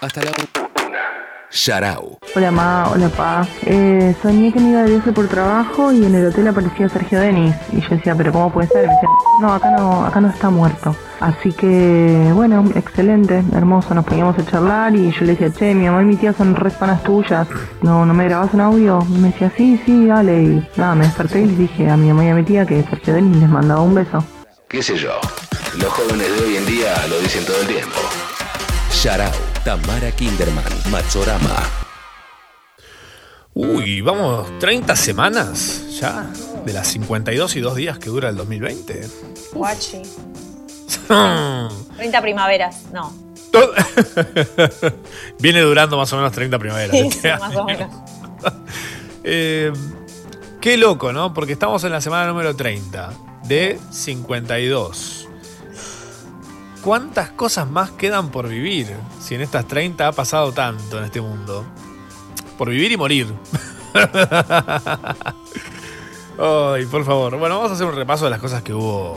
[0.01, 1.24] Hasta la una.
[1.55, 2.19] Sharau.
[2.35, 3.47] Hola ma, hola pa.
[3.63, 7.21] Eh, soñé que me iba de viaje por trabajo y en el hotel aparecía Sergio
[7.21, 7.55] Denis.
[7.73, 8.85] Y yo decía, pero ¿cómo puede ser?
[8.85, 9.09] Y me decía,
[9.41, 10.97] no, acá no, acá no está muerto.
[11.21, 13.95] Así que, bueno, excelente, hermoso.
[13.95, 16.57] Nos poníamos a charlar y yo le decía, che, mi mamá y mi tía son
[16.57, 17.47] re panas tuyas.
[17.83, 18.99] No, ¿no me grabás un audio?
[19.09, 20.43] Y me decía, sí, sí, dale.
[20.43, 22.83] Y nada, me desperté y les dije a mi mamá y a mi tía que
[22.83, 24.25] Sergio Denis les mandaba un beso.
[24.67, 25.21] ¿Qué sé yo?
[25.79, 28.01] Los jóvenes de hoy en día lo dicen todo el tiempo.
[28.91, 29.44] Sharau.
[29.65, 30.65] Tamara Kinderman.
[30.91, 31.57] Matsorama.
[33.55, 36.27] Uy, vamos, 30 semanas ya
[36.67, 39.09] de las 52 y 2 días que dura el 2020.
[39.55, 40.03] Guachi.
[41.97, 43.11] 30 primaveras, no.
[45.39, 46.91] Viene durando más o menos 30 primaveras.
[46.91, 47.91] Sí, este sí, más o menos.
[49.27, 49.73] Eh,
[50.61, 51.33] qué loco, ¿no?
[51.33, 53.11] Porque estamos en la semana número 30
[53.45, 55.24] de 52.
[56.85, 61.19] ¿Cuántas cosas más quedan por vivir si en estas 30 ha pasado tanto en este
[61.23, 61.65] mundo?
[62.59, 63.35] Por vivir y morir.
[66.39, 67.39] Ay, por favor.
[67.39, 69.17] Bueno, vamos a hacer un repaso de las cosas que hubo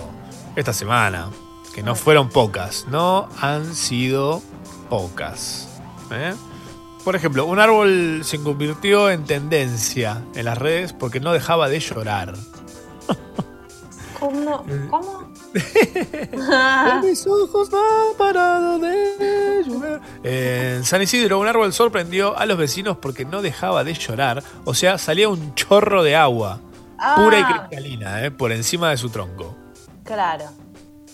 [0.56, 1.30] esta semana.
[1.76, 2.86] Que no fueron pocas.
[2.88, 4.42] No han sido
[4.90, 5.68] pocas.
[6.12, 6.34] ¿eh?
[7.04, 11.82] Por ejemplo, un árbol se convirtió en tendencia en las redes porque no dejaba de
[11.82, 12.34] llorar.
[14.18, 14.66] ¿Cómo?
[14.90, 15.28] ¿Cómo?
[17.04, 17.70] mis ojos
[18.18, 20.00] parado de llover.
[20.24, 24.44] En San Isidro, un árbol sorprendió a los vecinos porque no dejaba de llorar.
[24.66, 26.62] O sea, salía un chorro de agua.
[27.16, 27.68] Pura y Ah.
[27.70, 28.32] cristalina, ¿eh?
[28.32, 29.56] Por encima de su tronco.
[30.04, 30.46] Claro.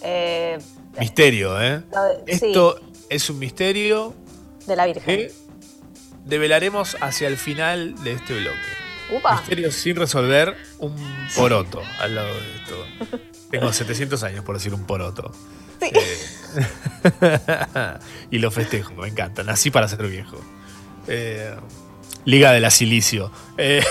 [0.01, 0.57] Eh,
[0.99, 1.81] Misterio, ¿eh?
[2.27, 2.79] sí, Esto
[3.09, 4.13] es un misterio
[4.67, 5.03] de la Virgen.
[5.05, 5.31] que
[6.25, 8.57] develaremos hacia el final de este bloque.
[9.17, 9.35] Upa.
[9.35, 10.95] Misterio sin resolver, un
[11.35, 13.19] poroto al lado de esto.
[13.53, 15.31] Tengo 700 años por decir un poroto.
[15.79, 15.91] Eh,
[18.31, 19.43] y lo festejo, me encanta.
[19.43, 20.37] Nací para ser viejo.
[21.07, 21.53] Eh,
[22.25, 23.29] Liga de la Silicio.
[23.59, 23.83] Eh,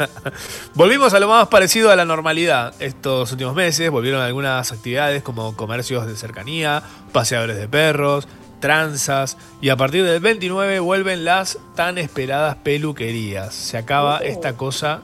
[0.74, 3.90] Volvimos a lo más parecido a la normalidad estos últimos meses.
[3.90, 6.82] Volvieron algunas actividades como comercios de cercanía,
[7.12, 8.26] paseadores de perros,
[8.58, 9.36] tranzas.
[9.60, 13.54] Y a partir del 29 vuelven las tan esperadas peluquerías.
[13.54, 14.24] Se acaba Uh.
[14.24, 15.02] esta cosa,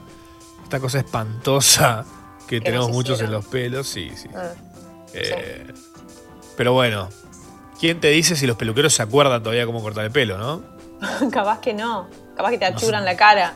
[0.63, 2.03] esta cosa espantosa
[2.47, 3.87] que, Que tenemos muchos en los pelos.
[3.87, 4.29] Sí, sí.
[4.35, 4.51] Ah,
[5.13, 5.65] Eh,
[6.57, 7.09] Pero bueno,
[7.79, 10.61] ¿quién te dice si los peluqueros se acuerdan todavía cómo cortar el pelo, no?
[11.31, 12.07] Capaz que no.
[12.35, 13.53] Capaz que te achuran la cara.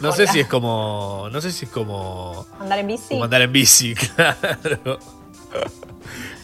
[0.00, 1.28] No sé si es como.
[1.30, 2.46] No sé si es como.
[2.60, 3.08] Andar en bici.
[3.10, 4.98] como andar en bici, claro.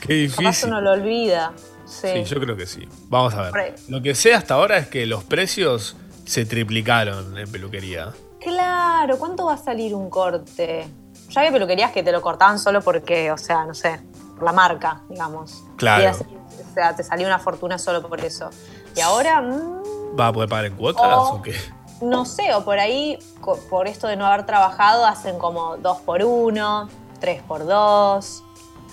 [0.01, 0.69] Qué Capaz difícil.
[0.69, 1.52] uno lo olvida.
[1.86, 2.09] Sí.
[2.15, 2.86] Sí, yo creo que sí.
[3.09, 3.74] Vamos a ver.
[3.89, 5.97] Lo que sé hasta ahora es que los precios
[6.27, 8.12] se triplicaron en peluquería.
[8.40, 10.86] Claro, ¿cuánto va a salir un corte?
[11.28, 14.00] Ya había peluquerías que te lo cortaban solo porque, o sea, no sé,
[14.34, 15.64] por la marca, digamos.
[15.76, 16.02] Claro.
[16.02, 18.50] Y así, o sea, te salía una fortuna solo por eso.
[18.96, 21.55] Y ahora, mm, ¿Va a poder pagar en cuotas o qué?
[22.00, 23.18] no sé, o por ahí,
[23.68, 26.88] por esto de no haber trabajado, hacen como 2 por 1
[27.20, 28.44] 3 por 2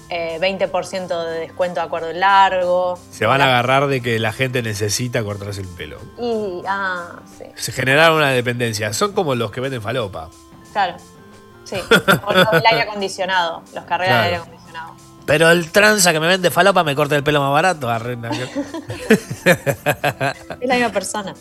[0.09, 2.99] eh, 20% de descuento de acuerdo largo.
[3.11, 5.97] Se van a agarrar de que la gente necesita cortarse el pelo.
[6.19, 8.93] Y, ah, sí, Se generaron una dependencia.
[8.93, 10.29] Son como los que venden falopa.
[10.73, 10.97] claro.
[11.65, 11.75] Sí,
[12.25, 14.21] o lo del aire acondicionado, los carreras Claro.
[14.21, 14.95] de aire acondicionado.
[15.25, 17.89] Pero el tranza que me vende falopa me corta el pelo más barato.
[17.89, 18.29] arre, na-
[20.59, 21.33] Es la misma persona.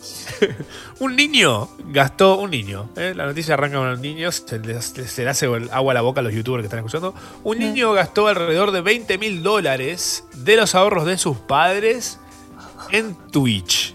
[1.00, 3.12] un niño gastó, un niño, ¿eh?
[3.14, 6.00] la noticia arranca con los niños, se les, se le hace el agua a la
[6.00, 7.14] boca a los youtubers que están escuchando.
[7.42, 12.18] Un niño gastó alrededor de 20 mil dólares de los ahorros de sus padres
[12.90, 13.94] en Twitch.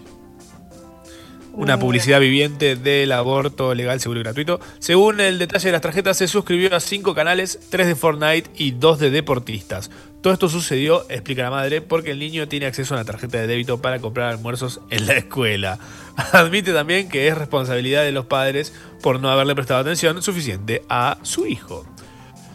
[1.60, 4.60] Una publicidad viviente del aborto legal, seguro y gratuito.
[4.78, 8.70] Según el detalle de las tarjetas, se suscribió a cinco canales, tres de Fortnite y
[8.70, 9.90] dos de deportistas.
[10.22, 13.46] Todo esto sucedió, explica la madre, porque el niño tiene acceso a una tarjeta de
[13.46, 15.78] débito para comprar almuerzos en la escuela.
[16.32, 18.72] Admite también que es responsabilidad de los padres
[19.02, 21.84] por no haberle prestado atención suficiente a su hijo.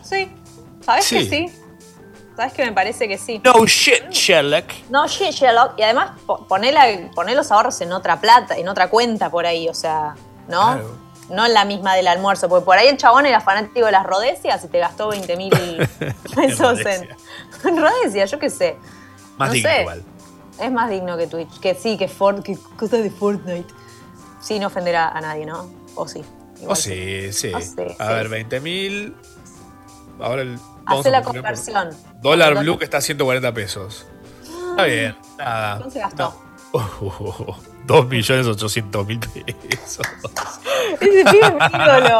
[0.03, 0.29] Sí,
[0.81, 1.45] ¿sabes que Sí.
[2.35, 2.37] Sí?
[2.37, 3.41] ¿Sabes que me parece que sí?
[3.43, 4.65] No shit, Sherlock.
[4.89, 5.73] No, shit, Sherlock.
[5.77, 9.45] Y además, po- poné, la- poné los ahorros en otra plata, en otra cuenta por
[9.45, 10.15] ahí, o sea,
[10.47, 10.73] ¿no?
[10.73, 11.05] Claro.
[11.29, 14.05] No en la misma del almuerzo, porque por ahí el chabón era fanático de las
[14.05, 15.51] rodecias y te gastó 20 mil
[16.35, 17.09] pesos en,
[17.63, 18.75] en rodecias, yo qué sé.
[19.37, 19.81] Más No digno sé.
[19.81, 20.03] igual.
[20.59, 22.05] Es más digno que Twitch, que sí, que,
[22.43, 23.73] que cosas de Fortnite.
[24.39, 25.67] Sin ofender a, a nadie, ¿no?
[25.95, 26.23] O sí.
[26.67, 27.51] Oh, sí, sí.
[27.55, 28.31] Oh, sí, a sí, ver, sí.
[28.31, 29.15] 20 mil.
[30.21, 30.59] Ahora el.
[30.85, 31.89] Hace la conversión.
[32.21, 34.05] Dólar blue que está a 140 pesos.
[34.71, 35.77] Está bien, nada.
[35.77, 36.41] ¿Cuánto se gastó?
[36.73, 37.55] No.
[37.85, 39.19] 2.800.000
[39.69, 40.05] pesos.
[40.99, 42.19] Ese pibe es mi ídolo.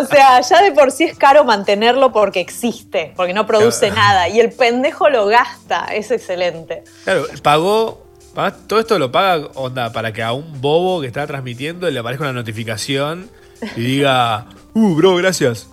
[0.00, 3.96] O sea, ya de por sí es caro mantenerlo porque existe, porque no produce Claro.
[3.96, 4.28] nada.
[4.28, 5.84] Y el pendejo lo gasta.
[5.94, 6.84] Es excelente.
[7.04, 8.06] Claro, pagó.
[8.34, 11.98] pa- Todo esto lo paga onda para que a un bobo que está transmitiendo le
[12.00, 13.30] aparezca una notificación
[13.76, 15.68] y diga, uh, bro, gracias.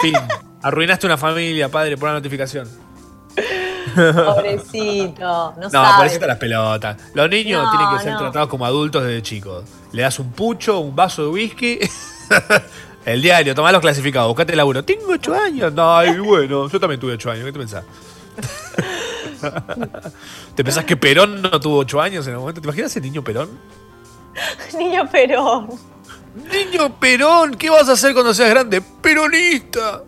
[0.00, 0.14] Fin.
[0.62, 2.68] Arruinaste una familia, padre, por una notificación.
[3.94, 5.20] Pobrecito.
[5.20, 5.96] No, No, sabe.
[5.96, 6.96] pobrecita las pelotas.
[7.14, 8.18] Los niños No, tienen que ser no.
[8.18, 9.64] tratados como adultos desde chicos.
[9.92, 11.78] Le das un pucho, un vaso de whisky.
[13.06, 14.84] El diario, tomá los clasificados, buscate laburo.
[14.84, 15.72] Tengo 8 años.
[15.72, 17.44] No, ay, bueno, yo también tuve 8 años.
[17.46, 17.84] ¿Qué te pensás?
[20.54, 22.60] ¿Te pensás que Perón no tuvo 8 años en el momento?
[22.60, 23.48] ¿Te imaginas el niño Perón?
[24.78, 25.68] Niño Perón.
[26.52, 28.80] Niño Perón, ¿qué vas a hacer cuando seas grande?
[28.80, 30.02] Peronista.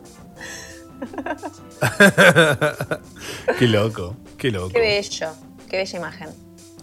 [3.58, 4.70] qué loco, qué loco.
[4.70, 5.28] Qué bello.
[5.68, 6.28] Qué bella imagen.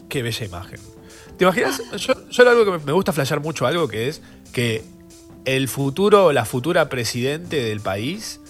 [0.08, 0.80] Qué bella imagen.
[1.38, 1.82] ¿Te imaginas?
[1.98, 4.22] Yo, yo algo que me- gusta flashear mucho algo que es
[4.52, 4.84] que
[5.46, 8.42] el futuro o la futura presidente del país,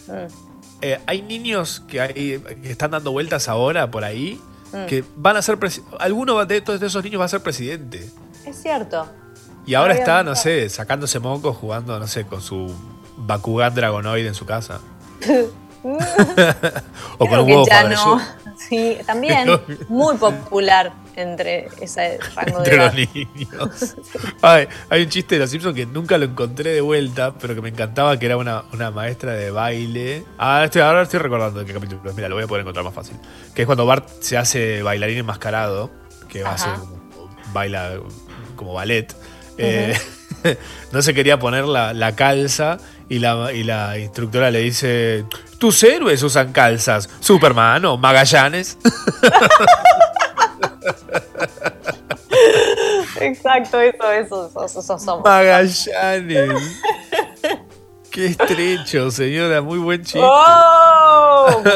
[0.82, 4.40] eh, hay niños que, hay, que están dando vueltas ahora por ahí
[4.72, 4.86] Mm.
[4.86, 5.58] que van a ser
[6.00, 8.08] alguno de todos esos niños va a ser presidente.
[8.46, 9.08] Es cierto.
[9.66, 12.72] Y ahora está, no sé, sacándose mocos jugando, no sé, con su
[13.18, 14.80] Bakugan Dragonoid en su casa.
[17.18, 17.96] O Creo que ya Fabergé.
[17.96, 18.22] no.
[18.58, 19.50] Sí, también
[19.88, 22.94] muy popular entre ese rango de Entre los edad.
[22.94, 23.96] niños.
[24.42, 27.62] Ay, hay un chiste de los Simpsons que nunca lo encontré de vuelta, pero que
[27.62, 30.26] me encantaba, que era una, una maestra de baile.
[30.38, 32.02] Ah, estoy, ahora estoy recordando de qué capítulo.
[32.14, 33.16] Mira, lo voy a poder encontrar más fácil.
[33.56, 35.90] Que es cuando Bart se hace bailarín enmascarado,
[36.28, 36.72] que va a hacer
[37.54, 37.94] baila
[38.56, 39.16] como ballet.
[39.58, 39.98] Eh,
[40.92, 42.78] no se quería poner la, la calza
[43.10, 45.26] y la, y la instructora le dice,
[45.58, 48.78] tus héroes usan calzas, Superman o Magallanes.
[53.20, 55.26] Exacto, eso, eso, eso, eso somos.
[55.26, 55.90] Magallanes.
[58.12, 59.62] Qué estrecho, señora.
[59.62, 60.20] Muy buen chiste.
[60.22, 61.62] ¡Oh!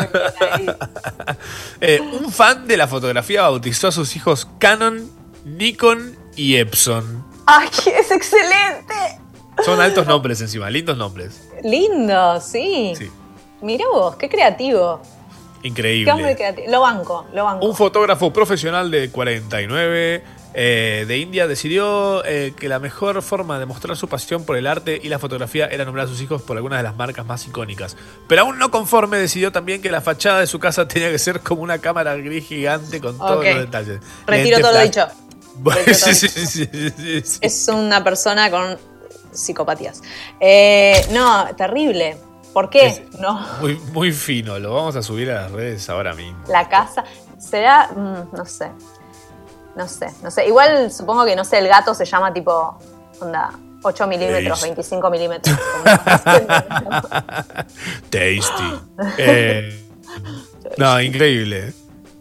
[1.81, 5.11] Eh, un fan de la fotografía bautizó a sus hijos Canon,
[5.43, 7.25] Nikon y Epson.
[7.45, 9.19] ¡Ay, es excelente!
[9.65, 11.49] Son altos nombres encima, lindos nombres.
[11.63, 12.93] Lindo, sí.
[12.97, 13.09] Sí.
[13.61, 15.01] Mira vos, qué creativo.
[15.61, 16.35] Qué hombre Increíble.
[16.35, 16.67] creativo.
[16.69, 17.65] Lo banco, lo banco.
[17.65, 20.23] Un fotógrafo profesional de 49
[20.55, 24.67] eh, de India decidió eh, que la mejor forma de mostrar su pasión por el
[24.67, 27.47] arte y la fotografía era nombrar a sus hijos por algunas de las marcas más
[27.47, 27.95] icónicas.
[28.27, 31.39] Pero aún no conforme, decidió también que la fachada de su casa tenía que ser
[31.39, 33.99] como una cámara gris gigante con todos los detalles.
[34.27, 35.07] Retiro Lente todo lo dicho.
[35.55, 36.67] Bueno, sí, sí, sí.
[37.39, 38.75] Es una persona con
[39.33, 40.01] psicopatías.
[40.39, 42.17] Eh, no, terrible.
[42.53, 43.07] ¿Por qué?
[43.19, 46.37] No, Muy, muy fino, lo vamos a subir a las redes ahora mismo.
[46.47, 47.03] la casa.
[47.39, 48.69] Será, mm, no sé.
[49.75, 50.45] No sé, no sé.
[50.47, 52.77] Igual supongo que, no sé, el gato se llama tipo,
[53.19, 53.51] onda,
[53.81, 54.75] 8 milímetros, Seis.
[54.75, 55.57] 25 milímetros.
[58.09, 58.79] Tasty.
[59.17, 59.79] Eh,
[60.77, 61.73] no, increíble.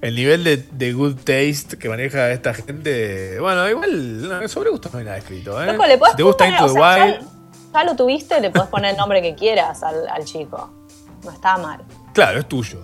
[0.03, 3.39] El nivel de, de good taste que maneja esta gente.
[3.41, 5.63] Bueno, igual, no, sobre gusto no hay nada escrito.
[5.63, 5.67] ¿eh?
[5.73, 8.51] Loco, le si te gusta poner, Into the sea, Wild, ya, ya lo tuviste, le
[8.51, 10.71] podés poner el nombre que quieras al, al chico.
[11.25, 11.81] No está mal.
[12.13, 12.81] claro, es tuyo.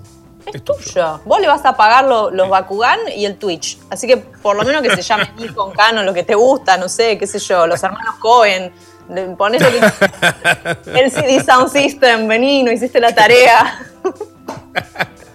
[0.47, 1.21] Es tuyo.
[1.25, 3.79] Vos le vas a pagar lo- los Bakugan y el Twitch.
[3.91, 6.89] Así que por lo menos que se llame Nikon, Canon, lo que te gusta, no
[6.89, 8.73] sé, qué sé yo, los hermanos Cohen.
[9.37, 9.81] Ponés que-
[11.01, 13.81] el CD Sound System, vení, no hiciste la tarea.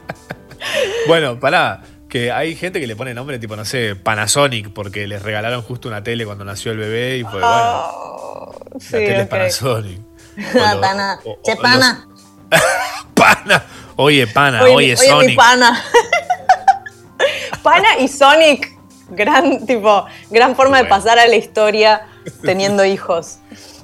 [1.07, 1.81] Bueno, pará.
[2.09, 5.87] Que hay gente que le pone nombre tipo, no sé, Panasonic, porque les regalaron justo
[5.87, 9.29] una tele cuando nació el bebé y fue, bueno, la sí, tele es ok.
[9.29, 9.99] Panasonic.
[10.81, 11.19] pana.
[11.25, 12.07] o- Che, pana.
[13.15, 13.63] Pana.
[13.95, 15.35] Oye, pana, Oye, oye, mi- oye, mi Sonic.
[15.35, 15.83] pana.
[17.63, 18.71] pana y Sonic.
[19.09, 22.07] Gran, tipo, gran forma de pasar a la historia
[22.41, 23.37] teniendo hijos.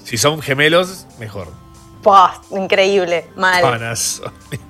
[0.03, 1.51] Si son gemelos, mejor.
[2.03, 3.61] Pah, increíble, mal.
[3.61, 4.61] Panasonic.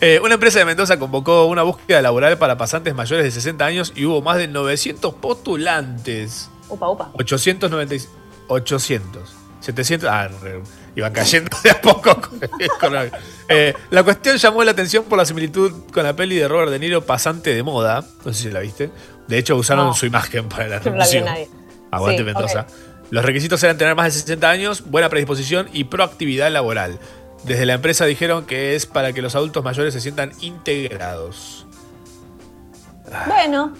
[0.00, 3.92] Eh, una empresa de Mendoza convocó una búsqueda laboral para pasantes mayores de 60 años
[3.96, 6.50] y hubo más de 900 postulantes.
[6.68, 7.10] Upa, upa.
[7.14, 7.94] 890.
[8.48, 9.34] 800.
[9.60, 10.08] 700.
[10.08, 10.62] Ah, re-
[10.96, 12.20] iban cayendo de a poco.
[12.20, 12.40] con-
[12.80, 13.10] con la-
[13.50, 16.78] Eh, la cuestión llamó la atención por la similitud con la peli de Robert De
[16.78, 18.04] Niro, Pasante de Moda.
[18.24, 18.90] No sé si la viste.
[19.26, 19.94] De hecho, usaron No.
[19.94, 21.48] su imagen para la nadie.
[21.90, 22.66] Aguante Sí, Mendoza.
[23.10, 26.98] Los requisitos eran tener más de 60 años, buena predisposición y proactividad laboral.
[27.44, 31.66] Desde la empresa dijeron que es para que los adultos mayores se sientan integrados.
[33.26, 33.72] Bueno,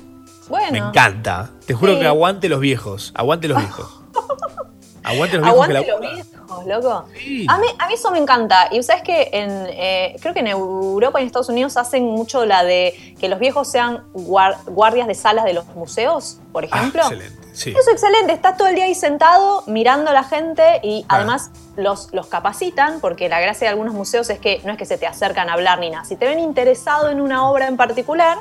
[0.49, 0.73] bueno.
[0.73, 1.51] Me encanta.
[1.67, 2.01] Te juro Sí.
[2.01, 3.13] que aguante los viejos.
[3.15, 4.01] Aguante los viejos.
[5.05, 6.15] Aguante los viejos que Aguante los laburan.
[6.15, 6.93] viejos, loco.
[6.93, 8.69] A, mí, a mí eso me encanta.
[8.71, 12.45] Y sabes que en, eh, creo que en Europa y en Estados Unidos hacen mucho
[12.47, 16.67] la de que los viejos sean guar- guardias de salas de los museos, por Ah,
[16.79, 17.03] ejemplo.
[17.03, 17.38] excelente.
[17.59, 17.71] Sí.
[17.71, 21.17] Eso es excelente, estás todo el día ahí sentado mirando a la gente y Ah.
[21.17, 24.87] además los, los capacitan, porque la gracia de algunos museos es que no es que
[24.87, 26.05] se te acercan a hablar ni nada.
[26.05, 28.39] Si te ven interesado en una obra en particular,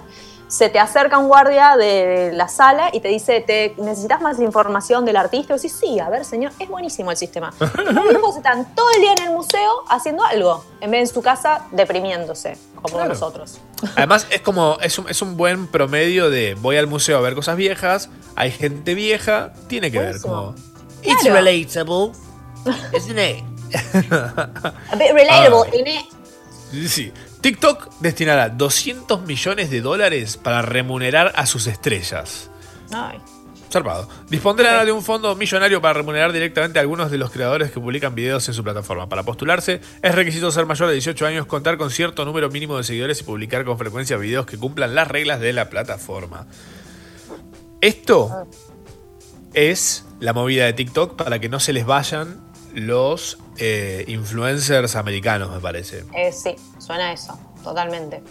[0.48, 5.04] se te acerca un guardia de la sala y te dice, ¿te necesitas más información
[5.04, 5.54] del artista?
[5.54, 7.52] Y decís, sí, a ver, señor, es buenísimo el sistema.
[7.60, 11.08] Los viejos están todo el día en el museo haciendo algo, en vez de en
[11.14, 12.58] su casa deprimiéndose,
[12.88, 13.14] como Claro.
[13.14, 13.60] nosotros.
[13.96, 14.78] Además, es como.
[14.82, 18.10] Es un, es un buen promedio de voy al museo a ver cosas viejas.
[18.36, 19.54] Hay gente vieja.
[19.68, 20.56] Tiene que ver como.
[21.04, 21.36] It's Claro.
[21.36, 22.12] relatable.
[22.96, 23.44] Isn't it?
[24.12, 25.80] A bit relatable, Ay.
[25.80, 26.06] innit?
[26.72, 27.14] Sí, sí.
[27.42, 32.50] TikTok destinará 200 millones de dólares para remunerar a sus estrellas.
[32.92, 33.20] Ay.
[33.70, 34.08] Zarpado.
[34.30, 38.16] Dispondrá de un fondo millonario para remunerar directamente a algunos de los creadores que publican
[38.16, 39.10] videos en su plataforma.
[39.10, 42.84] Para postularse, es requisito ser mayor de 18 años, contar con cierto número mínimo de
[42.84, 46.48] seguidores y publicar con frecuencia videos que cumplan las reglas de la plataforma.
[47.82, 48.48] Esto
[49.54, 52.42] es la movida de TikTok para que no se les vayan
[52.74, 56.06] los eh, influencers americanos, me parece.
[56.16, 58.22] Eh, sí, suena a eso, totalmente.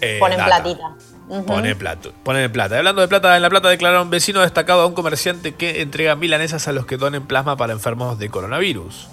[0.00, 0.62] Eh, Ponen data.
[0.62, 0.96] platita.
[1.28, 1.46] Ujú.
[1.46, 2.10] Pone plata.
[2.22, 2.76] Ponen plata.
[2.78, 6.68] Hablando de plata, en La Plata declararon vecino destacado a un comerciante que entrega milanesas
[6.68, 9.08] a los que donen plasma para enfermos de coronavirus.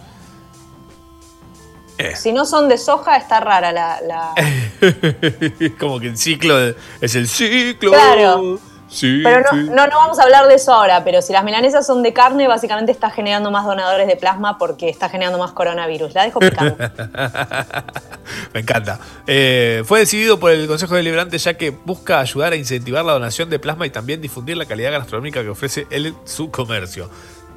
[1.97, 2.15] Eh.
[2.15, 3.99] Si no son de soja, está rara la.
[4.01, 4.33] la-
[5.79, 7.91] Como que el ciclo de- es el ciclo.
[7.91, 8.59] Claro.
[8.91, 9.69] Sí, Pero no, sí.
[9.69, 12.49] no, no vamos a hablar de eso ahora, pero si las milanesas son de carne,
[12.49, 16.13] básicamente está generando más donadores de plasma porque está generando más coronavirus.
[16.13, 16.75] La dejo picando.
[18.53, 18.99] Me encanta.
[19.27, 23.49] Eh, fue decidido por el Consejo Deliberante ya que busca ayudar a incentivar la donación
[23.49, 27.09] de plasma y también difundir la calidad gastronómica que ofrece el, su comercio.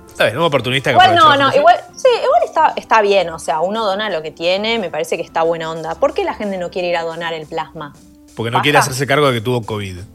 [0.07, 3.41] Está bien, un oportunista que Igual no, no, igual, sí, igual está, está bien, o
[3.41, 5.97] sea, uno dona lo que tiene, me parece que está buena onda.
[5.97, 7.93] ¿Por qué la gente no quiere ir a donar el plasma?
[8.37, 10.14] Porque no quiere hacerse cargo de que tuvo COVID.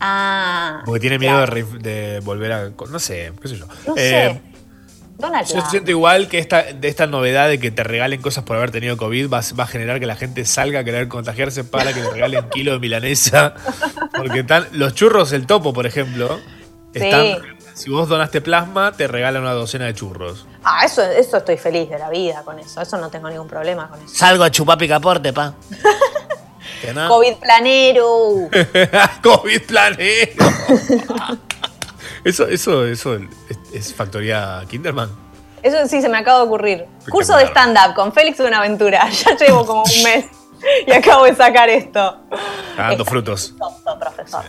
[0.00, 2.70] Ah, Porque tiene miedo de, re- de volver a.
[2.90, 3.66] No sé, qué sé yo.
[3.86, 4.42] no Eh, sé.
[5.18, 8.44] Dona el Yo siento igual que esta, de esta novedad de que te regalen cosas
[8.44, 11.08] por haber tenido COVID va, a- va a generar que la gente salga a querer
[11.08, 13.54] contagiarse para que le regalen kilo de milanesa.
[14.14, 16.38] Porque están, los churros, el topo, por ejemplo,
[16.92, 17.36] están, Sí.
[17.72, 20.46] si vos donaste plasma, te regalan una docena de churros.
[20.62, 22.82] Ah, eso, eso estoy feliz de la vida con eso.
[22.82, 24.14] Eso no tengo ningún problema con eso.
[24.14, 25.54] Salgo a chupar picaporte, pa.
[27.08, 28.48] COVID planero.
[29.22, 30.44] COVID planero.
[32.24, 33.22] eso, eso, eso es,
[33.72, 35.10] es factoría Kinderman.
[35.62, 36.86] Eso sí se me acaba de ocurrir.
[37.10, 39.08] Curso de stand-up con Félix de una aventura.
[39.10, 40.26] Ya llevo como un mes
[40.86, 42.18] y acabo de sacar esto.
[42.76, 43.54] Dando frutos.
[43.58, 44.44] Tonto, profesor.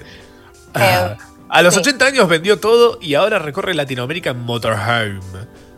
[1.49, 1.79] A los sí.
[1.79, 5.19] 80 años vendió todo y ahora recorre Latinoamérica en motorhome.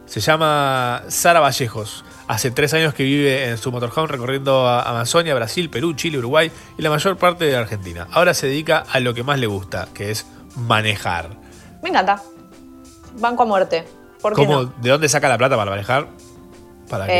[0.05, 2.03] Se llama Sara Vallejos.
[2.29, 6.51] Hace tres años que vive en su motorhome recorriendo a Amazonia, Brasil, Perú, Chile, Uruguay
[6.77, 8.07] y la mayor parte de Argentina.
[8.11, 11.31] Ahora se dedica a lo que más le gusta, que es manejar.
[11.81, 12.21] Me encanta.
[13.17, 13.83] Banco a muerte.
[14.21, 14.73] ¿Por qué ¿Cómo, no?
[14.79, 16.07] ¿De dónde saca la plata para manejar?
[16.87, 17.13] Para que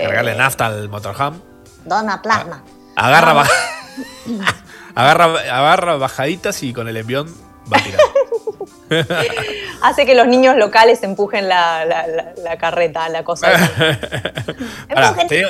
[0.00, 1.36] Eh, cargarle nafta al motorhome.
[1.84, 2.64] Dona plasma.
[2.96, 3.46] Agarra, ba-
[4.94, 7.28] agarra, agarra bajaditas y con el envión
[7.70, 8.00] va a tirar.
[9.82, 13.48] Hace que los niños locales empujen la, la- la- la carreta, la cosa.
[15.28, 15.48] Tenía-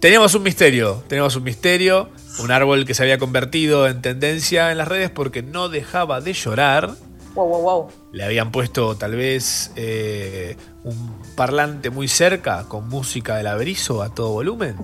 [0.00, 2.08] teníamos un misterio, teníamos un misterio,
[2.40, 6.32] un árbol que se había convertido en tendencia en las redes porque no dejaba de
[6.32, 6.90] llorar.
[7.34, 7.88] wow, wow, wow.
[8.12, 14.12] Le habían puesto tal vez eh, un parlante muy cerca con música del averizo a
[14.14, 14.76] todo volumen.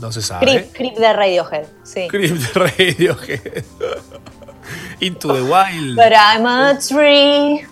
[0.00, 0.46] No se sabe.
[0.46, 1.66] Creep, creep de Radiohead.
[1.82, 2.06] Sí.
[2.08, 3.64] Creep de Radiohead.
[5.00, 5.96] Into the Wild.
[5.96, 7.64] But I'm a tree.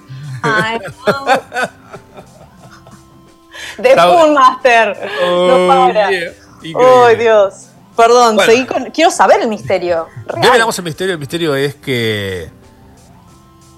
[0.42, 1.26] I know.
[3.78, 4.96] The Spoon Master.
[5.22, 6.10] Oh, no para.
[6.10, 7.14] yeah.
[7.18, 7.68] Dios.
[7.96, 8.52] Perdón, Bueno.
[8.52, 8.90] seguí con.
[8.90, 10.06] Quiero saber el misterio.
[10.26, 10.42] Real.
[10.42, 11.14] Develamos el misterio.
[11.14, 12.50] El misterio es que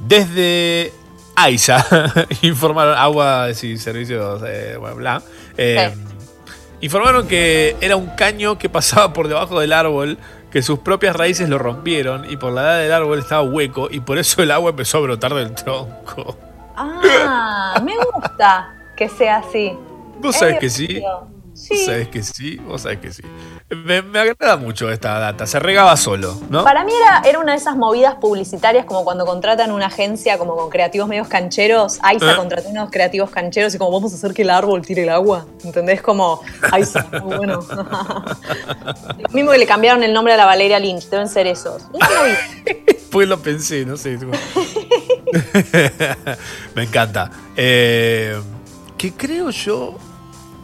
[0.01, 0.93] desde
[1.37, 1.87] AISA
[2.43, 5.23] informaron agua y servicios, eh, bla, bla,
[5.57, 5.95] eh,
[6.81, 10.19] informaron que era un caño que pasaba por debajo del árbol,
[10.51, 14.01] que sus propias raíces lo rompieron y por la edad del árbol estaba hueco y
[14.01, 16.39] por eso el agua empezó a brotar del tronco.
[16.77, 19.73] Ah, me gusta que sea así.
[20.21, 20.87] Vos Es sabés que sí.
[20.87, 21.29] divertido.
[21.69, 23.23] Vos sabés que sí, vos sabés que sí.
[23.71, 25.47] Me, me agrada mucho esta data.
[25.47, 26.65] Se regaba solo, ¿no?
[26.65, 30.57] Para mí era, era una de esas movidas publicitarias como cuando contratan una agencia como
[30.57, 31.99] con creativos medios cancheros.
[32.03, 32.37] AISA Eh.
[32.37, 35.45] contrató unos creativos cancheros y como vamos a hacer que el árbol tire el agua.
[35.65, 36.01] ¿Entendés?
[36.01, 36.41] Como
[36.73, 37.61] AISA, muy bueno.
[39.19, 41.83] Lo mismo que le cambiaron el nombre a la Valeria Lynch, deben ser esos.
[41.93, 42.39] Una movida.
[43.11, 44.19] Pues lo pensé, no sé.
[46.75, 47.31] Me encanta.
[47.57, 48.39] Eh,
[48.99, 49.95] que creo yo.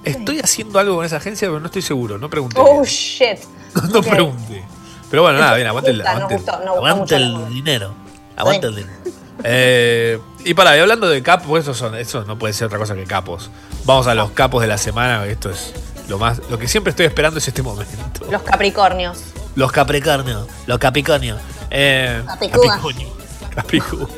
[0.05, 2.19] Estoy haciendo algo con esa agencia, pero no estoy seguro.
[2.19, 2.61] No pregunté.
[2.61, 3.39] Oh shit.
[3.93, 4.07] no ok.
[4.09, 4.65] pregunté.
[5.11, 5.99] Pero bueno, nada, bien, aguante el.
[5.99, 7.95] Nos Aguante el- dinero.
[8.37, 8.95] Aguanta el dinero.
[9.47, 12.79] Eh, y para, y hablando de capos, pues eso, son, eso no puede ser otra
[12.79, 13.51] cosa que capos.
[13.85, 15.27] Vamos a los capos de la semana.
[15.27, 15.75] Esto es
[16.09, 16.41] lo más.
[16.49, 18.25] Lo que siempre estoy esperando es este momento.
[18.31, 19.23] Los Capricornios.
[19.57, 20.47] Los capricornios.
[20.67, 21.41] Los capricornios.
[21.71, 22.67] Eh, Capicúa.
[22.69, 23.09] Capricornio.
[23.55, 24.09] Capicú.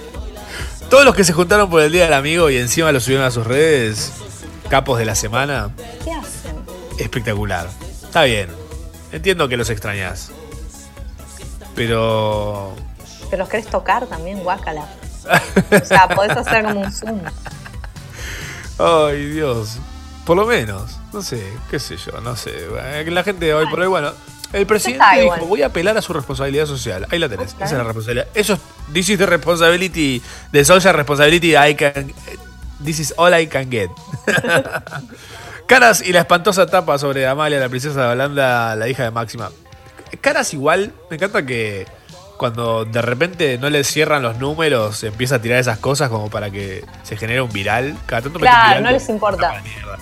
[0.90, 3.30] Todos los que se juntaron por el Día del Amigo y encima lo subieron a
[3.30, 4.12] sus redes,
[4.68, 5.70] capos de la semana,
[6.04, 6.56] ¿Qué hacen?
[6.98, 7.68] espectacular.
[8.02, 8.48] Está bien.
[9.12, 10.30] Entiendo que los extrañas.
[11.74, 12.74] Pero.
[13.30, 14.86] ¿Te los querés tocar también, guácala?
[15.82, 17.20] O sea, podés hacer como un zoom.
[18.78, 19.78] Ay, Dios.
[20.24, 20.98] Por lo menos.
[21.12, 22.52] No sé, qué sé yo, no sé.
[22.54, 24.12] Eh, La gente hoy por hoy, bueno.
[24.52, 25.40] El presidente dijo, igual.
[25.48, 27.06] voy a apelar a su responsabilidad social.
[27.10, 27.54] Ahí la tenés.
[27.54, 28.28] Esa es la responsabilidad.
[28.34, 28.60] Eso es,
[28.92, 30.22] this is the responsibility,
[30.52, 32.12] the social responsibility I can,
[32.84, 33.90] this is all I can get.
[35.66, 39.50] Caras y la espantosa tapa sobre Amalia, la princesa de Holanda, la hija de Máxima.
[40.20, 41.86] Caras igual, me encanta que
[42.36, 46.50] cuando de repente no le cierran los números, empieza a tirar esas cosas como para
[46.50, 47.96] que se genere un viral.
[48.06, 49.60] Cada tanto Claro, viral no les importa.
[49.62, 49.98] mierda.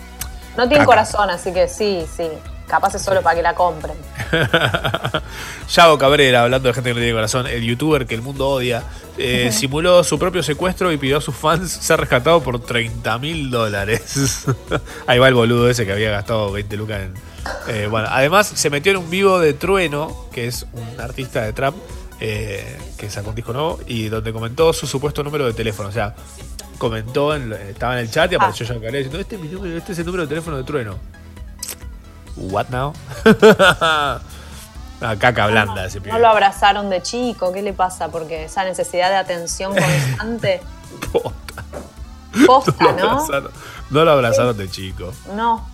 [0.56, 0.84] No tienen Caca.
[0.86, 2.28] corazón, así que sí, sí.
[2.66, 3.96] Capaz es solo para que la compren.
[5.68, 8.82] Yago Cabrera, hablando de gente que no tiene corazón, el youtuber que el mundo odia,
[9.18, 13.50] eh, simuló su propio secuestro y pidió a sus fans ser rescatado por 30 mil
[13.50, 14.46] dólares.
[15.06, 17.14] Ahí va el boludo ese que había gastado 20 lucas en.
[17.68, 21.52] eh, bueno, además se metió en un vivo de Trueno, que es un artista de
[21.52, 21.74] trap
[22.20, 25.90] eh, que sacó un disco nuevo, y donde comentó su supuesto número de teléfono.
[25.90, 26.14] O sea,
[26.78, 29.76] comentó, en, estaba en el chat y apareció Yago Cabrera diciendo: este es, mi número,
[29.76, 30.98] este es el número de teléfono de Trueno.
[32.36, 32.92] What now?
[35.00, 36.12] Ah, caca blanda ese pibe.
[36.12, 38.08] No lo abrazaron de chico, ¿qué le pasa?
[38.08, 40.62] Porque esa necesidad de atención constante.
[42.46, 43.10] Posta, lo ¿no?
[43.10, 43.50] abrazaron,
[43.90, 45.12] no lo abrazaron de chico.
[45.34, 45.68] No.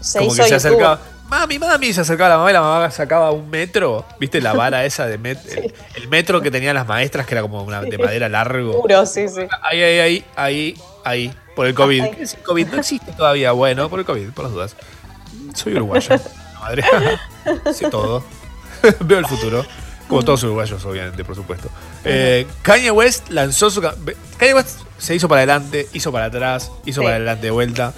[0.00, 0.66] Se Como hizo que se YouTube.
[0.68, 0.98] acercaba.
[1.28, 4.04] Mami, mami, se acercaba la mamá y la mamá sacaba un metro.
[4.18, 7.42] ¿Viste la vara esa de met- el, el metro que tenían las maestras, que era
[7.42, 8.80] como una, de madera largo?
[8.80, 9.42] Puro, sí, sí.
[9.62, 11.34] Ahí, ahí, ahí, ahí, ahí.
[11.54, 12.04] Por el COVID.
[12.16, 12.68] ¿Qué es el COVID?
[12.68, 13.52] No existe todavía.
[13.52, 14.76] Bueno, por el COVID, por las dudas.
[15.54, 16.16] Soy uruguayo.
[16.60, 16.84] Madre.
[17.72, 18.24] Sé todo.
[19.00, 19.64] Veo el futuro.
[20.08, 21.68] Como todos uruguayos, obviamente, por supuesto.
[22.04, 23.80] Eh, Kanye West lanzó su.
[23.80, 27.04] Kanye West se hizo para adelante, hizo para atrás, hizo Sí.
[27.04, 27.92] para adelante de vuelta.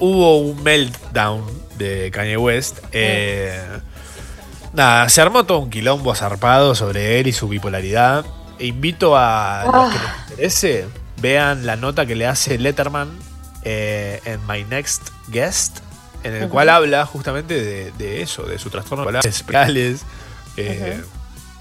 [0.00, 1.44] Hubo un meltdown
[1.76, 2.78] de Kanye West.
[2.92, 3.60] Eh,
[4.72, 8.24] Nada, se armó todo un quilombo zarpado sobre él y su bipolaridad.
[8.58, 10.86] E invito a los que les interese,
[11.20, 13.08] vean la nota que le hace Letterman
[13.62, 15.78] eh, en My Next Guest,
[16.34, 20.02] en el cual habla justamente de, de eso, de su trastorno bipolar, espirales.
[20.56, 21.00] Eh,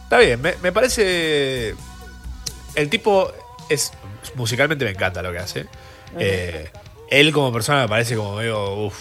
[0.04, 1.76] Está bien, me, me parece.
[2.76, 3.32] El tipo
[3.70, 3.92] es.
[4.36, 5.68] Musicalmente me encanta lo que hace.
[6.18, 6.72] Eh,
[7.10, 8.86] él como persona me parece como medio.
[8.86, 8.96] Uff,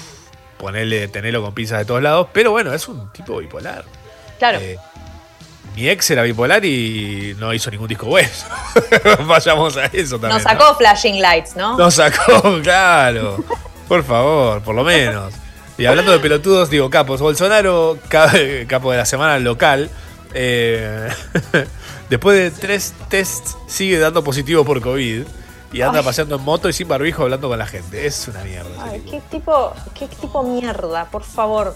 [0.59, 2.26] ponerle, tenerlo con pinzas de todos lados.
[2.32, 3.84] Pero bueno, es un tipo bipolar.
[4.38, 4.59] Claro.
[4.60, 4.78] Eh,
[5.76, 8.28] mi ex era bipolar y no hizo ningún disco bueno.
[9.26, 10.43] Vayamos a eso también.
[10.43, 10.51] Nos ¿no?
[10.51, 11.76] sacó Flashing Lights, ¿no?
[11.78, 13.44] Nos sacó, claro.
[13.86, 15.32] Por favor, por lo menos.
[15.78, 17.20] Y hablando de pelotudos, digo, capos.
[17.20, 18.32] Bolsonaro, ca-
[18.68, 19.90] capo de la semana local.
[20.34, 21.08] eh,
[22.10, 25.24] después de tres tests, sigue dando positivo por COVID.
[25.72, 26.04] Y anda Ay.
[26.04, 28.06] paseando en moto y sin barbijo hablando con la gente.
[28.06, 28.70] Es una mierda.
[28.84, 31.74] Ay, qué tipo, qué tipo mierda, por favor.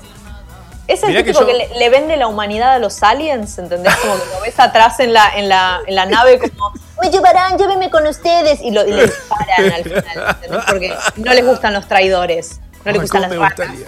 [0.86, 3.94] Es el Mirá que tipo que, le vende la humanidad a los aliens, ¿entendés?
[3.96, 6.72] Como que lo ves atrás en la, en la, en la nave como,
[7.02, 8.60] me llevarán, llévenme con ustedes.
[8.62, 10.64] Y, lo, y le disparan al final, ¿entendés?
[10.66, 13.86] Porque no les gustan los traidores, no Ay, gustan las me gustaría.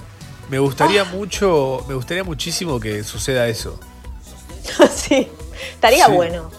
[0.51, 3.79] Me gustaría mucho, me gustaría muchísimo que suceda eso.
[4.95, 5.29] sí,
[5.75, 6.13] estaría Sí.
[6.13, 6.51] bueno.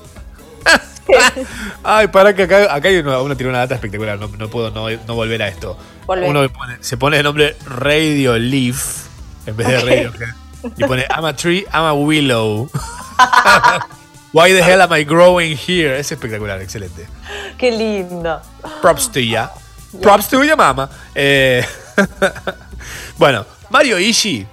[1.83, 4.71] Ay, para que acá, acá hay uno, uno tiene una data espectacular, no, no puedo
[4.71, 5.77] no, no volver a esto.
[6.07, 9.05] Uno pone- se pone el nombre Radio Leaf
[9.45, 9.83] en vez de Ok.
[9.85, 10.11] Radio
[10.77, 12.69] y pone I'm a tree, I'm a willow.
[14.33, 15.99] Why the hell am I growing here?
[15.99, 17.05] Es espectacular, excelente.
[17.57, 18.41] Qué lindo.
[18.81, 19.51] Props to ya.
[20.01, 20.89] Props to ya, mama.
[21.13, 21.63] Eh,
[23.17, 24.47] bueno, Mario Ishii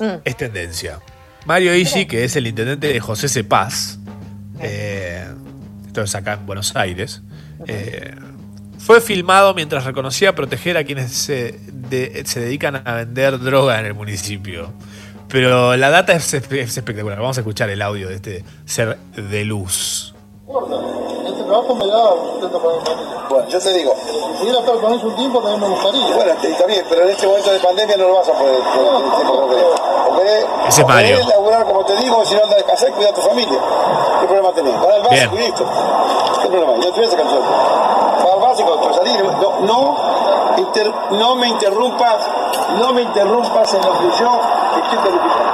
[0.00, 0.20] Mm.
[0.24, 0.98] es tendencia.
[1.44, 3.98] Mario Ishii, que es el intendente de José Cepaz,
[4.60, 5.26] eh,
[5.86, 7.20] esto es acá en Buenos Aires,
[7.66, 8.14] eh,
[8.78, 13.84] fue filmado mientras reconocía proteger a quienes se, de- se dedican a vender droga en
[13.86, 14.72] el municipio.
[15.28, 17.18] Pero la data es, es espectacular.
[17.20, 20.14] Vamos a escuchar el audio de este ser de luz.
[21.50, 23.26] Trabajo me da sustento para mi familia.
[23.28, 23.92] Bueno, yo te digo.
[24.06, 26.14] Si pudiera estar con eso un tiempo, también me gustaría.
[26.14, 28.60] Bueno, está bien, pero en este momento de pandemia no lo vas a poder.
[30.68, 31.18] Ese es Mario.
[31.28, 33.58] Laburar, como te digo, si no andas a cuidar a tu familia.
[34.20, 34.80] ¿Qué problema tenés?
[34.80, 35.64] Vas al básico y listo.
[36.42, 36.72] ¿Qué problema?
[36.84, 37.40] Yo tuve esa canción.
[37.42, 39.24] Vas al básico, pero salir.
[39.24, 39.96] No, no,
[40.56, 42.16] inter- no me interrumpas,
[42.78, 44.40] no me interrumpas en lo que yo
[44.84, 45.50] estoy calificando.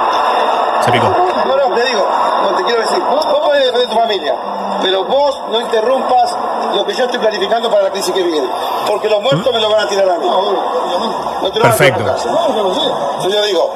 [0.85, 1.07] Se picó.
[1.07, 2.05] No, no, te digo,
[3.57, 4.35] podés defender tu familia,
[4.81, 6.35] pero vos no interrumpas
[6.75, 8.47] lo que yo estoy planificando para la crisis que viene,
[8.87, 10.27] porque los muertos me lo van a tirar a mí.
[10.27, 11.99] No te lo van a tirar a Perfecto.
[11.99, 12.31] tu casa.
[12.31, 12.81] No, yo lo sé.
[12.81, 13.73] Entonces yo digo,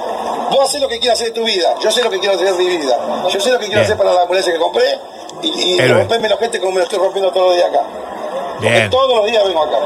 [0.52, 2.53] vos haces lo que quieras hacer de tu vida, yo sé lo que quiero hacer
[2.53, 2.98] de mi vida,
[3.30, 3.84] yo sé lo que quiero Bien.
[3.84, 4.99] hacer para la ambulancia que compré
[5.41, 7.82] y, y romperme los gente como me lo estoy rompiendo todos los días acá.
[8.56, 8.90] Porque Bien.
[8.90, 9.78] todos los días vengo acá.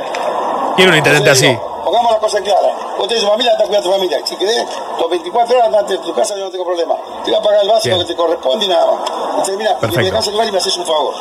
[0.76, 1.60] Quiero un intendente Entonces así.
[1.85, 2.72] Pongamos las cosas claras.
[2.97, 4.26] Vos tenés tu familia, estás cuidando a tu familia.
[4.26, 4.65] Si querés,
[4.99, 6.95] los 24 horas andate en tu casa, yo no tengo problema.
[7.23, 9.45] Te voy a pagar el básico que te corresponde y nada más.
[9.45, 11.14] Te mira, me dejas el y me haces un favor.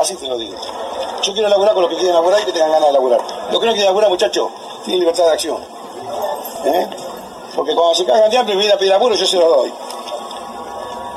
[0.00, 0.56] Así te lo digo.
[1.22, 3.20] Yo quiero laburar con los que quieren laburar y que tengan ganas de laburar.
[3.50, 4.48] Los que no quieren laburar, muchachos,
[4.84, 5.58] tienen libertad de acción.
[6.64, 6.86] ¿Eh?
[7.54, 9.48] Porque cuando se cagan de hambre y me vienen a pedir laburo, yo se los
[9.48, 9.72] doy.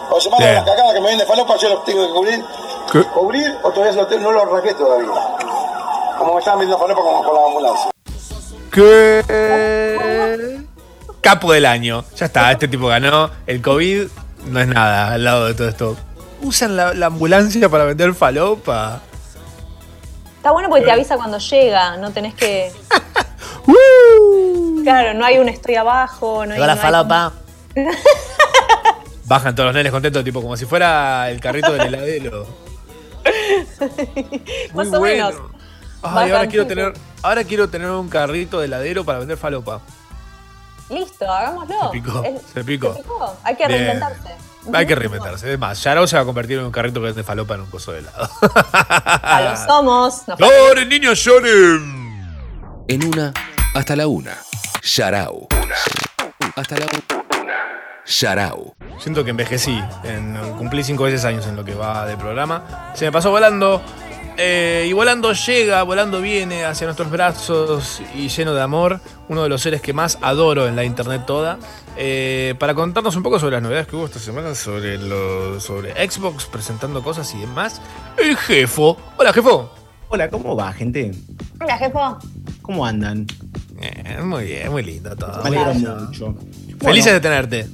[0.10, 2.46] Cuando se mandan las cagadas que me vienen de falopa, yo los tengo que cubrir.
[3.14, 5.35] Cubrir o todavía no los raqué todavía.
[6.18, 7.92] Como me estaban viendo falopa como con la ambulancia.
[8.72, 10.62] ¿Qué?
[11.22, 12.04] Capo del año.
[12.16, 13.32] Ya está, este tipo ganó.
[13.48, 14.08] El COVID
[14.48, 15.98] no es nada al lado de todo esto.
[16.42, 19.02] Usan la, la ambulancia para vender falopa.
[20.38, 22.72] Está bueno porque te avisa cuando llega, no tenés que.
[24.84, 26.60] Claro, no hay un estoy abajo, no hay.
[26.60, 27.34] La no hay falopa.
[29.26, 32.46] Bajan todos los nenes contentos, tipo como si fuera el carrito del heladero.
[34.76, 35.30] Más Muy o bueno.
[35.32, 35.55] menos.
[36.14, 39.82] Ay, ahora quiero tener, ahora quiero tener un carrito de heladero para vender falopa.
[40.90, 41.76] Listo, hagámoslo.
[41.86, 42.94] Se picó, Es- se picó.
[42.96, 43.38] picó.
[43.44, 43.80] Hay que Bien.
[43.80, 44.36] reinventarse.
[44.74, 45.54] Hay que reinventarse.
[45.54, 47.70] Es más, Yarao se va a convertir en un carrito que vende falopa en un
[47.70, 48.30] coso de helado.
[49.24, 50.28] Ya lo somos.
[50.28, 52.36] Nos ¡Lloren, niños, lloren!
[52.88, 53.34] En una,
[53.74, 54.38] hasta la una.
[54.84, 55.48] Sharau.
[56.56, 57.56] Hasta la una.
[58.06, 58.76] Sharau.
[59.00, 59.82] Siento que envejecí.
[60.04, 62.92] En, cumplí cinco veces años en lo que va de programa.
[62.94, 63.82] Se me pasó volando.
[64.38, 69.00] Eh, y volando llega, volando viene hacia nuestros brazos y lleno de amor.
[69.30, 71.58] Uno de los seres que más adoro en la internet toda.
[71.98, 75.94] eh, para contarnos un poco sobre las novedades que hubo esta semana sobre, lo- sobre
[76.10, 77.82] Xbox, presentando cosas y demás.
[78.18, 78.98] El jefo.
[79.18, 79.72] Hola, jefo.
[80.10, 81.12] Hola, ¿cómo va, gente?
[81.62, 82.18] Hola, jefa.
[82.62, 83.26] ¿Cómo andan?
[83.82, 85.42] Eh, muy bien, muy lindo todo.
[85.44, 85.74] Me alegro
[86.06, 86.36] mucho.
[86.82, 87.68] Felices de tenerte.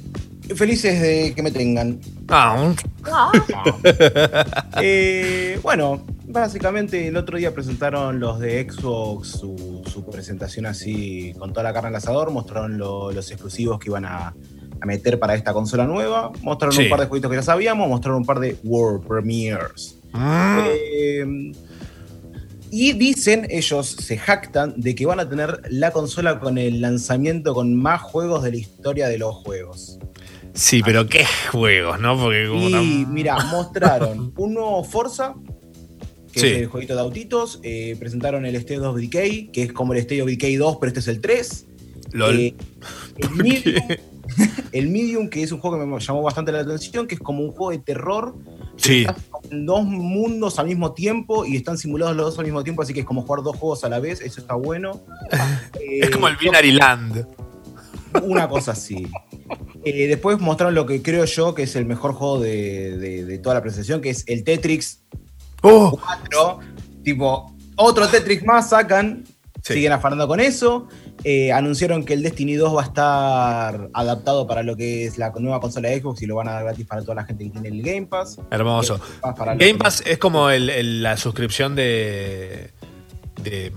[0.54, 1.98] Felices de que me tengan.
[2.28, 2.76] Ah, un-
[4.80, 6.02] Eh, bueno,
[6.32, 11.72] básicamente el otro día presentaron los de Xbox su, su presentación así con toda la
[11.72, 14.34] carne al asador, mostraron lo- los exclusivos que iban a,
[14.80, 16.84] a meter para esta consola nueva, mostraron Sí.
[16.84, 19.98] un par de jueguitos que ya sabíamos, mostraron un par de World Premiers.
[20.12, 20.58] Mm.
[20.66, 21.52] Eh,
[22.74, 27.52] y dicen, ellos se jactan de que van a tener la consola con el lanzamiento
[27.52, 29.98] con más juegos de la historia de los juegos.
[30.54, 32.16] Sí, pero qué juegos, ¿no?
[32.18, 35.34] Porque como Y tan- mira, mostraron un nuevo Forza,
[36.32, 36.46] que Sí.
[36.46, 37.60] es el jueguito de autitos.
[37.62, 40.88] eh, presentaron el State of Decay, que es como el State of Decay 2, pero
[40.88, 41.66] este es el 3.
[42.12, 42.38] LOL.
[42.40, 42.54] Eh,
[43.18, 43.74] el, Medium,
[44.72, 47.42] el Medium, que es un juego que me llamó bastante la atención, que es como
[47.42, 48.34] un juego de terror.
[48.76, 49.04] Sí.
[49.50, 52.92] En dos mundos al mismo tiempo y están simulados los dos al mismo tiempo, así
[52.94, 55.00] que es como jugar dos juegos a la vez, eso está bueno.
[56.00, 57.26] Es como el Binary Land.
[58.22, 59.06] Una cosa así.
[59.84, 63.38] Eh, después mostraron lo que creo yo que es el mejor juego de, de- de
[63.38, 65.02] toda la presentación, que es el Tetris
[65.62, 65.98] Oh.
[66.04, 66.58] 4.
[67.04, 69.24] Tipo, otro Tetris más sacan.
[69.62, 70.88] Siguen afanando con eso.
[71.22, 75.30] Eh, anunciaron que el Destiny 2 va a estar adaptado para lo que es la
[75.38, 77.50] nueva consola de Xbox y lo van a dar gratis para toda la gente que
[77.50, 78.38] tiene el Game Pass.
[78.50, 78.98] Hermoso.
[78.98, 82.72] Game Pass para los Game que- Pass es como el- el- la suscripción de,
[83.44, 83.72] de.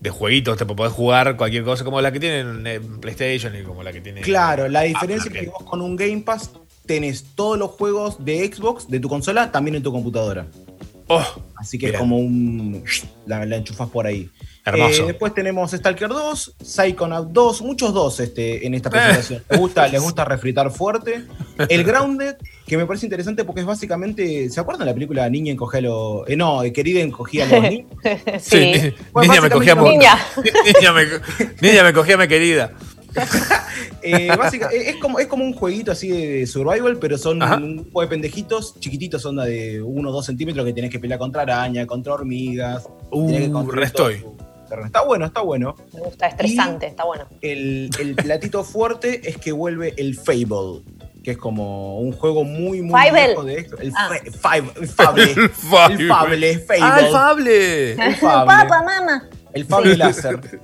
[0.00, 0.58] de jueguitos.
[0.58, 4.02] Te podés jugar cualquier cosa, como la que tienen en PlayStation y como la que
[4.02, 4.20] tiene.
[4.20, 5.40] Claro, la diferencia Apple.
[5.40, 6.50] es que vos con un Game Pass
[6.84, 10.46] tenés todos los juegos de Xbox de tu consola también en tu computadora.
[11.56, 11.94] Así que bien.
[11.94, 12.84] es como un.
[13.26, 14.30] La, la enchufas por ahí.
[14.64, 15.02] Hermoso.
[15.02, 19.42] Eh, después tenemos Stalker 2, Psychonaut 2, muchos dos este, en esta presentación.
[19.50, 21.24] Les, gusta, les gusta refritar fuerte.
[21.68, 24.50] El Grounded, que me parece interesante porque es básicamente.
[24.50, 26.28] ¿Se acuerdan de la película Niña encogía a los.
[26.28, 27.90] eh, no, querida encogía a los niños?
[28.40, 30.18] Sí, Bueno, niña me cogía niña.
[30.80, 31.06] niña, me,
[31.60, 32.72] niña me cogía mi querida.
[34.04, 37.56] Eh, básica- eh, es, como, es como un jueguito así de survival, pero son Ajá.
[37.56, 41.18] un grupo de pendejitos chiquititos, onda de 1 o 2 centímetros que tenés que pelear
[41.20, 42.84] contra araña, contra hormigas.
[43.10, 44.24] tenés que Uh, todo estoy.
[44.84, 45.76] Está bueno, está bueno.
[45.92, 47.26] Me gusta, estresante, está bueno.
[47.42, 50.82] El, el platito fuerte es que vuelve el Fable,
[51.22, 53.26] que es como un juego muy, muy Fable.
[53.26, 53.78] viejo de esto.
[53.78, 54.08] El, Ah.
[54.10, 55.22] fe- Five- el Fable.
[55.32, 55.92] El Fable.
[55.94, 56.58] El Fable.
[56.58, 56.58] Fable.
[56.82, 57.92] Ah, el Fable.
[57.92, 58.46] El Fable.
[58.46, 59.28] Papá, mamá.
[59.54, 59.96] El Fable.
[59.96, 60.40] Láser.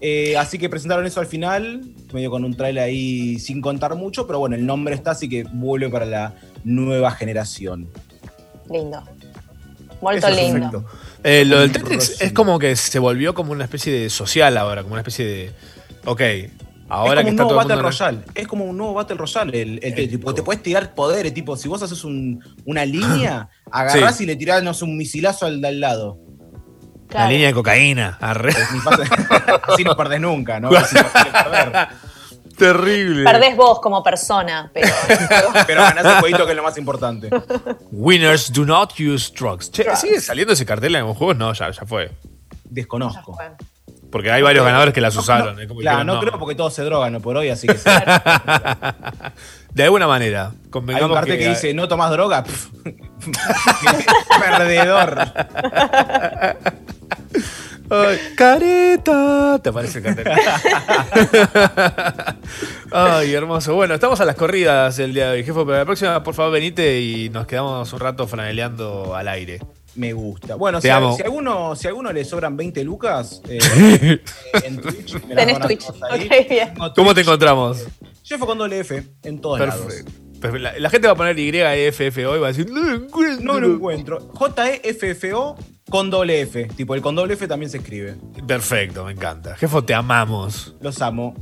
[0.00, 1.82] Eh, así que presentaron eso al final,
[2.12, 5.44] medio con un trailer ahí sin contar mucho, pero bueno, el nombre está, así que
[5.44, 7.88] vuelve para la nueva generación.
[8.68, 9.02] Lindo.
[10.00, 10.26] Muy lindo.
[10.26, 10.84] perfecto.
[11.22, 14.82] Eh, lo del Tetris es como que se volvió como una especie de social ahora,
[14.82, 15.50] como una especie de.
[16.04, 16.20] Ok,
[16.88, 17.88] ahora es que como está un nuevo todo el Battle mundo.
[17.90, 18.18] Royale.
[18.34, 19.62] Es como un nuevo Battle Royale.
[19.62, 24.20] El, el- tipo, te puedes tirar poderes, tipo, si vos haces un- una línea, agarrás
[24.20, 26.18] y le tirás, no sé, un misilazo al de al lado.
[27.12, 28.18] La línea de cocaína.
[28.20, 28.52] Arre.
[29.68, 30.70] Así no perdés nunca, ¿no?
[30.70, 31.02] Así no.
[32.56, 33.24] Terrible.
[33.24, 34.88] Perdés vos como persona, pero.
[35.66, 37.30] Pero ganás el jueguito que es lo más importante.
[37.90, 39.70] Winners do not use drugs.
[39.70, 41.34] Che, ¿sigue saliendo ese cartel en algún juego?
[41.34, 42.10] No, ya, ya fue.
[42.64, 43.36] Desconozco.
[44.10, 45.54] Porque hay varios ganadores que las usaron.
[45.66, 47.74] como Claro, dijeron, no, creo porque todos se drogan por hoy, así que.
[49.72, 50.52] De alguna manera.
[50.52, 52.44] Hay Convengamos un cartel que, dice, no tomás droga.
[54.38, 55.32] Perdedor.
[57.90, 59.60] Ay, careta.
[59.62, 60.26] ¿Te parece el cartel?
[62.90, 63.74] Ay, hermoso.
[63.74, 65.58] Bueno, estamos a las corridas el día de hoy, jefe.
[65.64, 69.60] Pero la próxima, por favor, venite y nos quedamos un rato franeleando al aire.
[69.94, 70.54] Me gusta.
[70.54, 73.58] Bueno, si, a- si a alguno, si a alguno le sobran 20 lucas eh,
[74.64, 75.86] en Twitch, me las Tenés Twitch.
[75.86, 76.26] todas ahí.
[76.26, 76.74] Ok, bien.
[76.74, 77.84] Tengo ¿Cómo te encontramos?
[78.24, 79.88] Jeffo con doble F en todos Perfecto.
[79.88, 80.04] lados.
[80.40, 80.58] Perfecto.
[80.58, 83.44] La, la gente va a poner YFFO y va a decir, no lo encuentro.
[83.44, 84.30] No lo encuentro.
[84.32, 85.56] J-E-F-F-O
[85.92, 86.64] con doble F.
[86.74, 88.16] Tipo, el con doble F también se escribe.
[88.46, 89.54] Perfecto, me encanta.
[89.56, 90.74] Jefo, te amamos.
[90.80, 91.34] Los amo.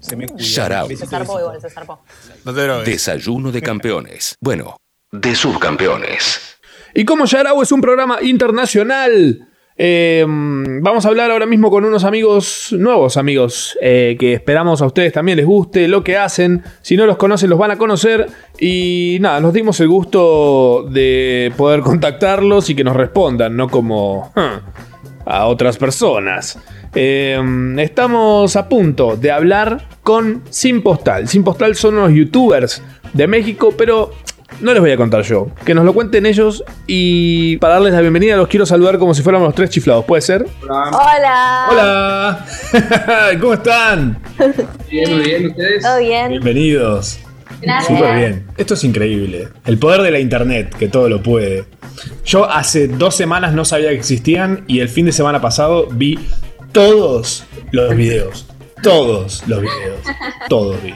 [0.00, 0.44] Se me cuida.
[0.88, 2.02] Se zarpó igual, se zarpó.
[2.44, 2.84] No te drogues.
[2.84, 4.36] Desayuno de campeones.
[4.40, 4.76] Bueno,
[5.12, 6.56] de subcampeones.
[6.94, 9.47] Y como Yarao es un programa internacional,
[9.80, 14.86] eh, vamos a hablar ahora mismo con unos amigos, nuevos amigos, eh, que esperamos a
[14.86, 16.64] ustedes también les guste lo que hacen.
[16.82, 18.26] Si no los conocen, los van a conocer.
[18.58, 24.32] Y nada, nos dimos el gusto de poder contactarlos y que nos respondan, no como
[25.24, 26.58] a otras personas.
[26.92, 27.40] Eh,
[27.78, 31.28] estamos a punto de hablar con Sin Postal.
[31.28, 32.82] Sin Postal son unos youtubers
[33.12, 34.10] de México, pero
[34.60, 35.48] no les voy a contar yo.
[35.64, 39.22] Que nos lo cuenten ellos y para darles la bienvenida los quiero saludar como si
[39.22, 40.04] fuéramos los tres chiflados.
[40.04, 40.46] ¿Puede ser?
[40.62, 41.66] Hola.
[41.70, 42.46] Hola.
[43.40, 44.18] ¿Cómo están?
[44.90, 45.82] Bien, muy bien, ¿ustedes?
[45.82, 46.30] ¿Todo bien?
[46.30, 47.20] Bienvenidos.
[47.60, 47.98] Gracias.
[47.98, 48.46] Súper bien.
[48.56, 49.48] Esto es increíble.
[49.64, 51.64] El poder de la internet, que todo lo puede.
[52.24, 56.18] Yo hace dos semanas no sabía que existían y el fin de semana pasado vi
[56.72, 58.46] todos los videos.
[58.82, 60.00] Todos los videos.
[60.48, 60.94] Todos vi.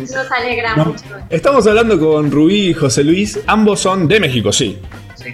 [0.00, 0.86] Nos alegra No.
[0.86, 1.04] mucho.
[1.30, 3.38] Estamos hablando con Rubí y José Luis.
[3.46, 4.78] Ambos son de México, sí.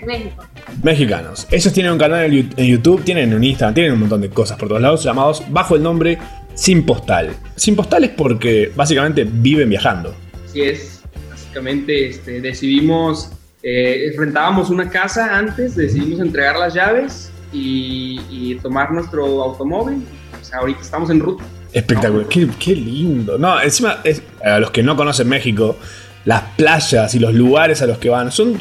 [0.07, 0.43] México.
[0.83, 1.47] Mexicanos.
[1.51, 4.69] Ellos tienen un canal en YouTube, tienen un Instagram, tienen un montón de cosas por
[4.69, 6.19] todos lados llamados bajo el nombre
[6.55, 7.31] Sin Postal.
[7.57, 10.15] Sin Postal es porque básicamente viven viajando.
[10.49, 11.03] Así es.
[11.31, 13.33] Básicamente este, decidimos,
[13.63, 20.05] eh, rentábamos una casa antes, decidimos entregar las llaves y, y tomar nuestro automóvil.
[20.53, 21.45] Ahorita estamos en ruta.
[21.73, 22.27] Espectacular.
[22.29, 23.39] Qué, qué lindo.
[23.39, 25.79] No, encima, es- a los que no conocen México,
[26.25, 28.61] las playas y los lugares a los que van son.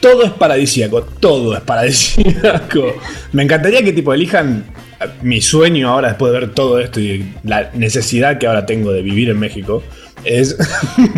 [0.00, 1.02] Todo es paradisíaco.
[1.02, 2.94] Todo es paradisíaco.
[3.32, 4.64] Me encantaría que tipo elijan
[5.00, 8.92] eh, mi sueño ahora después de ver todo esto y la necesidad que ahora tengo
[8.92, 9.82] de vivir en México.
[10.24, 10.56] Es.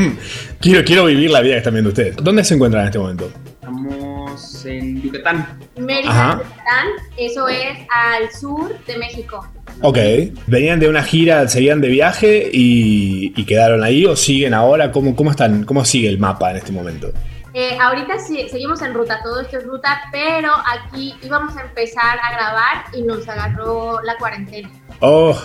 [0.61, 2.17] quiero, quiero vivir la vida que están viendo ustedes.
[2.17, 3.31] ¿Dónde se encuentran en este momento?
[4.69, 5.59] En Yucatán.
[5.77, 6.33] Mérida, Ajá.
[6.43, 9.47] Yucatán, eso es al sur de México.
[9.81, 9.99] Ok.
[10.47, 14.93] ¿Venían de una gira, seguían de viaje y, y quedaron ahí o siguen ahora?
[14.93, 15.65] ¿Cómo, cómo están?
[15.65, 17.13] ¿Cómo sigue el mapa en este momento?
[17.55, 22.19] Eh, ahorita sí, seguimos en ruta, todo esto es ruta, pero aquí íbamos a empezar
[22.23, 24.71] a grabar y nos agarró la cuarentena.
[25.01, 25.37] Oh,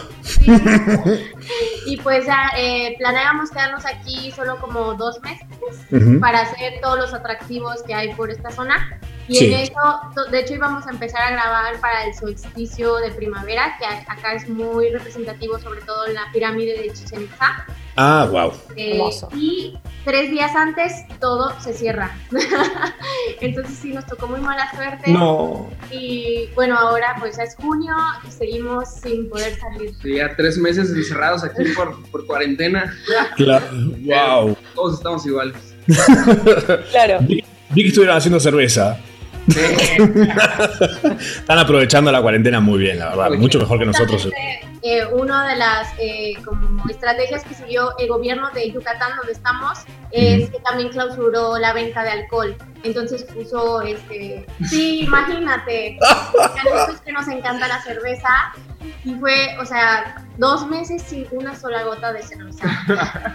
[1.85, 5.47] Y pues ya eh, planeábamos quedarnos aquí solo como dos meses
[6.19, 8.99] para hacer todos los atractivos que hay por esta zona.
[9.27, 9.45] Y Sí.
[9.53, 9.73] en eso,
[10.15, 14.33] to- de hecho, íbamos a empezar a grabar para el solsticio de primavera, que acá
[14.33, 17.65] es muy representativo, sobre todo en la pirámide de Chichen Itza.
[17.95, 18.51] ah, wow.
[18.75, 18.99] Eh,
[19.35, 22.11] y tres días antes todo se cierra.
[23.41, 25.11] Entonces sí, nos tocó muy mala suerte.
[25.11, 25.69] No.
[25.91, 27.95] Y bueno, ahora pues ya es junio
[28.27, 29.93] y seguimos sin poder salir.
[30.01, 32.93] Sí, Ya tres meses encerrados aquí por, por cuarentena.
[33.35, 33.65] Claro.
[33.71, 34.57] Wow.
[34.75, 35.55] Todos estamos iguales.
[36.91, 37.19] Claro.
[37.21, 38.97] Vi, vi que estuvieron haciendo cerveza.
[41.19, 43.31] Están aprovechando la cuarentena muy bien, la verdad.
[43.37, 44.29] Mucho mejor que nosotros.
[44.81, 49.79] Eh, una de las eh, como estrategias que siguió el gobierno de Yucatán, donde estamos,
[50.11, 52.55] es que también clausuró la venta de alcohol.
[52.83, 55.97] Entonces puso, este, sí, imagínate,
[56.71, 58.53] nosotros que nos encanta la cerveza,
[59.05, 62.67] y fue, o sea, dos meses sin una sola gota de cerveza.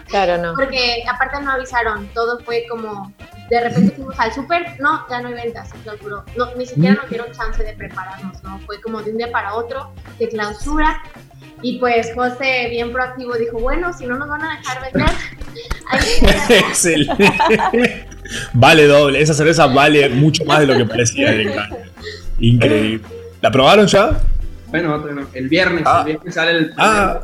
[0.08, 0.54] Claro, no.
[0.54, 3.12] Porque aparte no avisaron, todo fue como,
[3.50, 6.24] de repente fuimos al súper, no, ya no hay ventas, se clausuró.
[6.36, 8.58] No, ni siquiera nos dieron chance de prepararnos, ¿no?
[8.60, 11.02] Fue como de un día para otro, de clausura.
[11.60, 15.16] Y pues José, bien proactivo, dijo, bueno, si no nos van a dejar vender,
[15.90, 16.00] hay
[16.48, 18.08] que Excelente.
[18.52, 19.20] Vale doble.
[19.20, 21.76] Esa cerveza vale mucho más de lo que parecía engaño.
[22.40, 23.00] Increíble.
[23.40, 24.20] ¿La probaron ya?
[24.66, 27.20] Bueno, bueno, el viernes, el viernes sale el Ah.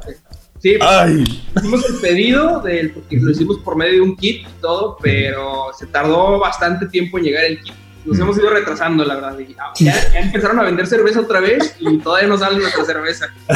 [0.63, 1.25] Sí, Ay.
[1.57, 5.67] hicimos el pedido del, porque lo hicimos por medio de un kit y todo, pero
[5.79, 7.75] se tardó bastante tiempo en llegar el kit.
[8.07, 9.39] Nos hemos ido retrasando, la verdad.
[9.39, 9.55] y
[9.85, 13.27] ya, ya empezaron a vender cerveza otra vez y todavía no sale nuestra cerveza.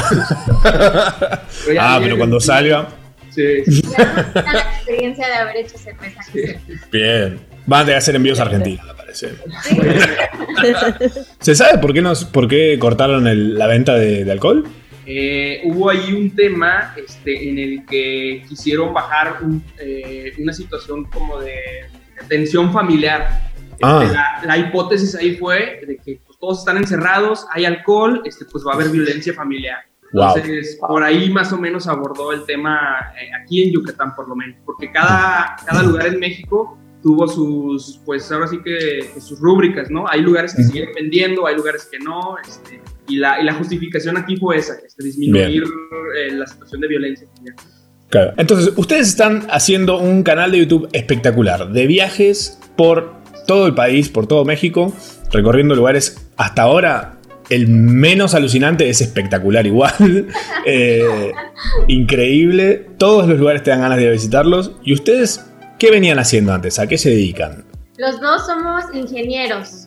[1.66, 2.04] Pero Ah, viene.
[2.04, 2.88] pero cuando salga.
[3.30, 3.62] Sí.
[3.94, 6.20] La experiencia de haber hecho cerveza.
[6.90, 7.38] Bien.
[7.66, 9.28] Van a tener que hacer envíos a Argentina, me parece.
[11.40, 14.64] ¿Se sabe por qué, nos, por qué cortaron el- la venta de, de alcohol?
[15.06, 21.04] Eh, hubo ahí un tema este, en el que quisieron bajar un- eh, una situación
[21.04, 23.48] como de, de tensión familiar.
[23.80, 24.00] Ah.
[24.02, 28.44] Este, la, la hipótesis ahí fue de que pues, todos están encerrados, hay alcohol, este,
[28.50, 29.78] pues va a haber violencia familiar.
[30.12, 30.36] Wow.
[30.36, 34.34] Entonces, por ahí más o menos abordó el tema eh, aquí en Yucatán, por lo
[34.34, 39.38] menos, porque cada, cada lugar en México tuvo sus, pues ahora sí que, que sus
[39.38, 40.08] rúbricas, ¿no?
[40.08, 44.16] Hay lugares que siguen vendiendo, hay lugares que no, este, y, la, y la justificación
[44.16, 45.62] aquí fue esa, este, disminuir
[46.16, 47.28] eh, la situación de violencia.
[48.08, 48.32] Claro.
[48.36, 53.12] Entonces, ustedes están haciendo un canal de YouTube espectacular de viajes por
[53.46, 54.92] todo el país, por todo México,
[55.30, 57.17] recorriendo lugares hasta ahora
[57.50, 60.26] El menos alucinante es espectacular igual.
[60.70, 61.32] Eh,
[61.86, 62.86] increíble.
[62.98, 64.72] Todos los lugares te dan ganas de visitarlos.
[64.84, 65.46] ¿Y ustedes
[65.78, 66.78] qué venían haciendo antes?
[66.78, 67.64] ¿A qué se dedican?
[67.96, 69.86] Los dos somos ingenieros.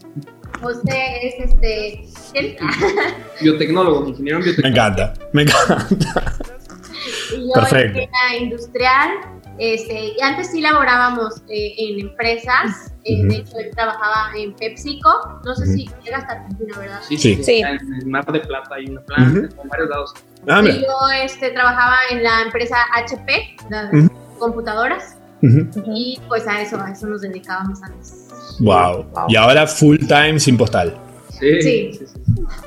[0.63, 2.05] Usted es este.
[2.33, 2.55] ¿quién?
[3.41, 4.85] Biotecnólogo, ingeniero en Me biotecnología.
[4.85, 6.38] encanta, me encanta.
[7.38, 7.99] y yo Perfecto.
[8.39, 9.09] industrial.
[9.57, 12.91] Este, y antes sí laborábamos eh, en empresas.
[13.03, 13.23] eh.
[13.26, 15.41] De hecho, él trabajaba en PepsiCo.
[15.45, 16.99] No sé si llega hasta Argentina, ¿verdad?
[17.07, 17.36] Sí, Sí.
[17.36, 17.53] sí, Sí.
[17.61, 19.61] está En el Mar de Plata hay una planta, Ujú.
[19.61, 20.14] en varios lados.
[20.48, 24.10] Ah, yo este, trabajaba en la empresa HP, la de
[24.40, 25.18] computadoras.
[25.44, 28.28] Y pues a eso, a eso nos dedicábamos antes.
[28.60, 29.07] Wow.
[29.28, 30.95] Y ahora full time sin postal.
[31.41, 31.93] Sí.
[31.93, 31.99] Sí.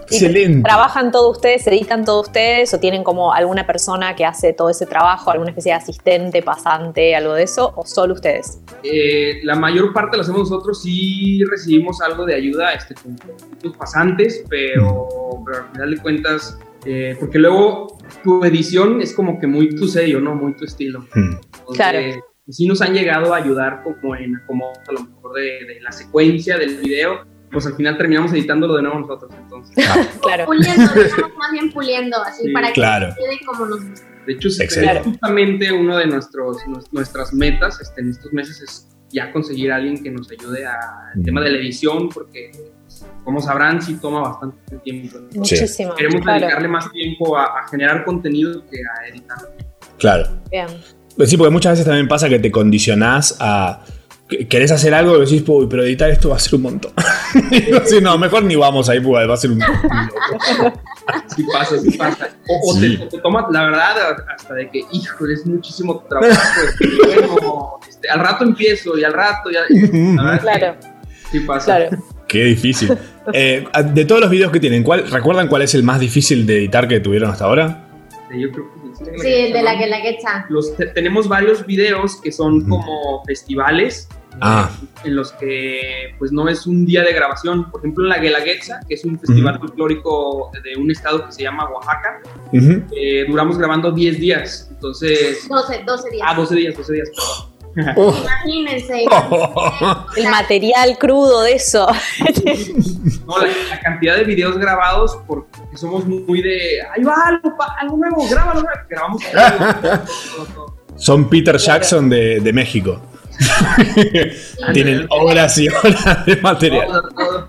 [0.03, 0.63] Excelente.
[0.63, 4.87] ¿Trabajan todos ustedes, editan todos ustedes o tienen como alguna persona que hace todo ese
[4.87, 8.61] trabajo, alguna especie de asistente, pasante, algo de eso, o solo ustedes?
[8.83, 13.17] Eh, la mayor parte lo hacemos nosotros, sí recibimos algo de ayuda este, con
[13.63, 15.09] los pasantes, pero,
[15.47, 19.89] pero al final de cuentas, eh, porque luego tu edición es como que muy tu
[19.89, 20.35] sello, ¿no?
[20.35, 21.01] Muy tu estilo.
[21.15, 21.39] Hmm.
[21.61, 22.25] Entonces, Claro.
[22.47, 25.91] Sí nos han llegado a ayudar como en como a lo mejor de, de la
[25.91, 27.25] secuencia del video,
[27.55, 29.33] pues al final terminamos editándolo de nuevo nosotros.
[29.39, 29.75] Entonces,
[30.21, 30.45] Claro.
[30.47, 33.15] Puliendo, estamos más bien puliendo, así Sí, para que claro.
[33.17, 34.07] quede como nos gusta.
[34.27, 34.49] De hecho,
[35.05, 39.77] justamente uno de nuestros, nues- nuestras metas este, en estos meses es ya conseguir a
[39.77, 42.51] alguien que nos ayude al tema de la edición, porque
[43.23, 45.19] como sabrán, sí toma bastante tiempo.
[45.35, 46.41] Muchísimo, Queremos claro.
[46.41, 49.39] dedicarle más tiempo a, a generar contenido que a editar.
[49.99, 50.27] Claro.
[50.51, 50.67] Bien.
[51.17, 53.85] Pues sí, porque muchas veces también pasa que te condicionás a.
[54.39, 56.93] que- Querés hacer algo y decís, "Uy, pero editar esto va a ser un montón.
[57.51, 59.61] y digo, sí, no, mejor ni vamos ahí, porque va a ser un
[61.37, 62.29] Sí pasa, sí pasa.
[62.49, 62.97] O, o Sí.
[62.97, 66.33] te, o te toma, la verdad, hasta de que, híjole, es muchísimo trabajo.
[67.07, 69.61] bueno, este, al rato empiezo y al rato ya.
[69.71, 70.77] verdad Claro.
[71.31, 71.77] Sí pasa.
[71.77, 72.03] Claro.
[72.29, 72.97] Qué difícil.
[73.33, 76.59] Eh, de todos los videos que tienen, ¿cuál, ¿recuerdan cuál es el más difícil de
[76.59, 77.87] editar que tuvieron hasta ahora?
[78.25, 80.45] Este, Yo creo que Sí, el de la que la quecha.
[80.51, 84.71] Los, te- tenemos varios videos que son como festivales Ah,
[85.05, 87.71] en los que pues no es un día de grabación.
[87.71, 91.43] Por ejemplo, en la Guelaguetza, que es un festival folclórico de un estado que se
[91.43, 92.21] llama Oaxaca,
[92.53, 94.69] eh, duramos grabando 10 días.
[94.71, 95.49] Entonces...
[95.49, 96.27] 12, 12 días.
[96.29, 97.09] Ah, 12 días, 12 días.
[97.15, 97.55] perdón.
[98.23, 99.05] Imagínense.
[100.17, 101.87] El material crudo de eso.
[103.27, 107.97] No, la, la cantidad de videos grabados, porque somos muy de, ahí va algo, algo
[107.97, 109.19] nuevo, grábalo, grábalo".
[109.23, 109.23] grabamos.
[110.97, 113.01] Son Peter Jackson de, de México.
[114.73, 116.87] Tienen horas y horas de material.
[116.87, 117.49] Todo, todo.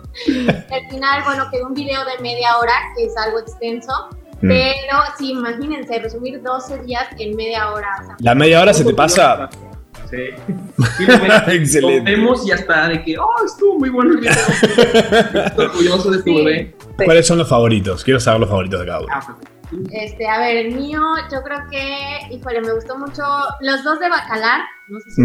[0.71, 3.91] Al final, bueno, quedó un video de media hora, que es algo extenso.
[4.41, 4.49] Mm.
[4.49, 7.87] Pero sí, imagínense, resumir 12 días en media hora.
[8.01, 9.49] o sea, La media hora se te pasa.
[10.09, 10.17] Sí.
[10.97, 11.05] Sí,
[11.47, 12.11] Excelente.
[12.11, 14.33] Lo vemos y hasta de que, oh, estuvo muy bueno el video.
[15.45, 16.75] Estoy orgulloso de tu bebé.
[17.03, 18.03] ¿Cuáles son los favoritos?
[18.03, 19.07] Quiero saber los favoritos de cada uno.
[19.11, 19.35] Ah,
[19.91, 21.01] Este, a ver, el mío,
[21.31, 23.23] yo creo que, híjole, me gustó mucho
[23.61, 25.21] los dos de Bacalar, no sé si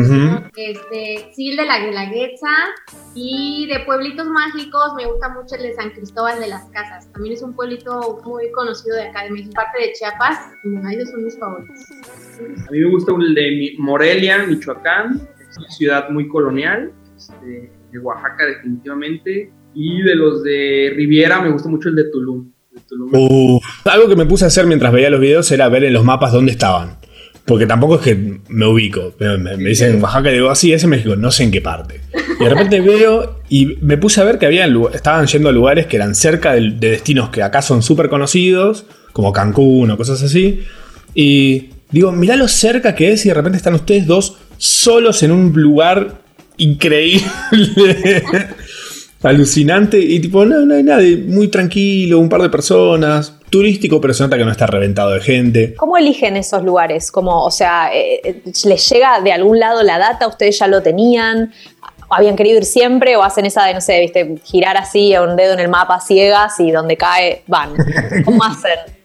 [0.56, 2.48] este, sí, el de la Guelaguetza
[3.14, 7.34] y de Pueblitos Mágicos, me gusta mucho el de San Cristóbal de las Casas, también
[7.34, 11.10] es un pueblito muy conocido de acá de México, parte de Chiapas, y ahí esos
[11.10, 11.78] son mis favoritos.
[12.68, 17.70] A mí me gusta el de Mi- Morelia, Michoacán, es una ciudad muy colonial, este,
[17.92, 22.50] de Oaxaca definitivamente, y de los de Riviera me gusta mucho el de Tulum.
[22.90, 23.64] De Tulum Uf.
[23.86, 26.32] Algo que me puse a hacer mientras veía los videos era ver en los mapas
[26.32, 26.98] dónde estaban.
[27.44, 29.14] Porque tampoco es que me ubico.
[29.18, 32.00] Me, dicen Oaxaca y digo, así, ese es México, no sé en qué parte.
[32.38, 35.52] Y de repente veo y me puse a ver que había lu- estaban yendo a
[35.52, 39.96] lugares que eran cerca del- de, destinos que acá son súper conocidos, como Cancún o
[39.96, 40.60] cosas así.
[41.14, 45.32] Y digo, mirá lo cerca que es y de repente están ustedes dos solos en
[45.32, 46.20] un lugar
[46.58, 47.22] increíble.
[49.22, 54.14] Alucinante y tipo, no, no hay nadie, muy tranquilo, un par de personas, turístico, pero
[54.14, 55.74] se nota que no está reventado de gente.
[55.74, 57.12] ¿Cómo eligen esos lugares?
[57.12, 60.26] Como, o sea, eh, eh, ¿les llega de algún lado la data?
[60.26, 61.52] ¿Ustedes ya lo tenían?
[62.08, 65.36] ¿Habían querido ir siempre o hacen esa de, no sé, viste, girar así a un
[65.36, 67.74] dedo en el mapa ciegas y donde cae van?
[68.24, 68.99] ¿Cómo hacen?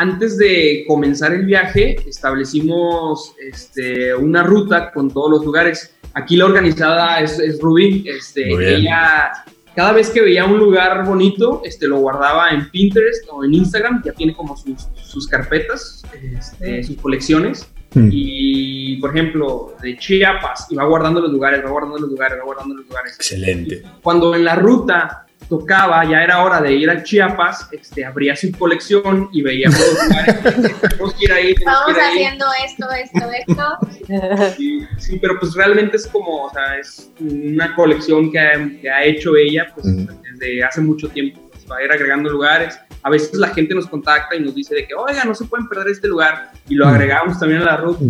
[0.00, 5.94] Antes de comenzar el viaje, establecimos este, una ruta con todos los lugares.
[6.14, 8.06] Aquí la organizada es, es Ruby.
[8.08, 9.30] Este, ella,
[9.76, 14.02] cada vez que veía un lugar bonito, este, lo guardaba en Pinterest o en Instagram.
[14.02, 16.02] Ya tiene como sus, sus carpetas,
[16.34, 17.70] este, sus colecciones.
[17.92, 18.08] Mm.
[18.10, 22.44] Y, por ejemplo, de Chiapas, y va guardando los lugares, va guardando los lugares, va
[22.44, 23.82] guardando los lugares Excelente.
[24.02, 28.52] cuando en la ruta tocaba, ya era hora de ir a Chiapas, este, abría su
[28.52, 30.80] colección y veíamos los lugares.
[30.80, 32.10] tenemos que ir ahí, Vamos ir ahí.
[32.24, 34.54] haciendo esto, esto, esto.
[34.56, 38.90] Sí, sí, pero pues realmente es como, o sea, es una colección que ha, que
[38.90, 39.86] ha hecho ella pues,
[40.32, 41.40] desde hace mucho tiempo.
[41.76, 42.78] a ir agregando lugares.
[43.02, 45.68] A veces la gente nos contacta y nos dice de que, oiga, no se pueden
[45.68, 46.52] perder este lugar.
[46.68, 48.00] Y lo agregamos también a la ruta.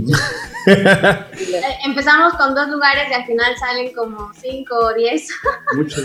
[1.84, 5.28] Empezamos con dos lugares y al final salen como cinco o diez.
[5.76, 6.04] Muchos.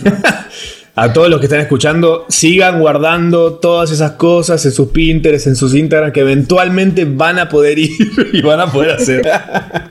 [0.97, 5.57] A todos los que están escuchando, sigan guardando todas esas cosas en sus Pinterest, en
[5.57, 7.91] sus Instagram, que eventualmente van a poder ir
[8.33, 9.29] y van a poder hacer.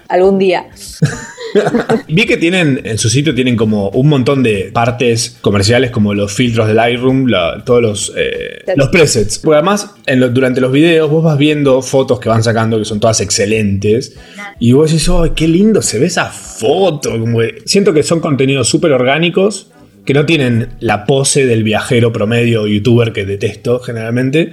[0.08, 0.66] Algún día.
[2.08, 6.32] Vi que tienen, en su sitio tienen como un montón de partes comerciales como los
[6.32, 7.26] filtros de Lightroom,
[7.64, 9.38] todos los, eh, los presets.
[9.38, 12.84] Porque además, en lo- durante los videos vos vas viendo fotos que van sacando que
[12.84, 14.16] son todas excelentes.
[14.58, 17.12] Y vos decís, ¡ay, qué lindo se ve esa foto!
[17.64, 19.70] Siento que son contenidos súper orgánicos,
[20.04, 24.52] que no tienen la pose del viajero promedio youtuber que detesto generalmente.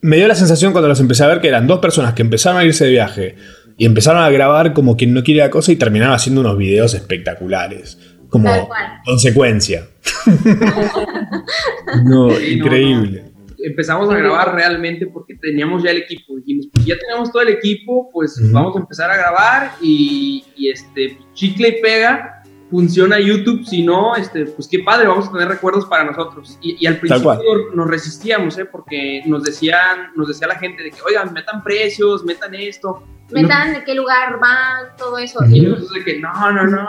[0.00, 2.60] Me dio la sensación cuando los empecé a ver que eran dos personas que empezaron
[2.60, 3.34] a irse de viaje
[3.76, 6.94] y empezaron a grabar como quien no quiere la cosa y terminaron haciendo unos videos
[6.94, 7.98] espectaculares.
[8.28, 9.00] Como Tal cual.
[9.04, 9.86] consecuencia.
[12.04, 13.24] No, increíble.
[13.58, 16.36] Empezamos a grabar realmente porque teníamos ya el equipo.
[16.36, 18.52] Dijimos, pues ya tenemos todo el equipo, pues Ujú.
[18.52, 22.33] vamos a empezar a grabar y, y, este chicle y pega.
[22.74, 26.58] Funciona YouTube, si no, este, pues qué padre, vamos a tener recuerdos para nosotros.
[26.60, 28.64] Y, y al principio nos resistíamos, ¿eh?
[28.64, 33.04] porque nos decían, nos decía la gente de que, oigan, metan precios, metan esto.
[33.30, 35.38] Metan de qué lugar van, todo eso.
[35.48, 36.88] y nosotros de que no, no, no.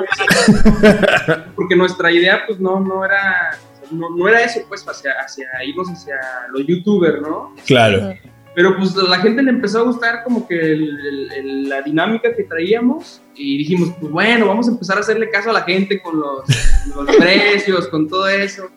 [1.56, 3.52] Porque nuestra idea, pues no, no era,
[3.92, 6.16] no, no era eso, pues, hacia, hacia irnos hacia
[6.50, 7.54] los youtubers, ¿no?
[7.68, 8.16] Claro.
[8.56, 11.82] Pero pues a la gente le empezó a gustar como que el- el- el- la
[11.82, 15.62] dinámica que traíamos y dijimos, pues bueno, vamos a empezar a hacerle caso a la
[15.64, 16.44] gente con los,
[16.96, 18.70] los precios, con todo eso.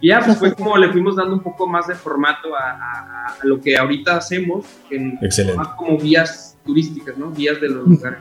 [0.00, 3.26] Y ya, pues fue como le fuimos dando un poco más de formato a, a-
[3.40, 5.56] a lo que ahorita hacemos, en Excelente.
[5.56, 7.32] más como guías turísticas, ¿no?
[7.32, 8.18] Guías de los lugares.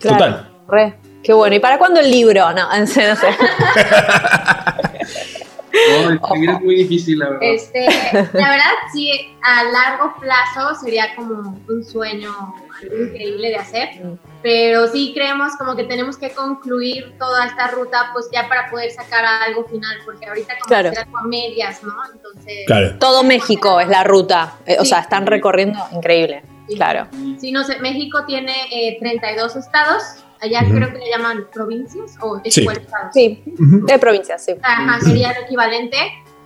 [0.00, 0.50] Total.
[0.68, 0.96] Re.
[1.22, 1.56] Qué bueno.
[1.56, 2.52] ¿Y para cuándo el libro?
[2.52, 3.02] No, no sé.
[6.04, 7.48] no escribir es muy difícil, la verdad.
[7.52, 9.10] Este, la verdad, sí,
[9.42, 12.32] a largo plazo sería como un sueño
[12.82, 13.88] algo increíble de hacer,
[14.42, 18.90] pero sí creemos como que tenemos que concluir toda esta ruta, pues ya para poder
[18.90, 20.90] sacar algo final, porque ahorita como Claro.
[20.90, 21.94] que con medias, ¿no?
[22.12, 24.54] Entonces, Todo México es la ruta.
[24.66, 26.42] Eh, O sea, están recorriendo increíble.
[26.74, 27.06] Claro.
[27.38, 30.02] sí, no sé, México tiene eh, 32 estados,
[30.40, 30.74] allá Ujú.
[30.76, 32.62] creo que le llaman provincias o es Sí.
[32.62, 33.12] igual estados.
[33.14, 34.54] Sí, de provincia, sí.
[34.62, 35.96] Ajá, sería lo equivalente.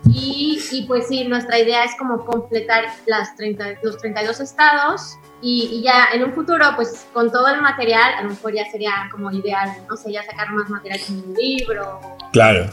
[0.09, 5.69] Y, y pues sí, nuestra idea es como completar las 30, los 32 estados y,
[5.73, 8.91] y ya en un futuro, pues con todo el material, a lo mejor ya sería
[9.11, 11.99] como ideal, no sé, ya sacar más material en un libro.
[12.31, 12.67] Claro.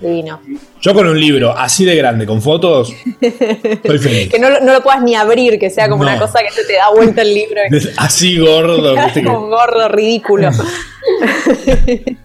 [0.00, 0.40] Divino.
[0.80, 4.28] Yo con un libro así de grande, con fotos, estoy feliz.
[4.32, 6.10] Que no, lo- no lo puedas ni abrir, que sea como No.
[6.10, 7.60] una cosa que se te da vuelta el libro.
[7.98, 10.50] Así gordo, viste Como gordo, ridículo.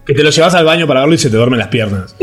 [0.06, 2.14] que te lo llevas al baño para verlo y se te duermen las piernas.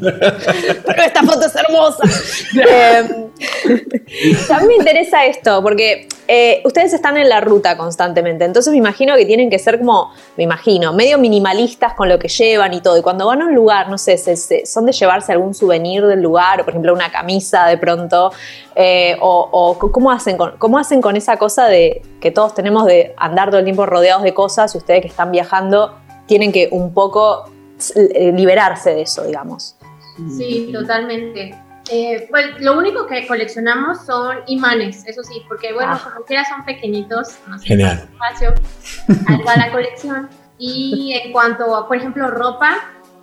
[0.00, 2.02] Pero esta foto es hermosa.
[2.68, 3.28] Eh,
[4.48, 9.14] también me interesa esto, porque eh, ustedes están en la ruta constantemente, entonces me imagino
[9.16, 12.96] que tienen que ser como, me imagino, medio minimalistas con lo que llevan y todo.
[12.98, 16.22] Y cuando van a un lugar, no sé, se- son de llevarse algún souvenir del
[16.22, 18.32] lugar, o por ejemplo una camisa de pronto,
[18.74, 23.14] eh, o, ¿cómo, hacen con, cómo hacen con esa cosa de que todos tenemos de
[23.16, 25.94] andar todo el tiempo rodeados de cosas y ustedes que están viajando
[26.26, 27.44] tienen que un poco
[27.96, 29.76] eh, liberarse de eso, digamos.
[30.36, 31.54] Sí, totalmente.
[31.90, 36.00] Eh, pues lo único que coleccionamos son imanes, eso sí, porque bueno, Ah.
[36.12, 38.08] como quiera son pequeñitos, no sé, Genial.
[38.12, 38.54] espacio,
[39.46, 40.28] va la colección.
[40.58, 42.76] Y en cuanto a, por ejemplo, ropa,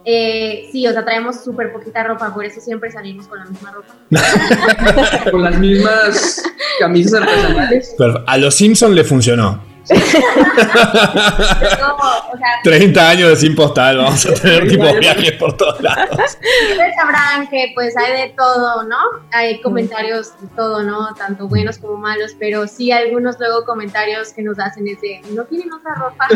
[0.04, 3.72] eh, sí, o sea, traemos súper poquita ropa, por eso siempre salimos con la misma
[3.72, 3.94] ropa.
[5.32, 6.44] Con las mismas
[6.80, 7.96] camisas artesanales.
[7.98, 9.64] Pero a los Simpsons le funcionó.
[11.60, 15.82] Pero, o sea, 30 años de sin postal, vamos a tener tipo viajes por todos
[15.82, 16.10] lados.
[16.12, 18.98] ustedes sabrán que pues hay de todo, ¿no?
[19.32, 21.14] Hay comentarios de todo, ¿no?
[21.16, 25.46] Tanto buenos como malos, pero sí algunos luego comentarios que nos hacen es de, ¿no
[25.46, 26.28] tienen otra ropa?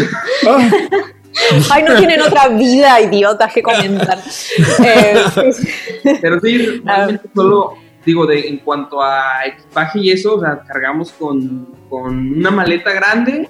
[1.71, 4.19] Ay, no tienen otra vida, idiotas, que comentan.
[4.85, 5.23] Eh,
[6.21, 11.11] Pero sí, realmente solo, digo, de, en cuanto a equipaje y eso, o sea, cargamos
[11.11, 13.49] con, con una maleta grande,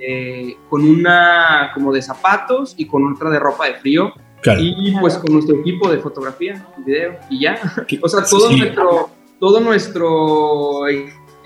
[0.00, 4.12] eh, con una como de zapatos y con otra de ropa de frío.
[4.40, 4.60] Claro.
[4.62, 7.58] Y pues con nuestro equipo de fotografía, video y ya.
[8.00, 8.58] O sea, todo Sí.
[8.58, 10.88] nuestro, todo nuestro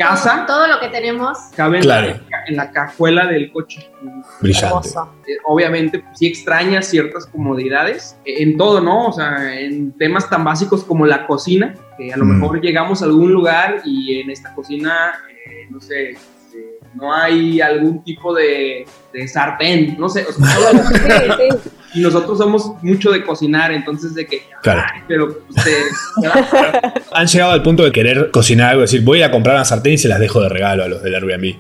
[0.09, 1.39] casa Todo lo que tenemos.
[1.57, 2.07] cabe en, la,
[2.47, 3.89] en la cajuela del coche.
[4.41, 4.89] Brillante.
[5.27, 9.07] Eh, obviamente pues, sí extrañas ciertas comodidades eh, en todo, ¿no?
[9.09, 12.41] O sea, en temas tan básicos como la cocina, que a lo Mm.
[12.41, 15.13] mejor llegamos a algún lugar y en esta cocina,
[15.47, 16.17] eh, no sé,
[16.95, 20.25] no hay algún tipo de, de sartén, no sé.
[20.29, 21.37] o sea,
[21.95, 24.83] y nosotros somos mucho de cocinar, entonces de que, Claro.
[24.95, 25.93] ay, pero ustedes,
[27.13, 29.99] Han llegado al punto de querer cocinar algo, decir, voy a comprar una sartén y
[29.99, 31.57] se las dejo de regalo a los del Airbnb.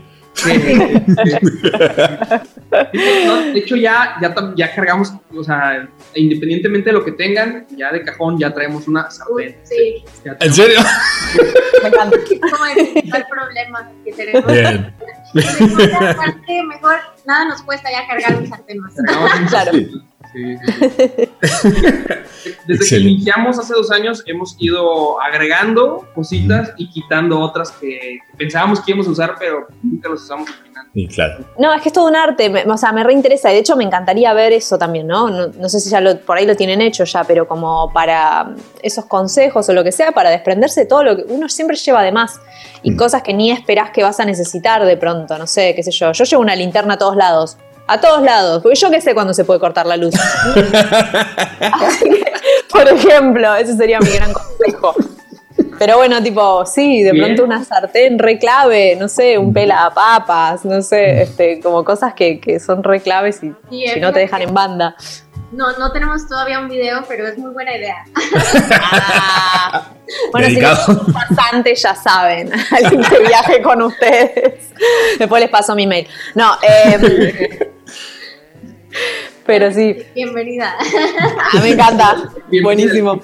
[3.27, 7.67] No, de hecho, ya, ya, tam- ya cargamos, o sea, independientemente de lo que tengan,
[7.77, 9.57] ya de cajón ya traemos una sartén.
[9.65, 10.05] Sí.
[10.25, 10.81] Ya ¿En serio?
[11.83, 14.53] Como el, no hay problema que tenemos.
[14.53, 14.95] Bien.
[15.35, 16.97] Mejor, aparte, mejor
[17.27, 18.95] nada nos cuesta ya cargar un sartén más.
[19.49, 19.73] Claro.
[19.73, 19.89] Sí,
[20.33, 20.57] sí,
[20.97, 21.29] sí.
[22.67, 28.81] Desde que iniciamos hace dos años hemos ido agregando cositas y quitando otras que pensábamos
[28.81, 30.87] que íbamos a usar, pero nunca las usamos al final.
[30.95, 31.45] Y claro.
[31.59, 33.49] No, es que es todo un arte, me- o sea, me reinteresa.
[33.49, 35.29] De hecho, me encantaría ver eso también, ¿no?
[35.31, 38.55] No, no sé si ya lo- por ahí lo tienen hecho ya, pero como para
[38.83, 42.03] esos consejos o lo que sea, para desprenderse de todo lo que uno siempre lleva
[42.03, 42.41] de más
[42.83, 45.91] y cosas que ni esperás que vas a necesitar de pronto, no sé, qué sé
[45.93, 46.13] yo.
[46.13, 47.57] Yo llevo una linterna a todos lados.
[47.87, 50.15] A todos lados, porque yo qué sé cuándo se puede cortar la luz.
[51.61, 52.25] Así que,
[52.71, 54.95] por ejemplo, ese sería mi gran consejo.
[55.79, 57.25] Pero bueno, tipo, sí, de Bien.
[57.25, 62.15] pronto una sartén re clave, no sé, un pela papas, no sé, este, como cosas
[62.15, 64.95] que, que son re claves y Sí, si no te dejan en banda.
[65.53, 68.05] No, no tenemos todavía un video, pero es muy buena idea.
[70.31, 70.85] Bueno, Dedicado.
[70.87, 74.71] si les pasante ya saben, alguien que viaje con ustedes.
[75.19, 76.07] Después les paso mi mail.
[76.35, 77.71] No, eh,
[79.47, 80.75] pero sí, Bienvenida.
[80.79, 82.31] ah, me encanta.
[82.63, 83.23] Buenísimo.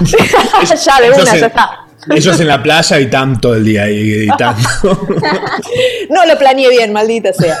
[0.84, 1.86] ya, de una, ya está.
[2.10, 4.68] Ellos en la playa y tan todo el día ahí editando.
[6.10, 7.58] No lo planeé bien, maldita sea.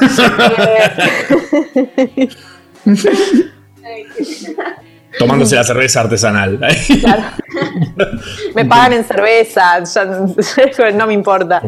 [5.18, 6.58] tomándose la cerveza artesanal.
[8.54, 11.62] Me pagan en cerveza, ya- no me importa.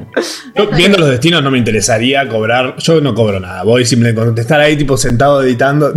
[0.54, 2.76] Yo, viendo los destinos no me interesaría cobrar.
[2.78, 3.62] Yo no cobro nada.
[3.64, 5.92] Voy simplemente con estar ahí tipo sentado editando.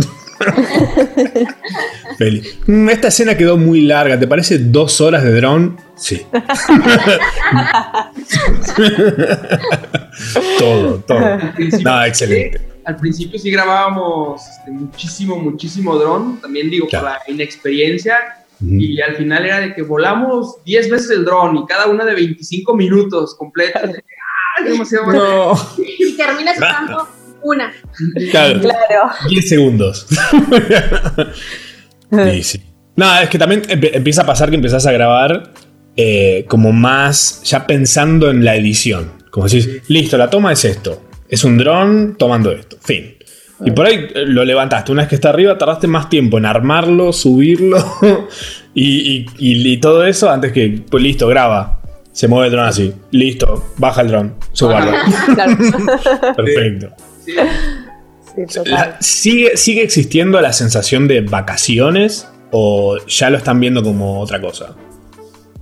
[2.66, 4.18] "Mm, Esta escena quedó muy larga.
[4.18, 5.78] ¿Te parece dos horas de dron?
[5.96, 6.26] Sí.
[10.58, 11.20] todo, todo.
[11.82, 12.60] No, excelente.
[12.88, 18.16] Al principio sí grabábamos este, muchísimo, muchísimo dron, también digo por la inexperiencia.
[18.60, 22.14] Y al final era de que volamos 10 veces el dron y cada una de
[22.14, 23.90] 25 minutos completas.
[23.94, 25.52] ¡Ah, demasiado bueno!
[25.98, 27.08] Y terminas usando
[27.42, 27.72] una.
[28.30, 28.60] Claro.
[29.28, 30.06] 10 segundos.
[32.10, 32.62] Sí, sí.
[32.96, 35.52] No, es que también empieza a pasar que empezás a grabar
[35.94, 39.12] eh, como más ya pensando en la edición.
[39.30, 41.07] Como decís, listo, la toma es esto.
[41.28, 42.76] Es un dron tomando esto.
[42.80, 43.14] Fin.
[43.64, 44.92] Y por ahí eh, lo levantaste.
[44.92, 47.76] Una vez que está arriba, tardaste más tiempo en armarlo, subirlo
[48.74, 51.80] y, y- y- y todo eso antes que, pues listo, graba.
[52.12, 52.92] Se mueve el dron así.
[53.12, 54.34] Listo, baja el dron.
[54.60, 56.34] Guarda.
[56.36, 56.90] Perfecto.
[58.66, 64.40] La- ¿sigue, ¿Sigue existiendo la sensación de vacaciones o ya lo están viendo como otra
[64.40, 64.74] cosa?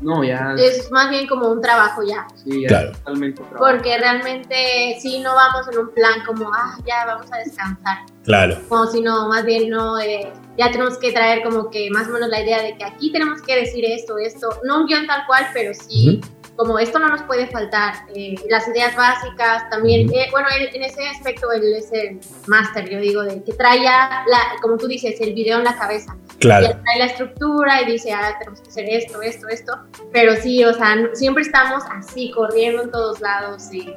[0.01, 0.55] No, ya.
[0.59, 2.27] Es más bien como un trabajo ya.
[2.45, 2.93] Sí, ya Claro.
[2.93, 3.65] totalmente trabajo.
[3.73, 7.99] Porque realmente si no vamos en un plan como, ah, ya vamos a descansar.
[8.25, 8.59] Claro.
[8.69, 12.11] Como si no, más bien no, eh, ya tenemos que traer como que más o
[12.11, 15.25] menos la idea de que aquí tenemos que decir esto, esto, no un guion tal
[15.27, 16.21] cual, pero sí,
[16.57, 17.95] como esto no nos puede faltar.
[18.15, 22.89] eh, las ideas básicas también, eh, bueno, él- en ese aspecto él es el máster,
[22.89, 26.17] yo digo, de que trae ya, la, como tú dices, el video en la cabeza.
[26.39, 26.67] Claro.
[26.67, 29.73] Ya trae la estructura y dice, ah, tenemos que hacer esto, esto, esto.
[30.13, 33.89] Pero sí, o sea, no- siempre estamos así, corriendo en todos lados y...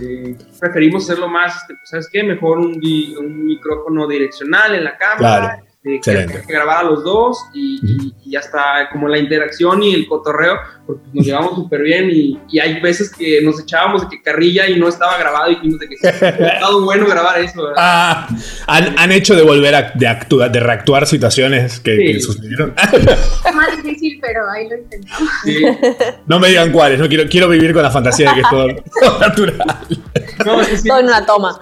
[0.00, 2.22] Eh, preferimos hacerlo más, este, pues, ¿sabes qué?
[2.22, 5.18] Mejor un, di- un micrófono direccional en la cámara.
[5.18, 5.65] Claro.
[5.86, 9.82] Este, que, que grabar a los dos y, y- y ya está como la interacción
[9.84, 14.02] y el cotorreo, porque nos llevamos súper bien y, y hay veces que nos echábamos
[14.02, 17.06] de que carrilla y no estaba grabado y dijimos de que "Sí, ha estado bueno
[17.06, 17.68] grabar eso.
[17.76, 18.26] Ah,
[18.66, 22.74] han, han hecho de volver a de, actua- de reactuar situaciones que, que sucedieron.
[22.92, 25.30] Es más difícil, pero ahí lo intentamos.
[26.26, 28.66] No me digan cuáles, no quiero, quiero vivir con la fantasía de que es todo,
[29.00, 29.78] todo natural.
[30.44, 30.88] No, sí, sí.
[30.88, 31.58] Todo en una toma.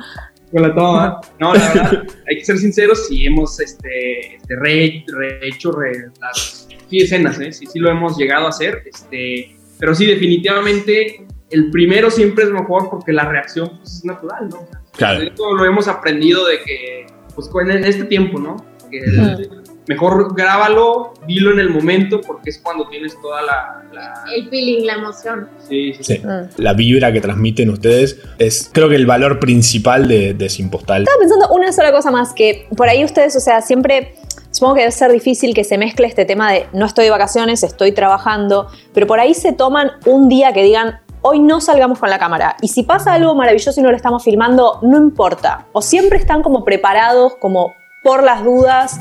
[0.55, 1.21] Con la toma.
[1.41, 6.69] No, la verdad, hay que ser sinceros, sí hemos este, este, re- rehecho re- las
[6.89, 7.51] sí, escenas, ¿eh?
[7.53, 12.51] sí, sí lo hemos llegado a hacer, este, pero sí, definitivamente el primero siempre es
[12.51, 14.69] mejor porque la reacción pues, es natural, ¿no?
[14.97, 15.23] Claro.
[15.25, 18.57] Esto lo hemos aprendido de que, pues con- en este tiempo, ¿no?
[18.93, 19.01] Que
[19.87, 23.83] mejor grábalo, dilo en el momento porque es cuando tienes toda la...
[23.93, 25.49] la- El feeling, la emoción.
[25.69, 26.23] sí, sí, Sí.
[26.57, 31.03] La vibra que transmiten ustedes es, creo que el valor principal de, de Sin Postal.
[31.03, 34.15] Estaba pensando una sola cosa más, que por ahí ustedes, o sea, siempre,
[34.51, 37.63] supongo que debe ser difícil que se mezcle este tema de no estoy de vacaciones,
[37.63, 42.11] estoy trabajando, pero por ahí se toman un día que digan, hoy no salgamos con
[42.11, 42.57] la cámara.
[42.61, 45.67] Y si pasa algo maravilloso y no lo estamos filmando, no importa.
[45.73, 49.01] O siempre están como preparados, como por las dudas.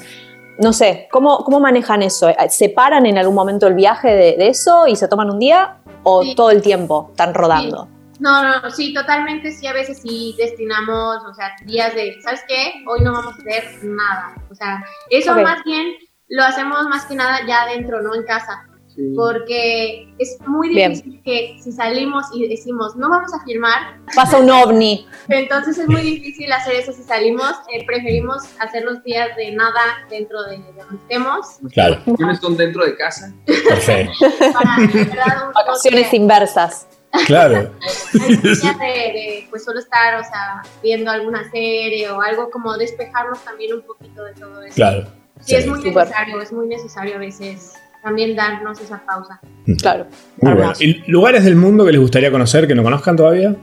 [0.59, 2.31] No sé, ¿cómo, cómo manejan eso?
[2.49, 5.77] ¿Se paran en algún momento el viaje de, de eso y se toman un día?
[6.03, 7.87] ¿O todo el tiempo están rodando?
[8.19, 12.43] No, no, no, sí, totalmente, sí, a veces sí destinamos, o sea, días de, ¿sabes
[12.47, 12.73] qué?
[12.87, 14.35] Hoy no vamos a hacer nada.
[14.49, 15.93] O sea, eso más bien
[16.29, 18.65] lo hacemos más que nada ya adentro, no en casa.
[19.15, 20.91] Porque es muy Bien.
[20.93, 25.07] difícil que si salimos y decimos, no vamos a firmar, Pasa un ovni.
[25.29, 27.51] entonces es muy difícil hacer eso si salimos.
[27.73, 31.45] eh, preferimos hacer los días de nada dentro de, de donde estemos.
[31.71, 31.95] Claro.
[32.05, 33.33] Vacaciones son dentro de casa.
[33.45, 34.13] Perfecto.
[34.53, 36.87] Para, de verdad, un Vacaciones inversas.
[37.27, 37.71] Claro.
[38.13, 43.43] Días de, de, pues solo estar, o sea, viendo alguna serie o algo como despejarnos
[43.43, 44.75] también un poquito de todo eso.
[44.75, 45.07] Claro.
[45.39, 45.95] Sí, es muy Súper.
[46.05, 47.73] necesario, es muy necesario a veces
[48.03, 49.39] también darnos esa pausa.
[49.81, 50.07] Claro.
[50.41, 50.73] Muy bueno.
[50.79, 53.55] ¿Y lugares del mundo que les gustaría conocer que no conozcan todavía?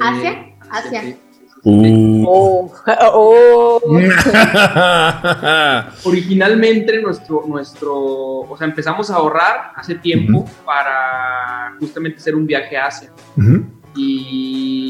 [0.00, 1.16] Asia, Asia.
[1.62, 2.24] Uh.
[2.28, 2.72] Oh,
[3.12, 3.80] oh.
[6.04, 12.76] Originalmente nuestro, nuestro, o sea, empezamos a ahorrar hace tiempo para justamente hacer un viaje
[12.76, 13.10] a Asia.
[13.96, 14.85] Y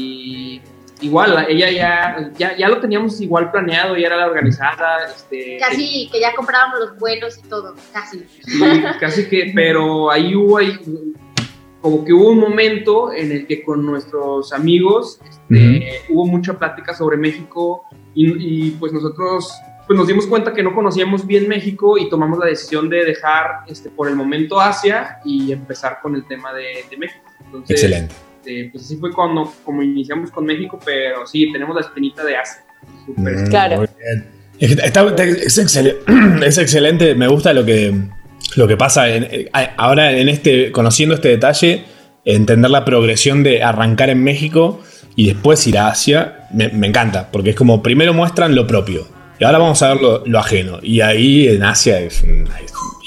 [1.01, 6.09] igual, ella ya, ya, ya lo teníamos igual planeado, ya era la organizada, este, Casi
[6.11, 8.25] que ya comprábamos los vuelos y todo, casi.
[8.43, 10.77] Sí, casi que, pero ahí hubo ahí,
[11.81, 16.93] como que hubo un momento en el que con nuestros amigos este, hubo mucha plática
[16.93, 17.83] sobre México
[18.13, 19.51] y, y, pues nosotros
[19.85, 23.61] pues nos dimos cuenta que no conocíamos bien México y tomamos la decisión de dejar
[23.67, 27.23] este, por el momento Asia y empezar con el tema de, de México.
[27.45, 28.26] Entonces, Excelente.
[28.47, 32.37] Este, pues así fue cuando como iniciamos con México, pero sí, tenemos la espinita de
[32.37, 32.63] Asia.
[33.05, 33.35] Súper.
[33.37, 33.77] Mm, Claro.
[33.77, 34.25] muy bien.
[34.59, 35.99] Es, está- es excelente,
[36.47, 37.93] es excelente, me gusta lo que,
[38.55, 41.83] lo que pasa en- eh, ahora en este, conociendo este detalle,
[42.25, 44.81] entender la progresión de arrancar en México
[45.15, 49.07] y después ir a Asia, me, me encanta, porque es como primero muestran lo propio
[49.39, 52.23] y ahora vamos a ver lo, lo ajeno y ahí en Asia es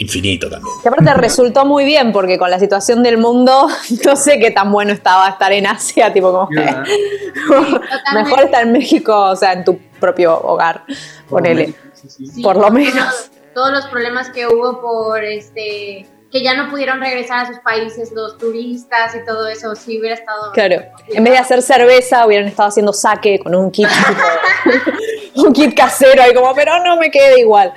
[0.00, 0.74] infinito también.
[0.82, 3.68] Que aparte resultó muy bien porque con la situación del mundo
[4.04, 6.48] no sé qué tan bueno estaba estar en Asia, tipo como
[8.14, 10.84] mejor estar en México, o sea, en tu propio hogar,
[11.28, 11.74] ponele,
[12.06, 13.30] Sí, por lo todos- menos.
[13.54, 18.12] Todos los problemas que hubo por este que ya no pudieron regresar a sus países
[18.12, 20.76] los turistas y todo eso, sí hubiera estado Claro,
[21.08, 25.76] en vez de hacer cerveza hubieran estado haciendo saque con un kit, tipo, un kit
[25.76, 27.72] casero ahí como, pero no me queda igual.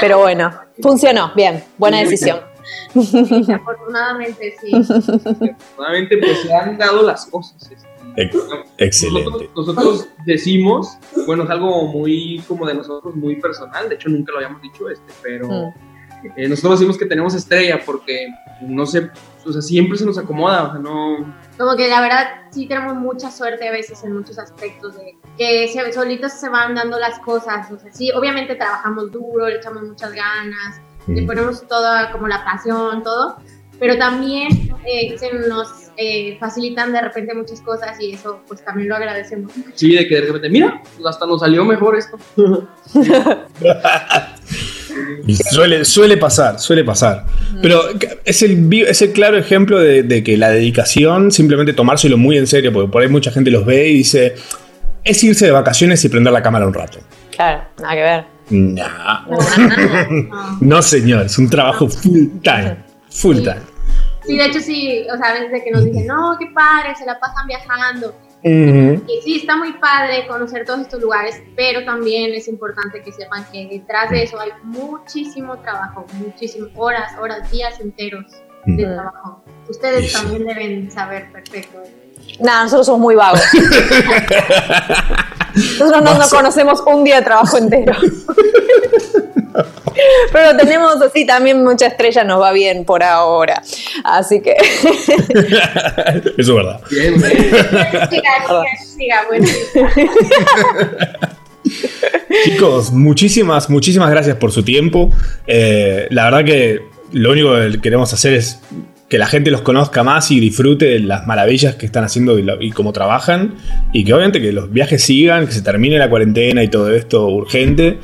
[0.00, 2.40] Pero bueno, funcionó, bien, buena decisión.
[3.54, 4.70] afortunadamente sí.
[4.74, 7.70] Afortunadamente, pues se han dado las cosas.
[7.70, 7.86] este.
[8.16, 8.36] Ex-
[8.78, 9.50] Excelente.
[9.56, 10.96] Nosotros, nosotros decimos,
[11.26, 14.88] bueno, es algo muy como de nosotros, muy personal, de hecho nunca lo habíamos dicho,
[14.88, 15.72] este, pero Mm.
[16.36, 18.28] eh, nosotros decimos que tenemos estrella porque
[18.62, 19.10] no sé,
[19.44, 21.34] o sea, siempre se nos acomoda, o sea, no...
[21.58, 25.68] Como que la verdad sí tenemos mucha suerte a veces en muchos aspectos de que
[25.68, 27.70] se, solitos se van dando las cosas.
[27.70, 31.26] O sea, sí, obviamente trabajamos duro, le echamos muchas ganas, le Mm.
[31.26, 33.36] ponemos toda como la pasión, todo,
[33.78, 34.48] pero también
[34.86, 39.52] eh, se nos eh, facilitan de repente muchas cosas y eso pues también lo agradecemos.
[39.74, 42.18] Sí, de que de repente, mira, hasta nos salió mejor esto.
[45.50, 47.24] Suele, suele pasar, suele pasar.
[47.62, 47.82] Pero
[48.24, 52.46] es el, es el claro ejemplo de, de que la dedicación, simplemente tomárselo muy en
[52.46, 54.34] serio, porque por ahí mucha gente los ve y dice,
[55.04, 56.98] es irse de vacaciones y prender la cámara un rato.
[57.34, 58.24] Claro, nada que ver.
[58.50, 59.24] Nah.
[60.60, 62.76] No, señor, es un trabajo full time.
[63.10, 63.74] Full time.
[64.26, 66.94] Sí, de hecho sí, o sea, a veces de que nos dicen, no, qué padre,
[66.96, 68.14] se la pasan viajando.
[68.46, 73.46] Y sí, está muy padre conocer todos estos lugares, pero también es importante que sepan
[73.50, 78.26] que detrás de eso hay muchísimo trabajo, muchísimas horas, horas, días enteros
[78.66, 79.42] de trabajo.
[79.68, 80.12] Ustedes sí.
[80.12, 81.82] también deben saber perfecto.
[82.40, 83.40] Nada, nosotros somos muy vagos.
[85.54, 87.94] Nosotros no, no conocemos un día de trabajo entero.
[90.32, 93.62] Pero tenemos así también mucha estrella, nos va bien por ahora.
[94.02, 94.52] Así que.
[96.36, 96.80] Eso es verdad.
[96.88, 97.10] Siga,
[98.10, 98.64] siga,
[98.96, 99.46] siga, bueno.
[102.44, 105.10] Chicos, muchísimas, muchísimas gracias por su tiempo.
[105.46, 106.82] Eh, la verdad que
[107.12, 108.58] lo único que queremos hacer es
[109.14, 112.42] que la gente los conozca más y disfrute de las maravillas que están haciendo y,
[112.42, 113.54] lo- y cómo trabajan.
[113.92, 117.28] Y que obviamente que los viajes sigan, que se termine la cuarentena y todo esto
[117.28, 118.00] urgente.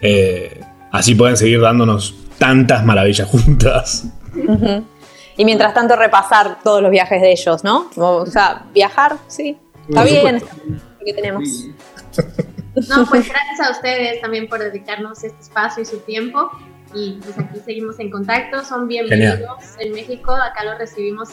[0.00, 0.60] Eh,
[0.92, 4.06] así pueden seguir dándonos tantas maravillas juntas.
[5.36, 7.90] Y mientras tanto repasar todos los viajes de ellos, ¿no?
[7.96, 9.56] O sea, viajar, sí.
[9.88, 11.66] Está bien, está bien, lo que tenemos.
[12.88, 16.50] No, pues gracias a ustedes también por dedicarnos este espacio y su tiempo.
[16.94, 18.62] Y pues aquí seguimos en contacto.
[18.64, 19.40] Son bienvenidos
[19.78, 20.32] en México.
[20.32, 21.30] Acá los recibimos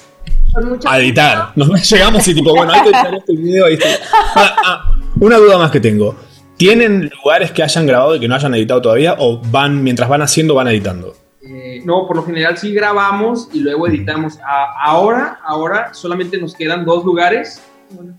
[0.53, 1.52] con mucho A editar.
[1.56, 3.65] Nos llegamos y tipo, bueno, hay que editar este video.
[3.65, 3.88] ahí está.
[4.36, 6.15] Ah, ah, una duda más que tengo.
[6.57, 9.15] ¿Tienen lugares que hayan grabado y que no hayan editado todavía?
[9.19, 11.14] ¿O van, mientras van haciendo, van editando?
[11.41, 14.38] Eh, no, por lo general sí grabamos y luego editamos.
[14.40, 17.61] A- ahora, ahora solamente nos quedan dos lugares,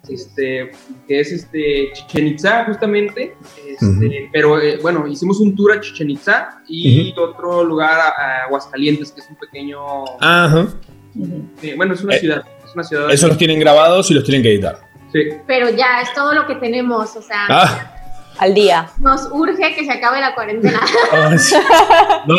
[0.09, 0.71] este,
[1.07, 3.35] que es este Chichen Itza justamente,
[3.67, 8.45] este, pero eh, bueno, hicimos un tour a Chichen Itza y otro lugar a, a
[8.47, 9.79] Aguascalientes, que es un pequeño,
[10.21, 10.69] Ajá.
[11.63, 13.11] eh, bueno, es una Eh, ciudad, es una ciudad.
[13.11, 14.81] Eso los tienen grabados y los tienen que editar.
[15.13, 15.21] Sí.
[15.47, 17.95] Pero ya, es todo lo que tenemos, o sea, Ah,
[18.39, 18.89] Al día.
[19.01, 20.81] nos urge que se acabe la cuarentena.
[21.13, 21.55] ah, sí.
[22.27, 22.35] No,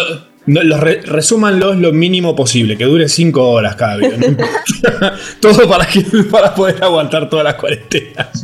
[0.45, 4.17] no, los re- resúmanlos lo mínimo posible, que dure 5 horas cada video.
[4.17, 4.37] no.
[5.39, 8.43] Todo para, que, para poder aguantar todas las cuarentenas.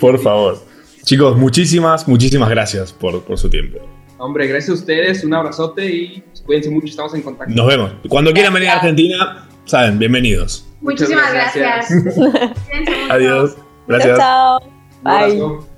[0.00, 0.58] Por favor.
[1.04, 3.78] Chicos, muchísimas, muchísimas gracias por, por su tiempo.
[4.18, 7.54] Hombre, gracias a ustedes, un abrazote y cuídense mucho, estamos en contacto.
[7.54, 7.92] Nos vemos.
[8.08, 10.66] Cuando quieran venir a Argentina, saben, bienvenidos.
[10.82, 11.90] Muchísimas gracias.
[12.04, 12.42] Mucho.
[13.10, 13.56] Adiós.
[13.88, 14.18] Gracias.
[15.02, 15.69] Bye.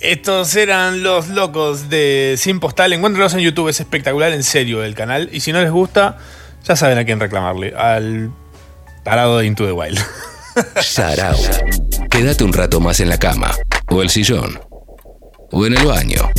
[0.00, 2.92] Estos eran los locos de Sin Postal.
[2.92, 5.28] Encuéntrenlos en YouTube, es espectacular, en serio, el canal.
[5.32, 6.18] Y si no les gusta,
[6.62, 7.74] ya saben a quién reclamarle.
[7.76, 8.30] Al
[9.02, 9.98] tarado de Into the Wild.
[10.80, 11.36] Sarao.
[12.10, 13.50] Quédate un rato más en la cama,
[13.88, 14.60] o el sillón,
[15.50, 16.22] o en el baño.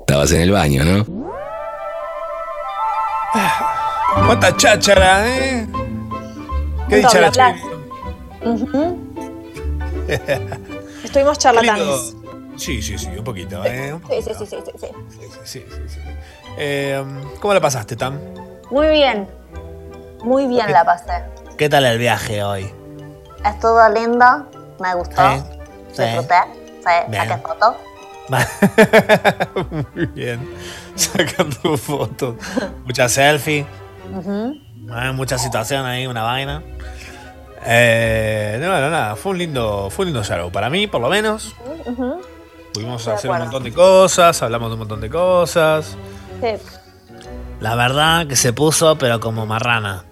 [0.00, 1.04] Estabas en el baño, ¿no?
[4.26, 5.66] ¿Cuánta cháchara, eh?
[6.88, 7.30] ¿Qué dicha la.
[11.06, 12.16] Estuvimos charlatanes.
[12.56, 13.92] Sí, sí, sí, un poquito, eh.
[13.92, 14.86] un Sí, sí, sí, sí, sí, sí.
[15.44, 16.00] Sí, sí, sí.
[16.58, 17.04] Eh,
[17.40, 18.18] ¿Cómo la pasaste, Tam?
[18.70, 19.28] Muy bien.
[20.24, 21.22] Muy bien la pasé.
[21.56, 22.72] ¿Qué tal el viaje hoy?
[23.44, 24.50] Estuvo lindo.
[24.80, 25.22] Me gustó.
[25.96, 26.34] Disfruté.
[26.82, 27.76] Saqué foto.
[29.94, 30.56] Muy bien.
[30.96, 32.34] Sacando fotos.
[32.84, 33.64] Muchas selfies.
[34.12, 34.54] Ujú.
[34.92, 36.64] Hay mucha situación ahí, una vaina.
[37.66, 39.16] Eh, no, no, nada.
[39.16, 40.50] Fue un lindo, fue un lindo show.
[40.50, 41.54] Para mí, por lo menos.
[41.84, 42.20] Ujú.
[42.72, 45.96] Pudimos De hacer un montón de cosas, hablamos de un montón de cosas.
[46.40, 46.48] Sí.
[47.60, 50.04] La verdad que se puso, pero como marrana.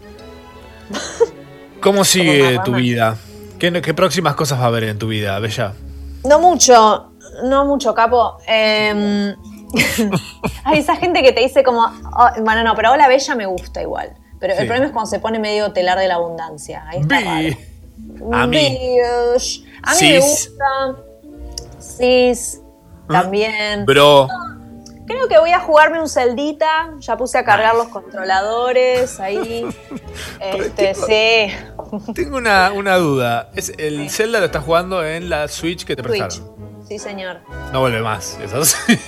[1.81, 2.64] ¿Cómo sigue marrana.
[2.64, 3.16] tu vida?
[3.59, 5.74] ¿Qué, qué próximas cosas va a haber en tu vida, Bella?
[6.24, 7.12] No mucho,
[7.44, 8.39] no mucho, capo.
[8.48, 9.35] Eh,
[10.62, 13.82] hay esa gente que te dice como, oh, bueno, no, pero hola bella me gusta
[13.82, 14.14] igual.
[14.45, 14.61] Pero Sí.
[14.61, 16.85] el problema es cuando se pone medio telar de la abundancia.
[16.87, 17.57] Ahí está raro.
[18.31, 18.79] A mí.
[19.35, 19.65] Bish.
[19.83, 20.97] A mí me gusta.
[21.79, 22.61] Cis.
[23.09, 23.87] También.
[23.87, 24.29] Bro.
[25.07, 26.91] Creo que voy a jugarme un celdita.
[27.01, 29.66] Ya puse a cargar los controladores ahí.
[30.41, 31.55] Este, sí.
[32.15, 33.49] Tengo una, una duda.
[33.55, 36.19] Es, el Zelda lo estás jugando en la Switch que te Switch.
[36.21, 36.53] prestaron.
[36.86, 37.40] Sí, señor.
[37.73, 38.39] No vuelve más.
[38.43, 38.98] Eso sí.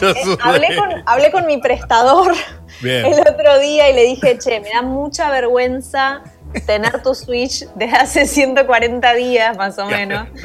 [0.00, 2.34] Yo Eh, hablé, con, hablé con mi prestador
[2.80, 3.04] Bien.
[3.06, 6.22] el otro día y le dije, che, me da mucha vergüenza
[6.66, 10.28] tener tu Switch desde hace 140 días más o menos.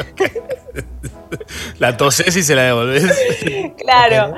[1.79, 3.03] La tosés y se la devolvés.
[3.77, 4.33] Claro,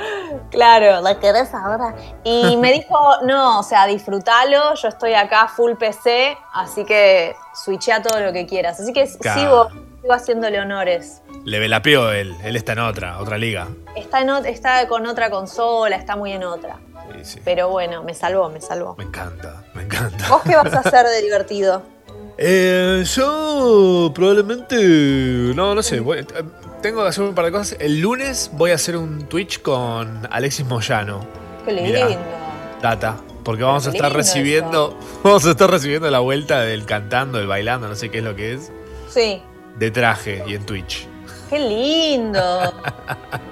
[0.49, 1.01] claro.
[1.01, 1.95] ¿La querés ahora?
[2.23, 8.01] Y me dijo, no, o sea, disfrútalo, yo estoy acá full PC, así que switchea
[8.01, 8.79] todo lo que quieras.
[8.79, 9.39] Así que Claro.
[9.39, 9.69] sigo,
[10.01, 11.21] sigo haciéndole honores.
[11.47, 12.35] Le velapeó él.
[12.43, 13.69] Él está en otra, otra liga.
[13.95, 16.75] Está, en está con otra consola, está muy en otra.
[17.13, 17.39] Sí, sí.
[17.45, 18.95] Pero bueno, me salvó, me salvó.
[18.97, 20.27] Me encanta, me encanta.
[20.27, 21.81] ¿Vos qué vas a hacer de divertido?
[22.39, 24.75] Eh, yo probablemente.
[25.55, 25.99] No, no sé.
[26.01, 26.25] voy- eh,
[26.83, 27.75] tengo que hacer un par de cosas.
[27.79, 31.25] El lunes voy a hacer un Twitch con Alexis Moyano.
[31.65, 32.05] Qué Mirá.
[32.07, 32.23] lindo.
[32.79, 33.17] Data.
[33.43, 34.95] Porque vamos a estar recibiendo.
[35.23, 38.35] Vamos a estar recibiendo la vuelta del cantando, del bailando, no sé qué es lo
[38.35, 38.71] que es.
[39.09, 39.41] Sí.
[39.79, 41.07] De traje y en Twitch.
[41.49, 42.73] Qué lindo.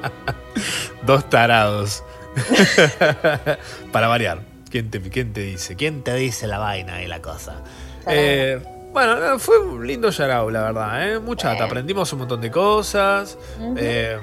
[1.06, 2.04] Dos tarados.
[3.92, 4.40] Para variar.
[4.70, 5.76] ¿Quién te, ¿Quién te dice?
[5.76, 7.62] ¿Quién Te dice la vaina y la cosa.
[8.08, 8.62] Eh,
[8.92, 11.10] bueno, no, fue un lindo Yarao, la verdad.
[11.14, 11.20] ¿eh?
[11.20, 11.66] Mucha data.
[11.66, 13.38] Aprendimos un montón de cosas.
[13.78, 14.18] Eh,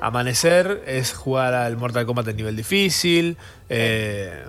[0.00, 3.36] amanecer es jugar al Mortal Kombat en nivel difícil.
[3.68, 4.44] Eh,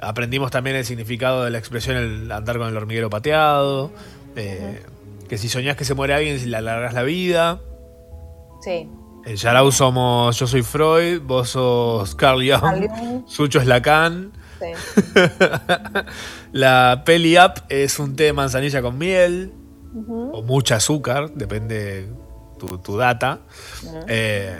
[0.00, 3.90] aprendimos también el significado de la expresión el andar con el hormiguero pateado.
[4.36, 4.82] Eh,
[5.28, 7.60] Que si soñás que se muere alguien, le alargás la vida.
[8.60, 8.88] Sí.
[9.24, 10.38] En Yarao somos.
[10.38, 13.22] Yo soy Freud, vos sos Carl Jung, Carl Jung.
[13.26, 14.32] Sucho es Lacan.
[14.58, 14.66] Sí.
[16.52, 19.54] La peli up es un té de manzanilla con miel
[20.32, 22.08] o mucha azúcar, depende
[22.58, 23.40] tu, tu data.
[24.06, 24.54] Eh,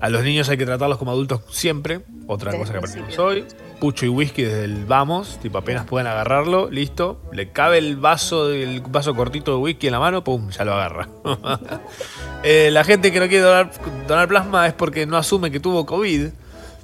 [0.00, 3.44] a los niños hay que tratarlos como adultos siempre, otra Desde cosa que aprendimos hoy.
[3.80, 7.20] Pucho y whisky desde el vamos, tipo apenas pueden agarrarlo, listo.
[7.32, 10.74] Le cabe el vaso, el vaso cortito de whisky en la mano, pum, ya lo
[10.74, 11.08] agarra.
[12.46, 13.70] Eh, la gente que no quiere donar,
[14.06, 16.28] donar plasma es porque no asume que tuvo COVID.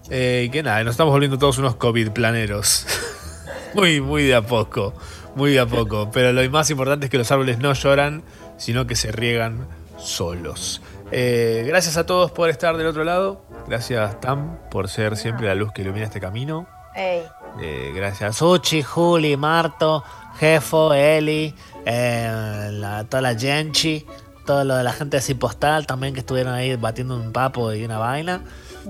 [0.09, 2.87] Eh, y que nada, nos estamos volviendo todos unos COVID planeros.
[3.75, 4.95] muy, muy de a poco.
[5.37, 6.11] Muy de a poco.
[6.13, 8.23] Pero lo más importante es que los árboles no lloran,
[8.57, 9.67] sino que se riegan
[9.99, 10.81] solos.
[11.13, 13.45] Eh, gracias a todos por estar del otro lado.
[13.69, 16.67] Gracias, Tam, por ser siempre la luz que ilumina este camino.
[16.97, 18.37] Eh, gracias.
[18.37, 20.05] Suchi, Juli, Marto,
[20.39, 21.55] Jefo, Eli,
[21.85, 24.07] eh, toda la Genchi,
[24.47, 27.85] todo lo de la gente de Cipostal también que estuvieron ahí batiendo un papo y
[27.85, 28.41] una vaina.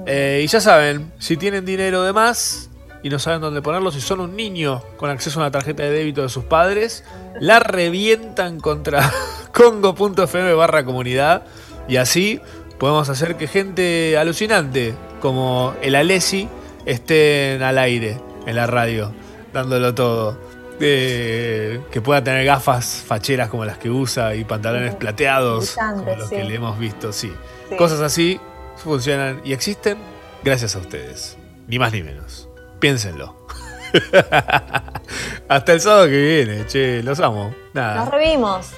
[0.07, 2.71] Eh, y ya saben, si tienen dinero de más
[3.03, 5.91] y no saben dónde ponerlo, si son un niño con acceso a una tarjeta de
[5.91, 7.05] débito de sus padres,
[7.41, 9.11] la revientan contra
[9.53, 11.43] congo.fm barra comunidad
[11.89, 12.41] y así
[12.79, 16.49] podemos hacer que gente alucinante como el Alessi
[16.87, 19.13] estén al aire en la radio,
[19.53, 20.51] dándolo todo.
[20.83, 26.31] Eh, que pueda tener gafas facheras como las que usa y pantalones plateados como los
[26.31, 26.37] sí.
[26.37, 27.31] que le hemos visto, sí.
[27.69, 27.77] Sí.
[27.77, 28.41] Cosas así
[28.77, 29.99] funcionan y existen
[30.43, 31.37] gracias a ustedes.
[31.67, 32.49] Ni más ni menos.
[32.81, 33.47] Piénsenlo.
[35.49, 37.55] Hasta el sábado que viene, che, los amo.
[37.75, 37.97] Nada.
[37.97, 38.71] Nos revimos.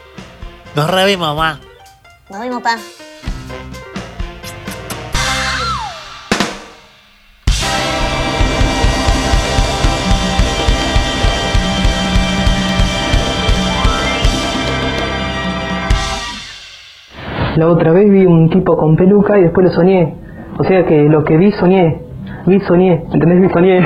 [0.74, 1.60] Nos revimos, mamá.
[2.30, 2.78] Nos vemos, pa.
[17.56, 20.14] La otra vez vi un tipo con peluca y después lo soñé.
[20.58, 22.00] O sea que lo que vi soñé.
[22.46, 23.04] Vi soñé.
[23.12, 23.40] ¿Entendés?
[23.42, 23.80] Vi soñé.